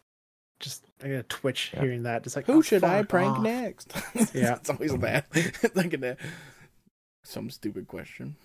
Just 0.98 1.04
I 1.04 1.08
got 1.08 1.18
a 1.20 1.22
twitch 1.24 1.70
Yeah. 1.74 1.80
hearing 1.80 2.02
that. 2.04 2.22
Just 2.24 2.36
like, 2.36 2.46
Who 2.46 2.54
oh, 2.54 2.62
should 2.62 2.84
I 2.84 3.02
prank 3.02 3.36
off. 3.38 3.42
next? 3.42 3.92
Yeah. 4.34 4.56
it's 4.56 4.70
always 4.70 4.94
that. 4.98 5.26
like 5.74 5.94
in 5.94 6.04
a, 6.04 6.16
some 7.24 7.50
stupid 7.50 7.88
question. 7.88 8.36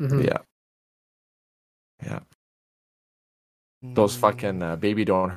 Mhm. 0.00 0.24
Yeah. 0.24 0.38
Yeah. 2.04 2.20
Those 3.82 4.14
fucking 4.16 4.62
uh, 4.62 4.76
baby 4.76 5.04
don't 5.04 5.32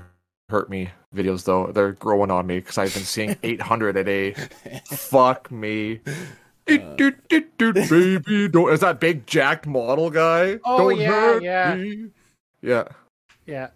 hurt 0.50 0.70
me 0.70 0.90
videos 1.16 1.46
though. 1.46 1.68
They're 1.72 1.94
growing 1.94 2.32
on 2.32 2.46
me 2.48 2.60
because 2.60 2.78
I've 2.78 2.94
been 2.94 3.04
seeing 3.04 3.38
800 3.44 3.98
a 3.98 4.04
day. 4.04 4.34
Fuck 4.86 5.52
me. 5.52 6.02
Uh, 6.06 6.14
Doot, 6.96 6.98
doot, 7.28 7.58
doot, 7.58 7.58
doot, 7.58 7.90
baby, 7.90 8.48
don't. 8.48 8.72
Is 8.72 8.80
that 8.80 9.02
big 9.02 9.26
jacked 9.28 9.66
model 9.68 10.10
guy? 10.10 10.60
Oh, 10.64 10.78
don't 10.78 10.98
yeah, 10.98 11.08
hurt 11.08 11.44
yeah. 11.44 11.76
me. 11.76 12.06
Yeah. 12.62 12.84
Yeah. 13.46 13.70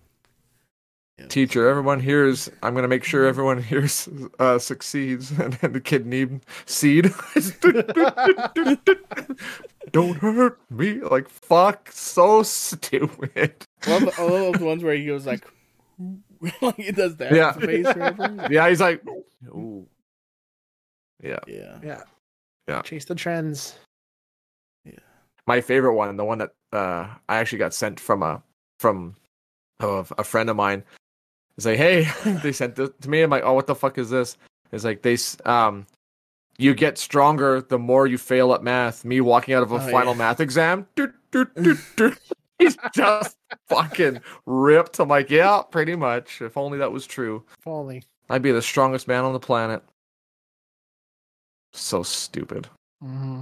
Teacher, 1.30 1.68
everyone 1.68 2.00
hears. 2.00 2.48
I'm 2.62 2.76
gonna 2.76 2.88
make 2.88 3.04
sure 3.04 3.26
everyone 3.26 3.60
hears 3.62 4.08
uh, 4.38 4.60
succeeds, 4.60 5.32
and 5.40 5.54
then 5.54 5.74
the 5.74 5.82
kid 5.82 6.06
need 6.06 6.42
seed. 6.68 7.12
Don't 9.92 10.18
hurt 10.18 10.60
me. 10.70 11.02
Like 11.02 11.28
fuck, 11.28 11.90
so 11.92 12.44
stupid. 12.44 13.56
I 13.86 13.98
love, 13.98 14.20
I 14.20 14.24
love 14.24 14.54
those 14.54 14.62
ones 14.62 14.84
where 14.84 14.96
he 14.96 15.06
goes 15.08 15.26
like, 15.26 15.44
like 16.62 16.76
he 16.76 16.92
does 16.92 17.16
that 17.18 17.34
Yeah. 17.34 17.52
face 17.54 17.88
or. 17.88 18.48
Yeah, 18.52 18.70
he's 18.70 18.82
like, 18.82 19.02
ooh. 19.48 19.88
Yeah, 21.24 21.40
Yeah. 21.48 21.80
Yeah. 21.84 22.02
Yeah. 22.68 22.82
Chase 22.84 23.06
the 23.06 23.16
trends. 23.16 23.76
Yeah. 24.86 24.94
my 25.48 25.62
favorite 25.62 25.96
one, 25.96 26.16
the 26.16 26.26
one 26.26 26.38
that 26.38 26.52
uh, 26.72 27.08
I 27.28 27.38
actually 27.38 27.58
got 27.60 27.74
sent 27.74 28.00
from 28.00 28.22
a 28.22 28.44
from 28.80 29.16
a, 29.80 30.06
a 30.18 30.24
friend 30.24 30.50
of 30.50 30.56
mine. 30.58 30.84
It's 31.58 31.66
like, 31.66 31.78
hey, 31.78 32.08
they 32.44 32.52
sent 32.52 32.76
this 32.76 32.90
to 33.02 33.10
me. 33.10 33.22
I'm 33.22 33.30
like, 33.30 33.44
oh, 33.44 33.54
what 33.54 33.68
the 33.68 33.76
fuck 33.76 33.98
is 33.98 34.10
this? 34.10 34.38
It's 34.72 34.84
like 34.84 35.02
they 35.02 35.18
um, 35.46 35.86
you 36.58 36.74
get 36.74 36.98
stronger 36.98 37.62
the 37.62 37.80
more 37.80 38.06
you 38.08 38.18
fail 38.18 38.54
at 38.54 38.64
math. 38.64 39.04
Me 39.06 39.22
walking 39.22 39.54
out 39.56 39.64
of 39.64 39.72
a 39.72 39.76
Oh, 39.76 39.80
final 39.92 40.14
yeah. 40.14 40.18
math 40.20 40.40
exam. 40.40 40.88
Doot, 40.96 41.14
doot, 41.32 41.80
doot. 41.96 42.18
He's 42.60 42.76
just 42.96 43.38
fucking 43.70 44.20
ripped. 44.48 45.00
I'm 45.00 45.08
like, 45.10 45.30
yeah, 45.30 45.62
pretty 45.70 45.96
much. 45.96 46.42
If 46.42 46.58
only 46.58 46.80
that 46.80 46.92
was 46.92 47.06
true. 47.06 47.44
If 47.60 47.68
only. 47.68 48.04
I'd 48.30 48.42
be 48.42 48.52
the 48.52 48.64
strongest 48.64 49.08
man 49.08 49.24
on 49.26 49.34
the 49.34 49.40
planet. 49.40 49.84
So 51.74 52.02
stupid. 52.04 52.68
Mm-hmm. 53.04 53.42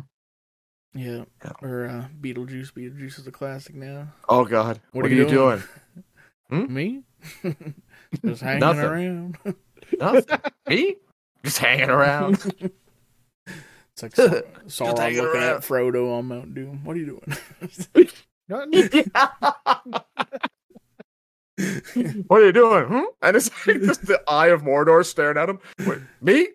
Yeah. 0.95 1.23
Yeah. 1.43 1.51
Or 1.61 1.85
uh, 1.87 2.05
Beetlejuice. 2.21 2.73
Beetlejuice 2.73 3.19
is 3.19 3.27
a 3.27 3.31
classic 3.31 3.75
now. 3.75 4.09
Oh 4.27 4.43
God, 4.45 4.81
what, 4.91 5.03
What 5.03 5.11
are, 5.11 5.15
you 5.15 5.25
doing? 5.27 5.61
doing? 6.49 6.65
Hmm? 6.67 6.73
Me? 6.73 7.03
Just 8.23 8.41
hanging 8.41 8.59
Nothing. 8.59 8.83
around. 8.83 9.37
Nothing. 9.99 10.39
Me? 10.67 10.95
Just 11.43 11.57
hanging 11.59 11.89
around. 11.89 12.71
It's 13.97 14.03
like 14.03 14.13
Sau- 14.13 14.27
Sauron 14.93 14.97
looking 15.15 15.19
around. 15.25 15.43
at 15.55 15.61
Frodo 15.61 16.17
on 16.17 16.25
Mount 16.27 16.53
Doom. 16.53 16.83
What 16.83 16.97
are 16.97 16.99
you 16.99 17.05
doing? 17.05 17.37
No, 18.49 18.65
what 22.27 22.41
are 22.41 22.45
you 22.45 22.51
doing? 22.51 22.83
Hmm? 22.87 23.03
And 23.21 23.37
it's 23.37 23.49
like 23.65 23.79
just 23.81 24.05
the 24.05 24.21
eye 24.27 24.47
of 24.47 24.63
Mordor 24.63 25.05
staring 25.05 25.37
at 25.37 25.47
him. 25.47 25.59
Wait, 25.87 25.99
me? 26.19 26.47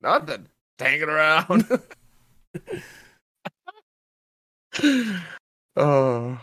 Nothing. 0.00 0.46
Hanging 0.78 1.08
around. 1.08 1.64
oh, 5.76 6.40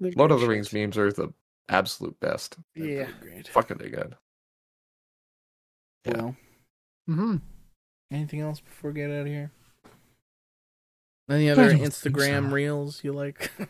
Lord 0.00 0.30
of 0.32 0.40
the 0.40 0.48
Rings 0.48 0.72
memes 0.72 0.98
are 0.98 1.12
the 1.12 1.32
absolute 1.68 2.18
best. 2.20 2.56
They're 2.74 2.86
Yeah. 2.86 3.04
pretty 3.20 3.20
Great. 3.34 3.48
Fucking 3.48 3.78
they 3.78 3.88
good. 3.90 4.16
Yeah. 6.04 6.16
Well, 6.16 6.36
hmm 7.06 7.36
anything 8.12 8.40
else 8.40 8.60
before 8.60 8.90
we 8.90 8.96
get 9.00 9.10
out 9.10 9.20
of 9.22 9.26
here? 9.26 9.50
Any 11.30 11.48
other 11.50 11.70
Instagram 11.70 12.48
so. 12.48 12.54
reels 12.54 13.02
you 13.04 13.12
like? 13.12 13.50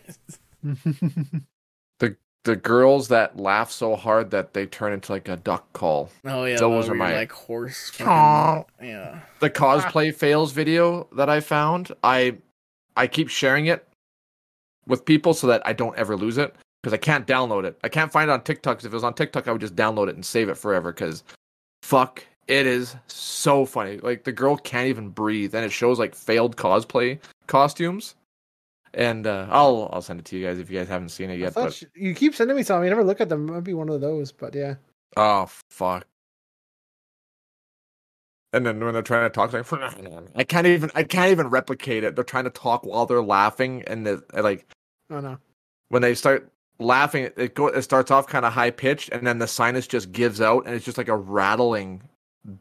The 2.01 2.17
the 2.45 2.57
girls 2.57 3.09
that 3.09 3.39
laugh 3.39 3.71
so 3.71 3.95
hard 3.97 4.31
that 4.33 4.53
they 4.53 4.67
turn 4.67 4.93
into 4.93 5.13
like 5.13 5.29
a 5.29 5.37
duck 5.37 5.73
call. 5.73 6.11
oh 6.25 6.45
yeah, 6.45 6.57
Those 6.57 6.89
are 6.89 6.95
my- 6.95 7.15
like 7.15 7.31
horse. 7.33 7.93
Aw. 8.01 8.63
Fucking, 8.65 8.89
yeah. 8.89 9.21
The 9.41 9.49
cosplay 9.51 10.13
fails 10.15 10.53
video 10.53 11.07
that 11.17 11.29
I 11.31 11.41
found, 11.41 11.93
I 12.03 12.39
I 12.97 13.07
keep 13.07 13.29
sharing 13.29 13.67
it 13.67 13.87
with 14.87 15.05
people 15.05 15.33
so 15.35 15.47
that 15.47 15.63
I 15.67 15.73
don't 15.73 15.97
ever 15.97 16.17
lose 16.17 16.37
it 16.37 16.55
because 16.85 16.95
I 16.95 16.99
can't 16.99 17.27
download 17.27 17.65
it. 17.65 17.79
I 17.83 17.89
can't 17.89 18.13
find 18.13 18.31
it 18.31 18.33
on 18.33 18.43
TikTok. 18.43 18.79
if 18.79 18.85
it 18.85 18.93
was 18.93 19.05
on 19.05 19.15
TikTok, 19.15 19.49
I 19.49 19.53
would 19.53 19.61
just 19.61 19.75
download 19.75 20.09
it 20.09 20.15
and 20.17 20.25
save 20.25 20.49
it 20.49 20.57
forever 20.57 20.93
because 20.93 21.25
Fuck, 21.85 22.25
it 22.49 22.67
is 22.67 22.97
so 23.09 23.67
funny. 23.67 23.99
Like 23.99 24.25
the 24.25 24.33
girl 24.33 24.57
can't 24.57 24.89
even 24.89 25.11
breathe, 25.11 25.55
and 25.55 25.67
it 25.67 25.71
shows 25.71 25.99
like 25.99 26.15
failed 26.15 26.57
cosplay 26.57 27.19
costumes. 27.47 28.15
And 28.95 29.27
uh, 29.27 29.47
I'll 29.51 29.91
I'll 29.93 30.01
send 30.01 30.19
it 30.19 30.25
to 30.27 30.39
you 30.39 30.47
guys 30.47 30.59
if 30.59 30.71
you 30.71 30.79
guys 30.79 30.89
haven't 30.89 31.11
seen 31.11 31.29
it 31.29 31.39
yet. 31.39 31.53
But 31.53 31.83
you, 31.83 31.89
you 31.95 32.15
keep 32.15 32.35
sending 32.35 32.57
me 32.57 32.63
something. 32.63 32.87
I 32.87 32.89
never 32.89 33.05
look 33.05 33.21
at 33.21 33.29
them. 33.29 33.47
It 33.51 33.53
might 33.53 33.65
be 33.65 33.75
one 33.75 33.91
of 33.91 34.01
those, 34.01 34.33
but 34.33 34.55
yeah. 34.55 34.77
oh 35.19 35.47
fuck. 35.69 36.07
And 38.55 38.65
then 38.65 38.83
when 38.83 38.95
they're 38.95 39.03
trying 39.03 39.29
to 39.29 39.35
talk, 39.35 39.53
like 39.53 39.71
I 40.35 40.45
can't 40.45 40.67
even 40.67 40.91
I 40.95 41.03
can't 41.03 41.33
even 41.33 41.49
replicate 41.49 42.03
it. 42.03 42.15
They're 42.15 42.25
trying 42.25 42.45
to 42.45 42.51
talk 42.51 42.87
while 42.87 43.05
they're 43.05 43.23
laughing, 43.23 43.83
and 43.87 44.07
the, 44.07 44.25
like 44.33 44.67
Oh 45.11 45.21
no. 45.21 45.37
when 45.91 46.01
they 46.01 46.15
start 46.15 46.51
laughing, 46.79 47.31
it 47.37 47.55
go 47.55 47.69
it 47.69 47.83
starts 47.83 48.11
off 48.11 48.27
kind 48.27 48.45
of 48.45 48.53
high 48.53 48.71
pitched, 48.71 49.11
and 49.11 49.27
then 49.27 49.39
the 49.39 49.47
sinus 49.47 49.87
just 49.87 50.13
gives 50.13 50.41
out, 50.41 50.67
and 50.67 50.75
it's 50.75 50.85
just 50.85 50.99
like 50.99 51.09
a 51.09 51.17
rattling 51.17 52.03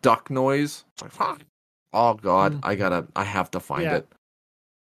duck 0.02 0.30
noise. 0.30 0.84
It's 0.94 1.02
like, 1.02 1.12
fuck. 1.12 1.42
oh 1.94 2.14
god, 2.16 2.54
Mm. 2.54 2.60
I 2.64 2.76
gotta, 2.76 3.08
I 3.16 3.24
have 3.24 3.52
to 3.52 3.60
find 3.60 3.84
Yeah. 3.84 3.96
it. 3.98 4.08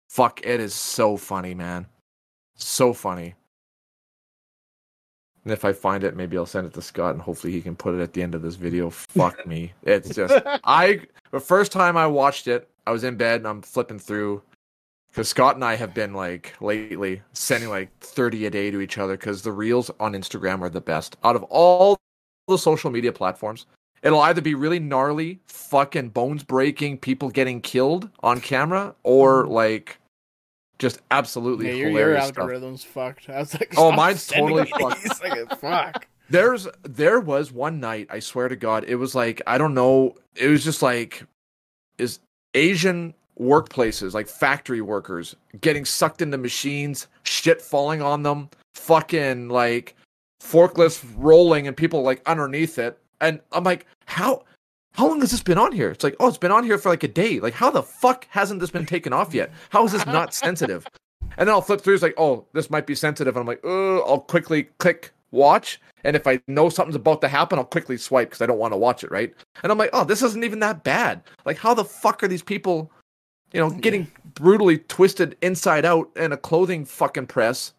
Fuck, 0.09 0.45
it 0.45 0.59
is 0.59 0.73
so 0.73 1.17
funny, 1.17 1.53
man, 1.55 1.87
so 2.55 2.93
funny. 2.93 3.33
And 5.43 5.51
if 5.51 5.65
I 5.65 5.73
find 5.73 6.03
it, 6.05 6.15
maybe 6.15 6.37
I'll 6.37 6.45
send 6.45 6.67
it 6.67 6.73
to 6.75 6.81
Scott, 6.81 7.13
and 7.15 7.21
hopefully 7.21 7.51
he 7.51 7.61
can 7.61 7.75
put 7.75 7.95
it 7.95 8.01
at 8.01 8.13
the 8.13 8.21
end 8.23 8.33
of 8.33 8.41
this 8.41 8.55
video. 8.55 8.89
Fuck 8.89 9.45
me, 9.45 9.73
it's 9.83 10.09
just 10.15 10.33
I 10.63 11.01
the 11.31 11.39
first 11.39 11.71
time 11.71 11.97
I 11.97 12.07
watched 12.07 12.47
it, 12.47 12.69
I 12.87 12.91
was 12.91 13.03
in 13.03 13.15
bed 13.17 13.41
and 13.41 13.47
I'm 13.47 13.61
flipping 13.61 13.99
through 13.99 14.41
because 15.13 15.29
Scott 15.29 15.53
and 15.55 15.63
I 15.63 15.75
have 15.75 15.93
been 15.93 16.13
like 16.13 16.55
lately 16.59 17.21
sending 17.33 17.69
like 17.69 17.95
30 17.99 18.47
a 18.47 18.49
day 18.49 18.71
to 18.71 18.81
each 18.81 18.97
other 18.97 19.15
because 19.15 19.43
the 19.43 19.51
reels 19.51 19.91
on 19.99 20.13
Instagram 20.13 20.61
are 20.61 20.69
the 20.69 20.81
best 20.81 21.17
out 21.23 21.35
of 21.35 21.43
all 21.43 21.97
the 22.47 22.57
social 22.57 22.89
media 22.89 23.13
platforms. 23.13 23.67
It'll 24.01 24.21
either 24.21 24.41
be 24.41 24.55
really 24.55 24.79
gnarly, 24.79 25.39
fucking 25.45 26.09
bones 26.09 26.43
breaking, 26.43 26.97
people 26.97 27.29
getting 27.29 27.61
killed 27.61 28.09
on 28.21 28.41
camera, 28.41 28.95
or 29.03 29.43
mm-hmm. 29.43 29.53
like 29.53 29.99
just 30.79 30.99
absolutely 31.11 31.67
Yeah, 31.67 31.73
your, 31.73 31.89
your 31.89 31.99
hilarious 31.99 32.27
stuff. 32.29 32.37
algorithm's 32.39 32.83
fucked. 32.83 33.29
I 33.29 33.37
was 33.37 33.53
like, 33.53 33.75
Oh, 33.77 33.91
mine's 33.91 34.25
totally 34.25 34.65
fucked. 34.79 35.23
Like, 35.23 35.59
fuck. 35.59 36.07
There's 36.31 36.67
there 36.81 37.19
was 37.19 37.51
one 37.51 37.79
night, 37.79 38.07
I 38.09 38.19
swear 38.19 38.47
to 38.47 38.55
God, 38.55 38.83
it 38.87 38.95
was 38.95 39.13
like 39.13 39.43
I 39.45 39.59
don't 39.59 39.75
know, 39.75 40.15
it 40.35 40.47
was 40.47 40.63
just 40.63 40.81
like 40.81 41.23
is 41.99 42.19
Asian 42.55 43.13
workplaces, 43.39 44.13
like 44.13 44.27
factory 44.27 44.81
workers, 44.81 45.35
getting 45.61 45.85
sucked 45.85 46.21
into 46.21 46.37
machines, 46.37 47.07
shit 47.23 47.61
falling 47.61 48.01
on 48.01 48.23
them, 48.23 48.49
fucking 48.75 49.49
like 49.49 49.95
forklifts 50.41 51.03
rolling 51.17 51.67
and 51.67 51.77
people 51.77 52.01
like 52.01 52.21
underneath 52.25 52.77
it. 52.77 52.97
And 53.21 53.39
I'm 53.51 53.63
like, 53.63 53.85
how 54.05 54.43
how 54.93 55.07
long 55.07 55.21
has 55.21 55.31
this 55.31 55.41
been 55.41 55.57
on 55.57 55.71
here? 55.71 55.89
It's 55.89 56.03
like, 56.03 56.15
oh, 56.19 56.27
it's 56.27 56.37
been 56.37 56.51
on 56.51 56.63
here 56.63 56.77
for 56.77 56.89
like 56.89 57.03
a 57.03 57.07
day. 57.07 57.39
Like, 57.39 57.53
how 57.53 57.71
the 57.71 57.81
fuck 57.81 58.27
hasn't 58.29 58.59
this 58.59 58.69
been 58.69 58.85
taken 58.85 59.11
off 59.11 59.33
yet? 59.33 59.51
How 59.69 59.83
is 59.85 59.91
this 59.91 60.05
not 60.05 60.33
sensitive? 60.33 60.85
And 61.37 61.47
then 61.47 61.55
I'll 61.55 61.61
flip 61.61 61.81
through. 61.81 61.95
It's 61.95 62.03
like, 62.03 62.13
oh, 62.17 62.45
this 62.53 62.69
might 62.69 62.85
be 62.85 62.93
sensitive. 62.93 63.35
And 63.35 63.41
I'm 63.41 63.47
like, 63.47 63.61
oh, 63.63 64.01
I'll 64.01 64.19
quickly 64.19 64.63
click 64.77 65.11
watch. 65.31 65.81
And 66.03 66.15
if 66.15 66.27
I 66.27 66.39
know 66.47 66.69
something's 66.69 66.95
about 66.95 67.21
to 67.21 67.27
happen, 67.27 67.57
I'll 67.57 67.65
quickly 67.65 67.97
swipe 67.97 68.29
because 68.29 68.41
I 68.41 68.45
don't 68.45 68.59
want 68.59 68.73
to 68.73 68.77
watch 68.77 69.03
it, 69.03 69.09
right? 69.09 69.33
And 69.63 69.71
I'm 69.71 69.77
like, 69.77 69.89
oh, 69.93 70.03
this 70.03 70.21
isn't 70.21 70.43
even 70.43 70.59
that 70.59 70.83
bad. 70.83 71.23
Like, 71.45 71.57
how 71.57 71.73
the 71.73 71.85
fuck 71.85 72.23
are 72.23 72.27
these 72.27 72.43
people, 72.43 72.91
you 73.53 73.59
know, 73.59 73.69
getting 73.69 74.07
brutally 74.33 74.79
twisted 74.79 75.37
inside 75.41 75.85
out 75.85 76.09
in 76.15 76.31
a 76.31 76.37
clothing 76.37 76.85
fucking 76.85 77.27
press, 77.27 77.73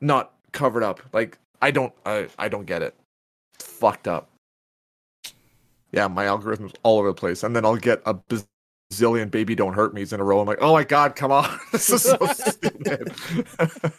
not 0.00 0.32
covered 0.52 0.82
up? 0.82 1.00
Like, 1.12 1.38
I 1.62 1.70
don't, 1.70 1.92
I, 2.06 2.28
I 2.38 2.48
don't 2.48 2.66
get 2.66 2.82
it. 2.82 2.94
It's 3.54 3.64
fucked 3.64 4.06
up. 4.06 4.28
Yeah, 5.92 6.06
my 6.06 6.26
algorithm's 6.26 6.72
all 6.84 6.98
over 6.98 7.08
the 7.08 7.14
place, 7.14 7.42
and 7.42 7.56
then 7.56 7.64
I'll 7.64 7.76
get 7.76 8.00
a 8.06 8.14
bazillion 8.92 9.28
"Baby 9.30 9.56
Don't 9.56 9.74
Hurt 9.74 9.92
Me's" 9.92 10.12
in 10.12 10.20
a 10.20 10.24
row. 10.24 10.40
I'm 10.40 10.46
like, 10.46 10.58
oh 10.60 10.72
my 10.72 10.84
god, 10.84 11.16
come 11.16 11.32
on, 11.32 11.58
this 11.72 11.90
is 11.90 12.02
so 12.02 12.16
stupid. 12.32 13.12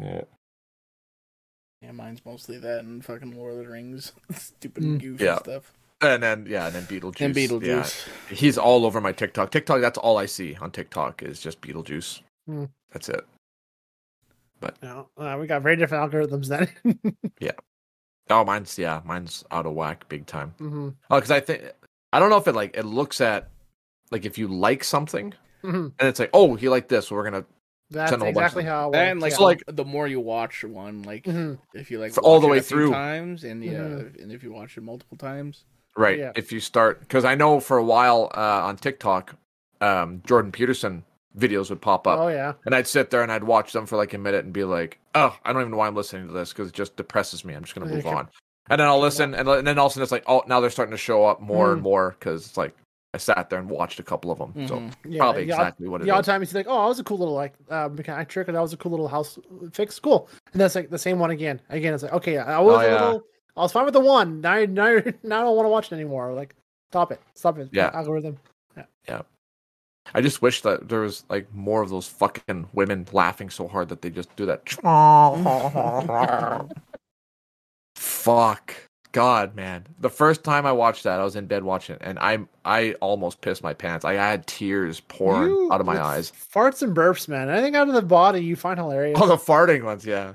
yeah. 0.00 0.22
Yeah, 1.82 1.92
mine's 1.92 2.24
mostly 2.24 2.56
that 2.58 2.80
and 2.80 3.04
fucking 3.04 3.36
Lord 3.36 3.52
of 3.52 3.58
the 3.58 3.68
Rings. 3.68 4.12
Stupid 4.34 4.82
Mm. 4.82 5.00
goofy 5.00 5.24
Yeah. 5.24 5.38
stuff. 5.38 5.72
And 6.02 6.22
then 6.22 6.46
yeah, 6.48 6.66
and 6.66 6.74
then 6.74 6.84
Beetlejuice. 6.84 7.20
And 7.24 7.36
Yeah. 7.36 7.82
Beetlejuice. 7.82 8.08
He's 8.28 8.58
all 8.58 8.84
over 8.84 9.00
my 9.00 9.12
TikTok. 9.12 9.50
TikTok, 9.50 9.80
that's 9.80 9.96
all 9.98 10.18
I 10.18 10.26
see 10.26 10.54
on 10.60 10.70
TikTok 10.70 11.22
is 11.22 11.40
just 11.40 11.60
Beetlejuice. 11.62 12.20
Hmm. 12.46 12.64
That's 12.92 13.08
it. 13.08 13.24
No, 14.82 15.08
uh, 15.16 15.36
we 15.38 15.46
got 15.46 15.62
very 15.62 15.76
different 15.76 16.10
algorithms 16.10 16.48
then. 16.48 16.68
Yeah. 17.40 17.52
Oh, 18.28 18.44
mine's 18.44 18.76
yeah, 18.78 19.00
mine's 19.04 19.44
out 19.52 19.66
of 19.66 19.74
whack 19.74 20.08
big 20.08 20.26
time. 20.26 20.54
hmm 20.58 20.88
Oh, 21.10 21.16
because 21.16 21.30
I 21.30 21.38
think 21.40 21.62
I 22.12 22.18
don't 22.18 22.30
know 22.30 22.38
if 22.38 22.48
it 22.48 22.54
like 22.54 22.76
it 22.76 22.84
looks 22.84 23.20
at 23.20 23.48
like 24.10 24.24
if 24.24 24.36
you 24.38 24.48
like 24.48 24.82
something 24.82 25.32
hmm 25.62 25.88
and 25.98 26.08
it's 26.08 26.18
like, 26.18 26.30
oh, 26.34 26.56
he 26.56 26.68
liked 26.68 26.88
this, 26.88 27.06
so 27.08 27.14
we're 27.14 27.24
gonna 27.24 27.44
That's 27.90 28.10
Send 28.10 28.22
a 28.22 28.24
whole 28.24 28.34
bunch 28.34 28.42
exactly 28.46 28.64
how. 28.64 28.90
It 28.90 28.96
And 28.96 29.20
like, 29.20 29.30
yeah. 29.32 29.36
So, 29.36 29.44
like- 29.44 29.62
the 29.68 29.84
more 29.84 30.08
you 30.08 30.18
watch 30.20 30.64
one, 30.64 31.02
like 31.04 31.24
Mhm. 31.24 31.58
if 31.74 31.90
you 31.92 32.00
like 32.00 32.12
For 32.12 32.22
all 32.22 32.40
the 32.40 32.48
way 32.48 32.58
a 32.58 32.62
through. 32.62 32.90
times, 32.90 33.44
and 33.44 33.62
yeah, 33.62 33.72
Mhm. 33.78 34.20
and 34.22 34.32
if 34.32 34.42
you 34.42 34.50
watch 34.52 34.76
it 34.76 34.80
multiple 34.82 35.16
times, 35.16 35.64
right. 35.96 36.18
Yeah. 36.18 36.32
If 36.36 36.52
you 36.52 36.60
start 36.60 37.00
because 37.00 37.24
I 37.24 37.34
know 37.34 37.60
for 37.60 37.76
a 37.78 37.84
while 37.84 38.30
uh, 38.36 38.40
on 38.66 38.76
TikTok, 38.76 39.34
um, 39.80 40.22
Jordan 40.26 40.52
Peterson 40.52 41.04
videos 41.38 41.68
would 41.70 41.80
pop 41.82 42.06
up. 42.06 42.18
Oh 42.18 42.28
yeah. 42.28 42.54
And 42.64 42.74
I'd 42.74 42.86
sit 42.86 43.10
there 43.10 43.22
and 43.22 43.30
I'd 43.30 43.44
watch 43.44 43.72
them 43.72 43.86
for 43.86 43.96
like 43.96 44.14
a 44.14 44.18
minute 44.18 44.44
and 44.44 44.52
be 44.52 44.64
like, 44.64 44.98
oh, 45.14 45.36
I 45.44 45.52
don't 45.52 45.60
even 45.62 45.72
know 45.72 45.78
why 45.78 45.86
I'm 45.86 45.94
listening 45.94 46.26
to 46.28 46.32
this 46.32 46.52
because 46.52 46.68
it 46.68 46.74
just 46.74 46.96
depresses 46.96 47.44
me. 47.44 47.54
I'm 47.54 47.62
just 47.64 47.74
going 47.74 47.86
to 47.88 47.94
move 47.94 48.02
sure. 48.04 48.14
on. 48.14 48.28
And 48.70 48.80
then 48.80 48.88
I'll 48.88 48.98
listen 49.00 49.34
and, 49.34 49.48
and 49.48 49.66
then 49.66 49.78
all 49.78 49.86
of 49.86 49.90
a 49.90 49.94
sudden 49.94 50.02
it's 50.02 50.12
like, 50.12 50.24
oh, 50.26 50.42
now 50.46 50.60
they're 50.60 50.70
starting 50.70 50.92
to 50.92 50.96
show 50.98 51.24
up 51.24 51.40
more 51.40 51.68
Mm. 51.68 51.72
and 51.74 51.82
more 51.82 52.16
because 52.18 52.46
it's 52.46 52.56
like 52.56 52.74
I 53.14 53.18
sat 53.18 53.48
there 53.48 53.58
and 53.58 53.70
watched 53.70 54.00
a 54.00 54.02
couple 54.02 54.30
of 54.30 54.38
them. 54.38 54.66
So 54.66 54.76
Mhm. 54.76 54.92
Yeah. 55.06 55.18
probably 55.20 55.44
the 55.44 55.52
odd- 55.52 55.58
exactly 55.60 55.88
what 55.88 56.00
it 56.00 56.04
the 56.04 56.10
odd 56.10 56.20
is. 56.20 56.26
time 56.26 56.40
you 56.42 56.46
see 56.46 56.56
like, 56.58 56.66
oh, 56.68 56.80
that 56.82 56.88
was 56.88 56.98
a 56.98 57.04
cool 57.04 57.18
little 57.18 57.34
like 57.34 57.52
uh, 57.70 57.88
mechanic 57.92 58.28
trick, 58.28 58.48
or 58.48 58.52
that 58.52 58.60
was 58.60 58.72
a 58.72 58.76
cool 58.76 58.90
little 58.90 59.08
house 59.08 59.38
fix. 59.72 59.98
Cool. 60.00 60.28
And 60.52 60.60
that's 60.60 60.74
like 60.74 60.90
the 60.90 60.98
same 60.98 61.18
one 61.18 61.30
again. 61.30 61.60
Again, 61.70 61.94
it's 61.94 62.02
like, 62.02 62.12
okay, 62.14 62.38
I 62.38 62.58
was 62.60 62.74
Oh, 62.74 62.78
a 62.78 62.84
yeah. 62.84 63.04
little, 63.04 63.22
I 63.56 63.60
was 63.60 63.72
fine 63.72 63.84
with 63.84 63.94
the 63.94 64.00
one. 64.00 64.40
Now, 64.40 64.64
now, 64.64 64.98
now 65.22 65.40
I 65.40 65.42
don't 65.42 65.56
want 65.56 65.66
to 65.66 65.70
watch 65.70 65.92
it 65.92 65.94
anymore. 65.94 66.32
Like, 66.32 66.54
stop 66.90 67.12
it, 67.12 67.20
stop 67.34 67.58
it. 67.58 67.68
Yeah. 67.72 67.90
Algorithm. 67.94 68.38
Yeah. 68.76 68.84
yeah. 69.08 69.22
I 70.14 70.20
just 70.20 70.40
wish 70.40 70.62
that 70.62 70.88
there 70.88 71.00
was 71.00 71.24
like 71.28 71.52
more 71.52 71.82
of 71.82 71.90
those 71.90 72.06
fucking 72.06 72.68
women 72.72 73.06
laughing 73.12 73.50
so 73.50 73.66
hard 73.66 73.88
that 73.88 74.02
they 74.02 74.10
just 74.10 74.34
do 74.36 74.46
that. 74.46 74.62
Fuck. 77.96 78.74
God, 79.12 79.54
man. 79.56 79.86
The 80.00 80.10
first 80.10 80.44
time 80.44 80.66
I 80.66 80.72
watched 80.72 81.04
that, 81.04 81.18
I 81.20 81.24
was 81.24 81.36
in 81.36 81.46
bed 81.46 81.64
watching 81.64 81.96
it, 81.96 82.02
and 82.04 82.18
I 82.18 82.38
I 82.66 82.92
almost 83.00 83.40
pissed 83.40 83.62
my 83.62 83.72
pants. 83.72 84.04
I 84.04 84.12
had 84.12 84.46
tears 84.46 85.00
pouring 85.00 85.50
You- 85.50 85.72
out 85.72 85.80
of 85.80 85.86
my 85.86 85.98
eyes. 86.00 86.30
Farts 86.32 86.82
and 86.82 86.94
burps, 86.94 87.26
man. 87.26 87.48
Anything 87.48 87.76
out 87.76 87.88
of 87.88 87.94
the 87.94 88.02
body 88.02 88.44
you 88.44 88.56
find 88.56 88.78
hilarious. 88.78 89.18
Oh, 89.20 89.26
the 89.26 89.36
farting 89.36 89.84
ones, 89.84 90.04
yeah. 90.04 90.34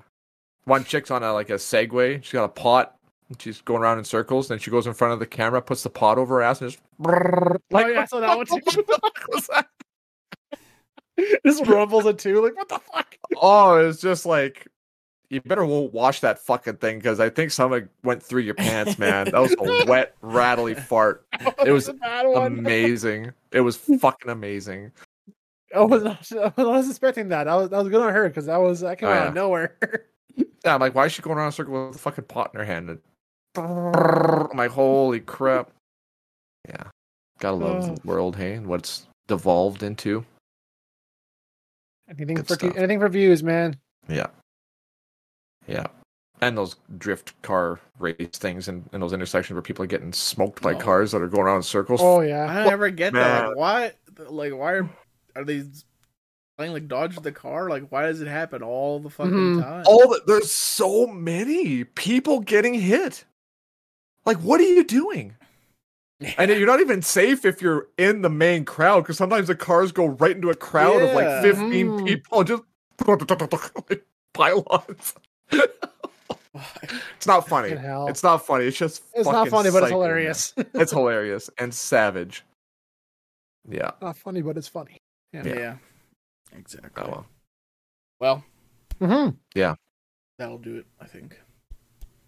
One 0.66 0.84
chick's 0.84 1.12
on 1.12 1.22
a 1.22 1.32
like 1.32 1.52
a 1.52 1.56
Segway. 1.56 2.24
She's 2.24 2.34
got 2.34 2.46
a 2.46 2.50
pot. 2.50 2.96
And 3.32 3.42
she's 3.42 3.62
going 3.62 3.82
around 3.82 3.98
in 3.98 4.04
circles. 4.04 4.50
Then 4.50 4.60
she 4.60 4.70
goes 4.72 4.86
in 4.88 4.94
front 4.94 5.14
of 5.14 5.20
the 5.20 5.26
camera, 5.26 5.62
puts 5.62 5.84
the 5.84 5.90
pot 5.90 6.18
over 6.18 6.36
her 6.36 6.42
ass, 6.42 6.60
and 6.62 6.70
just 6.70 6.84
like, 7.00 7.86
oh 7.86 7.88
yeah, 7.88 8.02
I 8.02 8.06
saw 8.06 8.20
that 8.20 8.36
one 8.36 8.46
too. 8.48 8.56
what 8.56 8.66
the 8.76 9.00
fuck 9.02 9.26
was 9.30 9.48
that? 9.48 9.68
Just 11.46 11.66
rumbles 11.68 12.06
it 12.08 12.18
too. 12.18 12.44
Like, 12.44 12.56
what 12.58 12.68
the 12.68 12.80
fuck? 12.80 13.16
Oh, 13.42 13.76
it's 13.78 14.02
just 14.02 14.26
like 14.26 14.68
you 15.30 15.40
better 15.42 15.66
won't 15.66 15.94
wash 15.94 16.20
that 16.22 16.40
fucking 16.40 16.78
thing 16.78 16.98
because 16.98 17.20
I 17.22 17.30
think 17.30 17.52
someone 17.52 17.90
went 18.04 18.22
through 18.24 18.42
your 18.42 18.56
pants, 18.56 18.98
man. 19.00 19.26
That 19.32 19.40
was 19.40 19.56
a 19.58 19.86
wet, 19.90 20.16
rattly 20.22 20.74
fart. 20.74 21.26
Oh, 21.46 21.54
it 21.66 21.72
was 21.72 21.88
a 21.88 21.94
bad 21.94 22.28
one. 22.28 22.60
Amazing. 22.60 23.32
It 23.52 23.62
was 23.62 23.78
fucking 23.78 24.30
amazing. 24.32 24.92
I 25.76 25.82
was 25.82 26.04
not. 26.04 26.30
I 26.58 26.64
was 26.64 26.90
expecting 26.90 27.30
that. 27.30 27.48
I 27.48 27.56
was. 27.56 27.72
I 27.72 27.78
was 27.80 27.88
good 27.90 28.02
on 28.02 28.12
her 28.14 28.28
because 28.28 28.48
that 28.48 28.58
was. 28.58 28.82
That 28.82 28.98
came 29.00 29.08
Oh, 29.10 29.12
out 29.14 29.22
yeah. 29.22 29.28
of 29.30 29.34
nowhere. 29.34 29.78
Yeah, 30.36 30.76
I'm 30.76 30.80
like, 30.82 30.96
why 30.96 31.06
is 31.06 31.12
she 31.14 31.22
going 31.22 31.38
around 31.38 31.48
in 31.48 31.50
a 31.50 31.54
circle 31.54 31.88
with 31.88 31.96
a 31.96 32.00
fucking 32.00 32.26
pot 32.26 32.52
in 32.54 32.60
her 32.60 32.66
hand? 32.66 32.98
And 33.56 33.96
I'm 33.96 34.58
like, 34.58 34.72
holy 34.72 35.20
crap. 35.20 35.72
Yeah. 36.68 36.84
Gotta 37.40 37.56
love 37.58 37.84
Oh. 37.90 37.96
the 37.96 38.08
world, 38.08 38.36
hey, 38.36 38.54
and 38.54 38.68
what 38.68 38.82
it's 38.82 39.08
devolved 39.28 39.84
into. 39.84 40.26
anything 42.10 42.36
Good 42.36 42.48
for 42.48 42.56
stuff. 42.56 42.76
anything 42.76 43.00
for 43.00 43.08
views, 43.10 43.42
man. 43.42 43.78
Yeah. 44.10 44.28
Yeah. 45.68 45.88
And 46.42 46.58
those 46.58 46.76
drift 46.98 47.40
car 47.42 47.80
race 48.00 48.16
things 48.34 48.68
and, 48.68 48.90
and 48.92 49.02
those 49.02 49.14
intersections 49.14 49.54
where 49.56 49.62
people 49.62 49.84
are 49.84 49.88
getting 49.88 50.12
smoked 50.12 50.62
by 50.62 50.74
Oh. 50.74 50.78
cars 50.80 51.12
that 51.14 51.22
are 51.22 51.28
going 51.28 51.44
around 51.44 51.58
in 51.58 51.64
circles. 51.64 52.02
Oh 52.04 52.20
yeah. 52.22 52.46
I 52.46 52.68
never 52.68 52.90
get 52.90 53.14
that. 53.14 53.44
man. 53.44 53.48
Like, 53.50 53.58
why? 53.58 53.92
Like, 54.30 54.54
why 54.54 54.72
are 54.74 54.90
are 55.38 55.46
they 55.46 55.64
playing 56.58 56.74
like 56.74 56.88
dodge 56.90 57.16
the 57.18 57.32
car? 57.32 57.70
Like, 57.70 57.90
why 57.92 58.04
does 58.04 58.20
it 58.22 58.28
happen 58.28 58.62
all 58.62 59.00
the 59.00 59.10
fucking 59.10 59.32
Mhm. 59.32 59.62
time? 59.64 59.84
All 59.88 60.10
the, 60.10 60.22
there's 60.28 60.52
so 60.52 61.08
many 61.08 61.86
people 61.86 62.40
getting 62.42 62.74
hit. 62.74 63.24
Like, 64.26 64.38
what 64.38 64.60
are 64.60 64.64
you 64.64 64.84
doing? 64.84 65.36
And 66.38 66.52
you're 66.52 66.68
not 66.68 66.80
even 66.82 67.02
safe 67.02 67.46
if 67.46 67.62
you're 67.62 67.88
in 67.98 68.22
the 68.22 68.30
main 68.30 68.64
crowd 68.64 69.02
because 69.02 69.18
sometimes 69.18 69.48
the 69.48 69.56
cars 69.56 69.92
go 69.92 70.06
right 70.06 70.36
into 70.36 70.52
a 70.52 70.56
crowd 70.56 71.02
of 71.02 71.14
like 71.16 71.42
15 71.42 71.88
Mhm. 71.88 72.06
people, 72.08 72.44
just 72.44 72.62
like 73.08 74.04
pylons. 74.34 75.14
It's 77.16 77.26
not 77.28 77.48
funny. 77.48 77.70
It's 78.10 78.24
not 78.24 78.46
funny. 78.46 78.66
It's 78.66 78.78
just 78.78 79.04
It's 79.14 79.26
not 79.26 79.48
fucking 79.48 79.52
funny, 79.52 79.72
but 79.72 79.84
it's 79.84 79.92
hilarious. 79.92 80.54
It's 80.74 80.92
hilarious 80.92 81.50
and 81.58 81.74
savage. 81.74 82.44
Yeah. 83.70 83.92
not 84.02 84.18
funny, 84.18 84.42
but 84.42 84.58
it's 84.58 84.68
funny. 84.68 84.98
Yeah. 85.34 85.44
Yeah. 85.46 85.76
Exactly. 86.54 87.04
Oh 87.06 87.08
well. 87.10 87.26
Well, 88.20 88.44
Mm-hmm. 89.00 89.72
that'll 90.38 90.58
do 90.60 90.76
it, 90.76 90.86
I 91.00 91.06
think, 91.06 91.40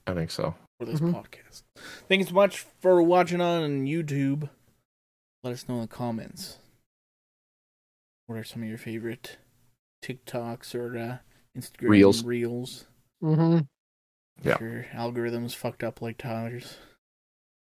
I 0.07 0.13
think 0.13 0.31
so. 0.31 0.55
For 0.85 0.91
this 0.91 0.99
Mhm. 1.01 1.13
podcast. 1.13 1.63
Thank 2.07 2.21
you 2.21 2.27
so 2.27 2.33
much 2.33 2.59
for 2.81 3.01
watching 3.01 3.41
on 3.41 3.85
YouTube. 3.85 4.49
Let 5.43 5.53
us 5.53 5.67
know 5.67 5.75
in 5.75 5.81
the 5.81 5.87
comments. 5.87 6.57
What 8.27 8.37
are 8.37 8.43
some 8.43 8.63
of 8.63 8.69
your 8.69 8.77
favorite 8.77 9.37
TikToks 10.03 10.73
or 10.75 10.97
uh, 10.97 11.17
Instagram 11.57 11.89
Reels. 11.89 12.23
reels? 12.23 12.85
Mm-hmm. 13.21 13.59
Yeah. 14.47 14.57
Your 14.59 14.85
algorithm's 14.93 15.53
fucked 15.53 15.83
up 15.83 16.01
like 16.01 16.17
Tyler's. 16.17 16.77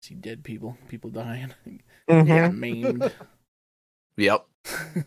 See 0.02 0.14
dead 0.14 0.44
people, 0.44 0.76
people 0.88 1.10
dying, 1.10 1.54
Yeah. 2.08 2.48
maimed. 2.50 3.10
Yep. 4.18 4.46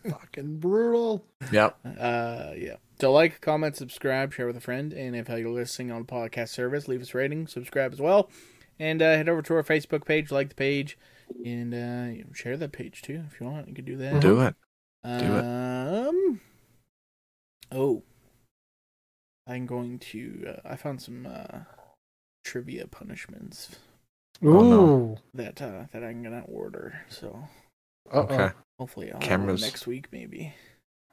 Fucking 0.10 0.60
brutal. 0.60 1.24
Yep. 1.52 1.78
Uh, 1.86 2.54
yeah. 2.58 2.76
So 3.00 3.12
like, 3.12 3.42
comment, 3.42 3.76
subscribe, 3.76 4.34
share 4.34 4.48
with 4.48 4.58
a 4.58 4.62
friend, 4.62 4.92
and 4.94 5.16
if 5.16 5.30
you're 5.30 5.50
listening 5.50 5.92
on 5.92 6.02
a 6.02 6.06
podcast 6.06 6.50
service, 6.50 6.88
leave 6.88 7.02
us 7.02 7.14
a 7.14 7.18
rating, 7.18 7.46
subscribe 7.48 7.94
as 7.94 8.02
well, 8.02 8.30
and 8.80 9.02
uh, 9.02 9.06
head 9.16 9.30
over 9.30 9.42
to 9.44 9.54
our 9.56 9.64
Facebook 9.64 10.04
page, 10.06 10.32
like 10.32 10.50
the 10.50 10.56
page, 10.56 10.98
and 11.46 11.74
uh, 11.74 12.24
share 12.34 12.58
that 12.58 12.72
page 12.72 13.02
too 13.04 13.24
if 13.32 13.40
you 13.40 13.46
want. 13.48 13.68
You 13.68 13.76
can 13.76 13.86
do 13.86 13.98
that. 13.98 14.20
Do 14.20 14.42
it. 14.42 14.56
Do 15.04 15.36
it. 15.38 15.44
Um. 15.44 16.42
Oh. 17.72 18.04
I'm 19.46 19.66
going 19.66 20.00
to. 20.00 20.56
Uh, 20.66 20.70
I 20.74 20.76
found 20.76 21.02
some 21.02 21.26
uh, 21.26 21.60
trivia 22.44 22.88
punishments 22.88 23.76
Ooh. 24.44 24.58
Oh, 24.58 24.62
no. 24.70 25.18
that 25.34 25.62
uh, 25.62 25.84
that 25.94 26.04
I'm 26.04 26.24
gonna 26.24 26.44
order. 26.48 27.02
So 27.10 27.48
Uh-oh. 28.12 28.22
Okay. 28.22 28.50
hopefully 28.80 29.12
I'll 29.12 29.20
Cameras. 29.20 29.62
have 29.62 29.70
next 29.72 29.86
week 29.88 30.08
maybe. 30.12 30.54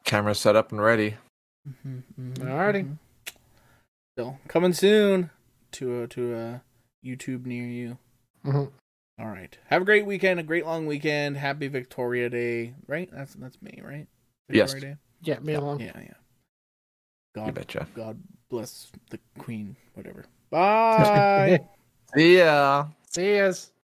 Camera 0.05 0.35
set 0.35 0.57
up 0.57 0.73
and 0.73 0.81
ready. 0.81 1.17
Mhm, 1.69 2.03
mhm, 2.21 2.35
Alrighty. 2.39 2.85
mhm. 2.85 2.99
So 4.19 4.39
coming 4.49 4.73
soon 4.73 5.31
to 5.73 6.03
a 6.03 6.07
to 6.09 6.35
a 6.37 6.63
YouTube 7.05 7.47
near 7.47 7.67
you. 7.67 7.99
Mhm. 8.45 8.71
All 9.19 9.27
right. 9.29 9.57
Have 9.67 9.83
a 9.83 9.85
great 9.85 10.07
weekend. 10.07 10.41
A 10.41 10.43
great 10.43 10.67
long 10.67 10.87
weekend. 10.87 11.37
Happy 11.37 11.69
Victoria 11.69 12.29
Day. 12.29 12.75
Right? 12.87 13.09
That's 13.13 13.35
that's 13.35 13.61
May. 13.63 13.81
Right? 13.83 14.07
Yes. 14.49 14.73
Victoria 14.73 14.99
Yeah, 15.23 15.39
me 15.41 15.55
along. 15.55 15.79
Day. 15.79 15.87
Yeah. 15.95 16.01
Yeah. 16.01 16.03
You 17.37 17.43
God. 17.43 17.55
betcha. 17.55 17.87
God 17.95 18.23
bless 18.51 18.91
the 19.11 19.19
Queen. 19.39 19.77
Whatever. 19.95 20.25
Bye. 20.51 21.61
See 22.15 22.39
ya. 22.39 22.89
See 23.11 23.37
yous. 23.37 23.71